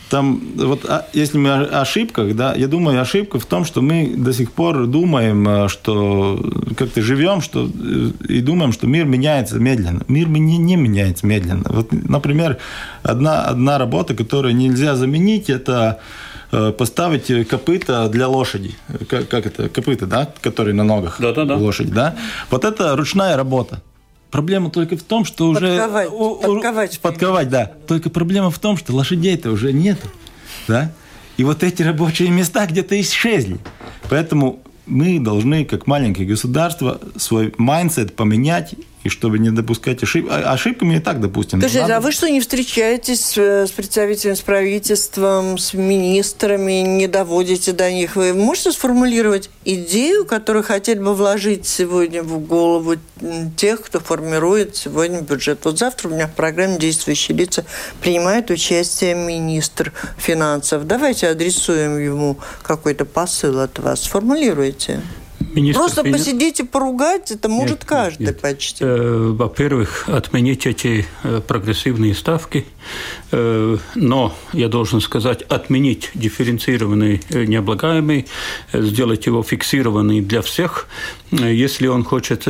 там, 0.09 0.41
вот, 0.55 0.85
а, 0.87 1.05
если 1.13 1.37
мы 1.37 1.49
о 1.51 1.81
ошибках, 1.81 2.33
да, 2.35 2.53
я 2.55 2.67
думаю, 2.67 3.01
ошибка 3.01 3.39
в 3.39 3.45
том, 3.45 3.65
что 3.65 3.81
мы 3.81 4.13
до 4.15 4.31
сих 4.31 4.51
пор 4.53 4.85
думаем, 4.87 5.47
э, 5.47 5.67
что 5.67 6.39
как-то 6.77 7.01
живем, 7.01 7.41
что 7.41 7.67
э, 7.67 8.11
и 8.29 8.39
думаем, 8.39 8.71
что 8.71 8.87
мир 8.87 9.05
меняется 9.05 9.59
медленно. 9.59 10.03
Мир 10.07 10.29
не, 10.29 10.57
не 10.57 10.77
меняется 10.77 11.27
медленно. 11.27 11.65
Вот, 11.69 11.91
например, 11.91 12.57
одна, 13.03 13.43
одна 13.43 13.77
работа, 13.77 14.15
которую 14.15 14.55
нельзя 14.55 14.95
заменить, 14.95 15.49
это 15.49 15.99
поставить 16.49 17.47
копыта 17.47 18.07
для 18.09 18.27
лошади. 18.27 18.75
Как, 19.09 19.27
как 19.27 19.45
это? 19.45 19.69
Копыта, 19.69 20.05
да? 20.05 20.31
Которые 20.41 20.73
на 20.73 20.83
ногах 20.83 21.17
да, 21.19 21.33
да, 21.33 21.45
да. 21.45 21.55
лошадь, 21.55 21.91
да? 21.91 22.15
Вот 22.49 22.63
это 22.63 22.95
ручная 22.95 23.35
работа. 23.35 23.81
Проблема 24.31 24.69
только 24.69 24.97
в 24.97 25.03
том, 25.03 25.23
что 25.25 25.47
уже... 25.47 25.77
Подковать, 25.77 26.09
подковать. 26.41 26.99
Подковать, 26.99 27.49
да. 27.49 27.71
Только 27.87 28.09
проблема 28.09 28.51
в 28.51 28.59
том, 28.59 28.77
что 28.77 28.93
лошадей-то 28.93 29.51
уже 29.51 29.71
нет. 29.71 29.99
Да? 30.67 30.91
И 31.37 31.43
вот 31.43 31.63
эти 31.63 31.81
рабочие 31.81 32.29
места 32.29 32.65
где-то 32.65 32.99
исчезли. 32.99 33.57
Поэтому 34.09 34.59
мы 34.85 35.19
должны, 35.19 35.65
как 35.65 35.87
маленькое 35.87 36.27
государство, 36.27 36.99
свой 37.15 37.53
mindset 37.57 38.15
поменять 38.15 38.75
и 39.07 39.09
чтобы 39.09 39.39
не 39.39 39.49
допускать 39.49 40.03
ошибок. 40.03 40.31
А 40.33 40.53
ошибками 40.53 40.97
и 40.97 40.99
так 40.99 41.19
допустим. 41.19 41.59
Скажите, 41.59 41.81
надо... 41.81 41.97
а 41.97 41.99
вы 42.01 42.11
что, 42.11 42.29
не 42.29 42.39
встречаетесь 42.39 43.37
с 43.37 43.71
представителями, 43.71 44.35
с 44.35 44.41
правительством, 44.41 45.57
с 45.57 45.73
министрами, 45.73 46.81
не 46.81 47.07
доводите 47.07 47.71
до 47.71 47.91
них? 47.91 48.15
Вы 48.15 48.33
можете 48.33 48.71
сформулировать 48.71 49.49
идею, 49.65 50.25
которую 50.25 50.63
хотели 50.63 50.99
бы 50.99 51.13
вложить 51.13 51.65
сегодня 51.65 52.21
в 52.21 52.39
голову 52.39 52.95
тех, 53.55 53.81
кто 53.81 53.99
формирует 53.99 54.75
сегодня 54.75 55.21
бюджет? 55.21 55.59
Вот 55.63 55.79
завтра 55.79 56.09
у 56.09 56.11
меня 56.11 56.27
в 56.27 56.33
программе 56.33 56.77
«Действующие 56.77 57.37
лица» 57.37 57.65
принимает 58.01 58.51
участие 58.51 59.15
министр 59.15 59.93
финансов. 60.17 60.85
Давайте 60.85 61.27
адресуем 61.27 61.97
ему 61.97 62.37
какой-то 62.61 63.05
посыл 63.05 63.59
от 63.59 63.79
вас. 63.79 64.03
Сформулируйте. 64.03 65.01
Министр 65.57 65.79
Просто 65.79 66.03
фин... 66.03 66.13
посидеть 66.13 66.59
и 66.59 66.63
поругать, 66.63 67.31
это 67.31 67.49
может 67.49 67.79
нет, 67.79 67.85
каждый 67.85 68.27
нет. 68.27 68.41
почти. 68.41 68.83
Э, 68.83 69.31
во-первых, 69.33 70.07
отменить 70.07 70.67
эти 70.67 71.07
э, 71.23 71.41
прогрессивные 71.45 72.13
ставки, 72.13 72.65
но, 73.31 74.33
я 74.53 74.67
должен 74.67 75.01
сказать, 75.01 75.41
отменить 75.43 76.11
дифференцированный 76.13 77.21
необлагаемый, 77.29 78.25
сделать 78.73 79.25
его 79.25 79.43
фиксированный 79.43 80.21
для 80.21 80.41
всех. 80.41 80.87
Если 81.31 81.87
он 81.87 82.03
хочет 82.03 82.47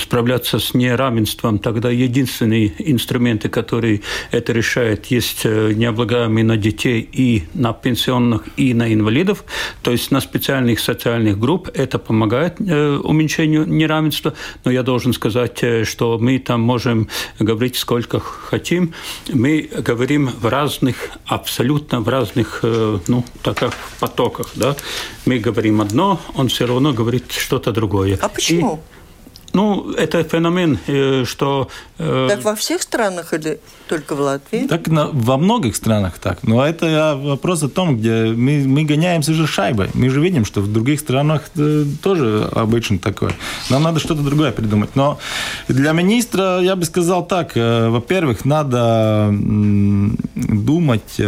справляться 0.00 0.58
с 0.58 0.74
неравенством, 0.74 1.58
тогда 1.58 1.90
единственные 1.90 2.72
инструменты, 2.78 3.48
которые 3.48 4.02
это 4.30 4.52
решают, 4.52 5.06
есть 5.06 5.44
необлагаемые 5.44 6.44
на 6.44 6.56
детей 6.56 7.08
и 7.12 7.44
на 7.54 7.72
пенсионных, 7.72 8.44
и 8.56 8.74
на 8.74 8.92
инвалидов, 8.92 9.44
то 9.82 9.90
есть 9.90 10.10
на 10.10 10.20
специальных 10.20 10.80
социальных 10.80 11.38
групп. 11.38 11.68
Это 11.74 11.98
помогает 11.98 12.56
э, 12.60 12.96
уменьшению 12.96 13.66
неравенства, 13.66 14.34
но 14.64 14.70
я 14.70 14.82
должен 14.82 15.12
сказать, 15.12 15.62
э, 15.62 15.84
что 15.84 16.18
мы 16.18 16.38
там 16.38 16.60
можем 16.60 17.08
говорить 17.38 17.76
сколько 17.76 18.20
хотим. 18.20 18.94
Мы 19.32 19.68
говорим 19.82 20.28
в 20.28 20.46
разных, 20.46 21.10
абсолютно 21.26 22.00
в 22.00 22.08
разных, 22.08 22.60
э, 22.62 22.98
ну, 23.08 23.24
так 23.42 23.58
как 23.58 23.74
потоках, 23.98 24.52
да. 24.54 24.76
Мы 25.26 25.38
говорим 25.38 25.80
одно, 25.80 26.20
он 26.34 26.48
все 26.48 26.66
равно 26.66 26.92
говорит 26.92 27.32
что-то 27.32 27.72
другое. 27.72 28.18
А 28.20 28.28
почему? 28.28 28.76
И 28.76 28.99
ну, 29.52 29.92
это 29.92 30.22
феномен, 30.22 30.78
э, 30.86 31.24
что... 31.24 31.68
Э... 31.98 32.28
Так 32.28 32.44
во 32.44 32.54
всех 32.54 32.82
странах 32.82 33.32
или 33.34 33.60
только 33.88 34.14
в 34.14 34.20
Латвии? 34.20 34.66
Так 34.66 34.88
на, 34.88 35.08
во 35.12 35.36
многих 35.36 35.76
странах 35.76 36.18
так. 36.18 36.42
Но 36.42 36.64
это 36.64 37.18
вопрос 37.20 37.62
о 37.62 37.68
том, 37.68 37.98
где 37.98 38.26
мы, 38.26 38.64
мы 38.66 38.84
гоняемся 38.84 39.34
же 39.34 39.46
шайбой. 39.46 39.90
Мы 39.94 40.08
же 40.10 40.20
видим, 40.20 40.44
что 40.44 40.60
в 40.60 40.72
других 40.72 41.00
странах 41.00 41.50
э, 41.56 41.84
тоже 42.02 42.48
обычно 42.52 42.98
такое. 42.98 43.32
Нам 43.70 43.82
надо 43.82 43.98
что-то 43.98 44.22
другое 44.22 44.52
придумать. 44.52 44.90
Но 44.94 45.18
для 45.68 45.92
министра 45.92 46.60
я 46.60 46.76
бы 46.76 46.84
сказал 46.84 47.26
так. 47.26 47.52
Во-первых, 47.54 48.44
надо 48.44 49.30
думать, 50.34 51.20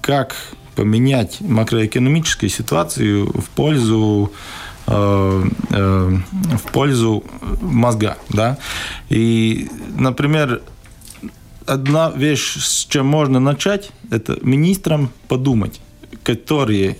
как 0.00 0.34
поменять 0.74 1.40
макроэкономическую 1.40 2.50
ситуацию 2.50 3.26
в 3.26 3.48
пользу 3.50 4.32
в 4.86 6.62
пользу 6.72 7.24
мозга. 7.62 8.16
Да? 8.28 8.58
И, 9.08 9.68
например, 9.96 10.62
одна 11.66 12.10
вещь, 12.10 12.56
с 12.58 12.86
чем 12.86 13.06
можно 13.06 13.40
начать, 13.40 13.90
это 14.10 14.38
министрам 14.42 15.10
подумать, 15.28 15.80
которые 16.22 16.96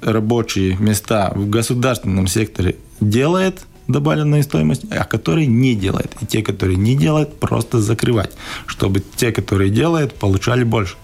рабочие 0.00 0.76
места 0.76 1.32
в 1.34 1.48
государственном 1.50 2.26
секторе 2.26 2.76
делает 3.00 3.66
добавленную 3.88 4.42
стоимость, 4.42 4.84
а 4.90 5.04
которые 5.04 5.46
не 5.46 5.74
делает. 5.74 6.16
И 6.20 6.26
те, 6.26 6.42
которые 6.42 6.76
не 6.76 6.96
делают, 6.96 7.38
просто 7.38 7.80
закрывать, 7.80 8.32
чтобы 8.66 9.00
те, 9.16 9.30
которые 9.30 9.70
делают, 9.70 10.14
получали 10.14 10.64
больше. 10.64 10.96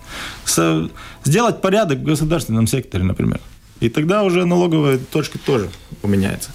Сделать 1.24 1.61
порядок 1.61 1.99
в 1.99 2.03
государственном 2.03 2.66
секторе, 2.66 3.05
например. 3.05 3.41
И 3.83 3.89
тогда 3.89 4.22
уже 4.22 4.45
налоговая 4.45 4.97
точка 4.97 5.41
тоже 5.41 5.68
поменяется. 6.03 6.51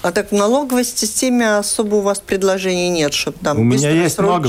А 0.00 0.12
так 0.12 0.32
в 0.32 0.34
налоговой 0.34 0.84
системе 0.84 1.56
особо 1.56 1.96
у 1.96 2.00
вас 2.00 2.20
предложений 2.20 2.90
нет, 2.90 3.14
чтобы 3.14 3.38
там... 3.42 3.58
У 3.58 3.64
меня 3.64 3.90
есть 3.90 4.18
много 4.18 4.48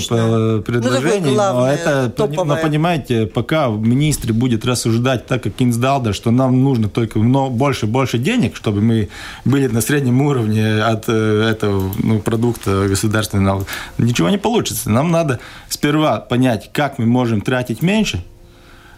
предложений, 0.62 1.28
ну, 1.28 1.34
главное, 1.34 1.62
но 1.62 1.74
это, 1.74 2.10
топовое. 2.10 2.56
но 2.56 2.62
понимаете, 2.62 3.26
пока 3.26 3.68
министр 3.68 4.32
будет 4.32 4.66
рассуждать 4.66 5.28
так, 5.28 5.44
как 5.44 5.56
Кинсдалда, 5.56 6.14
что 6.14 6.32
нам 6.32 6.62
нужно 6.64 6.90
только 6.90 7.20
больше 7.20 7.86
больше 7.86 8.18
денег, 8.18 8.56
чтобы 8.56 8.80
мы 8.82 9.10
были 9.44 9.68
на 9.68 9.82
среднем 9.82 10.22
уровне 10.22 10.82
от 10.82 11.06
э, 11.08 11.50
этого 11.50 11.94
ну, 12.00 12.20
продукта 12.20 12.88
государственного, 12.88 13.66
ничего 13.98 14.30
не 14.30 14.38
получится. 14.38 14.90
Нам 14.90 15.12
надо 15.12 15.40
сперва 15.70 16.20
понять, 16.20 16.70
как 16.74 16.98
мы 16.98 17.06
можем 17.06 17.40
тратить 17.42 17.82
меньше, 17.82 18.24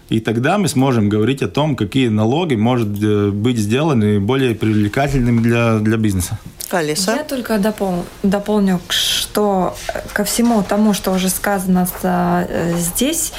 и 0.10 0.20
тогда 0.20 0.58
мы 0.58 0.68
сможем 0.68 1.10
говорить 1.10 1.42
о 1.42 1.48
том, 1.48 1.76
какие 1.76 2.08
налоги 2.08 2.56
может 2.56 2.88
э, 3.04 3.30
быть 3.32 3.58
сделаны 3.58 4.20
более 4.20 4.56
привлекательными 4.56 5.42
для, 5.42 5.80
для 5.80 5.98
бизнеса. 5.98 6.40
Алиса? 6.72 7.16
Я 7.16 7.24
только 7.24 7.60
допол 7.60 8.06
дополню, 8.24 8.82
что 8.90 9.76
ко 10.14 10.24
всему 10.24 10.64
тому, 10.64 10.94
что 10.94 11.12
уже 11.12 11.30
сказано 11.30 11.88
э, 12.04 12.74
здесь, 12.78 13.34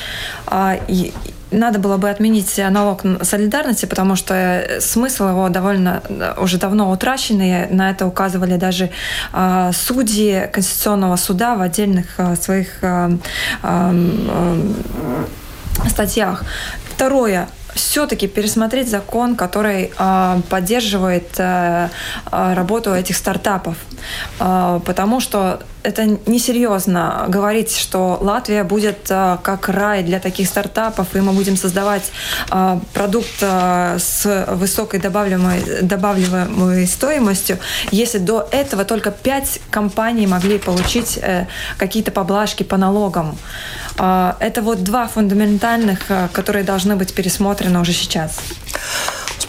а, 0.46 0.78
надо 1.50 1.78
было 1.78 1.96
бы 1.96 2.10
отменить 2.10 2.58
налог 2.70 3.02
солидарности, 3.22 3.86
потому 3.86 4.16
что 4.16 4.34
э, 4.34 4.80
смысл 4.80 5.28
его 5.28 5.48
довольно 5.48 6.02
уже 6.38 6.58
давно 6.58 6.90
утрачен, 6.90 7.40
и 7.40 7.72
на 7.72 7.90
это 7.90 8.06
указывали 8.06 8.56
даже 8.56 8.90
а, 9.32 9.72
судьи 9.72 10.48
Конституционного 10.52 11.16
суда 11.16 11.54
в 11.56 11.62
отдельных 11.62 12.18
своих 12.40 12.80
статьях. 15.88 16.44
Второе 16.94 17.48
все-таки 17.74 18.26
пересмотреть 18.26 18.88
закон, 18.88 19.36
который 19.36 19.92
э, 19.98 20.40
поддерживает 20.48 21.38
э, 21.38 21.88
работу 22.30 22.90
этих 22.90 23.16
стартапов. 23.16 23.76
Э, 24.40 24.80
потому 24.84 25.20
что 25.20 25.60
это 25.88 26.04
несерьезно 26.26 27.24
говорить, 27.28 27.74
что 27.74 28.18
Латвия 28.20 28.62
будет 28.62 29.06
э, 29.08 29.38
как 29.42 29.68
рай 29.70 30.02
для 30.02 30.20
таких 30.20 30.46
стартапов, 30.46 31.16
и 31.16 31.20
мы 31.20 31.32
будем 31.32 31.56
создавать 31.56 32.12
э, 32.50 32.78
продукт 32.92 33.38
э, 33.40 33.96
с 33.98 34.46
высокой 34.48 35.00
добавляемой, 35.00 35.82
добавляемой 35.82 36.86
стоимостью, 36.86 37.58
если 37.90 38.18
до 38.18 38.46
этого 38.50 38.84
только 38.84 39.10
пять 39.10 39.60
компаний 39.70 40.26
могли 40.26 40.58
получить 40.58 41.18
какие-то 41.78 42.10
поблажки 42.10 42.62
по 42.62 42.76
налогам. 42.76 43.36
Это 43.96 44.60
вот 44.62 44.82
два 44.82 45.08
фундаментальных, 45.08 46.00
которые 46.32 46.64
должны 46.64 46.96
быть 46.96 47.14
пересмотрены 47.14 47.80
уже 47.80 47.92
сейчас. 47.92 48.38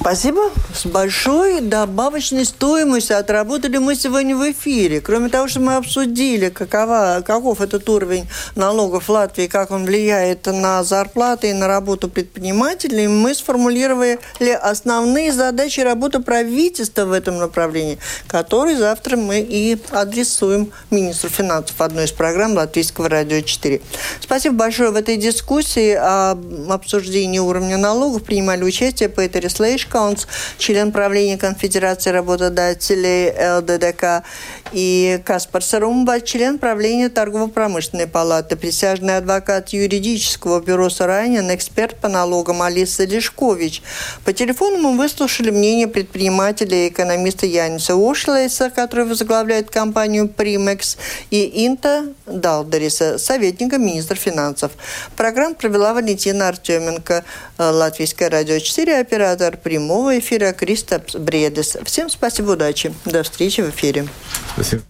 Спасибо. 0.02 0.50
С 0.74 0.86
большой 0.86 1.60
добавочной 1.60 2.45
стоимостью 2.45 3.18
отработали 3.18 3.78
мы 3.80 3.95
сегодня 3.95 4.34
в 4.34 4.50
эфире. 4.52 5.02
Кроме 5.02 5.28
того, 5.28 5.50
что 5.50 5.60
мы 5.60 5.76
обсудили, 5.76 6.47
какова, 6.47 7.22
каков 7.26 7.60
этот 7.60 7.88
уровень 7.89 8.26
налогов 8.56 9.10
в 9.10 9.10
Латвии, 9.10 9.47
как 9.47 9.72
он 9.72 9.86
влияет 9.86 10.45
на 10.45 10.86
зарплаты 10.86 11.50
и 11.50 11.54
на 11.54 11.68
работу 11.68 12.08
предпринимателей, 12.08 13.08
мы 13.10 13.36
сформулировали 13.36 14.20
основные 14.62 15.34
задачи 15.34 15.82
работы 15.82 16.20
правительства 16.22 17.04
в 17.04 17.12
этом 17.12 17.38
направлении, 17.38 17.97
которые 18.28 18.78
завтра 18.78 19.18
мы 19.18 19.41
и 19.41 19.78
адресуем 19.91 20.72
министру 20.91 21.30
финансов 21.30 21.76
в 21.78 21.84
одной 21.84 22.06
из 22.06 22.14
программ 22.14 22.54
Латвийского 22.54 23.10
радио 23.10 23.41
4. 23.41 23.82
Спасибо 24.22 24.56
большое 24.56 24.91
в 24.91 24.95
этой 24.95 25.18
дискуссии 25.18 25.91
об 25.91 26.72
обсуждении 26.72 27.39
уровня 27.39 27.78
налогов 27.78 28.24
принимали 28.24 28.64
участие 28.64 29.10
Петер 29.10 29.50
Слейш, 29.50 29.89
Каунс, 29.90 30.28
член 30.58 30.92
правления 30.92 31.38
Конфедерации 31.38 32.12
работодателей 32.12 33.34
ЛДДК, 33.58 34.24
и 34.72 35.20
Каспар 35.26 35.64
Сарумба, 35.64 36.22
член 36.22 36.60
правления 36.60 37.10
Торгово-промышленной 37.10 38.08
палаты, 38.08 38.56
присяжный 38.56 39.18
адвокат 39.18 39.70
юридического 39.70 40.62
бюро 40.62 40.90
Саранин, 40.90 41.54
эксперт 41.54 41.96
по 41.96 42.08
налогам 42.08 42.62
Алиса 42.62 43.04
Лешкович. 43.06 43.82
По 44.26 44.34
телефону 44.34 44.78
мы 44.78 44.98
выслушали 44.98 45.50
мнение 45.50 45.88
предпринимателя 45.88 46.86
и 46.86 46.90
экономиста 46.90 47.46
Яниса 47.46 47.96
Ушлейса, 47.96 48.70
который 48.70 49.06
возглавляет 49.06 49.72
компанию 49.72 50.28
«Примекс», 50.30 50.98
и 51.32 51.66
Инта 51.66 52.14
Далдериса, 52.26 53.18
советника 53.18 53.78
министра 53.78 54.16
финансов. 54.16 54.72
Программу 55.16 55.56
провела 55.56 55.94
Валентина 55.94 56.48
Артеменко, 56.48 57.24
Латвийское 57.58 58.30
радио 58.30 58.60
4, 58.60 59.00
оператор 59.00 59.58
прямого 59.80 60.20
эфира 60.20 60.52
Кристопс 60.52 61.16
Бредес. 61.16 61.78
Всем 61.86 62.10
спасибо, 62.10 62.52
удачи. 62.52 62.94
До 63.06 63.24
встречи 63.24 63.62
в 63.62 63.70
эфире. 63.70 64.08
Спасибо. 64.54 64.84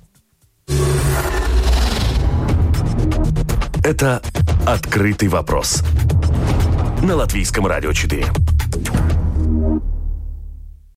Это 3.84 4.22
«Открытый 4.66 5.28
вопрос» 5.28 5.84
на 7.04 7.16
Латвийском 7.16 7.68
радио 7.68 7.94
4. 7.94 8.26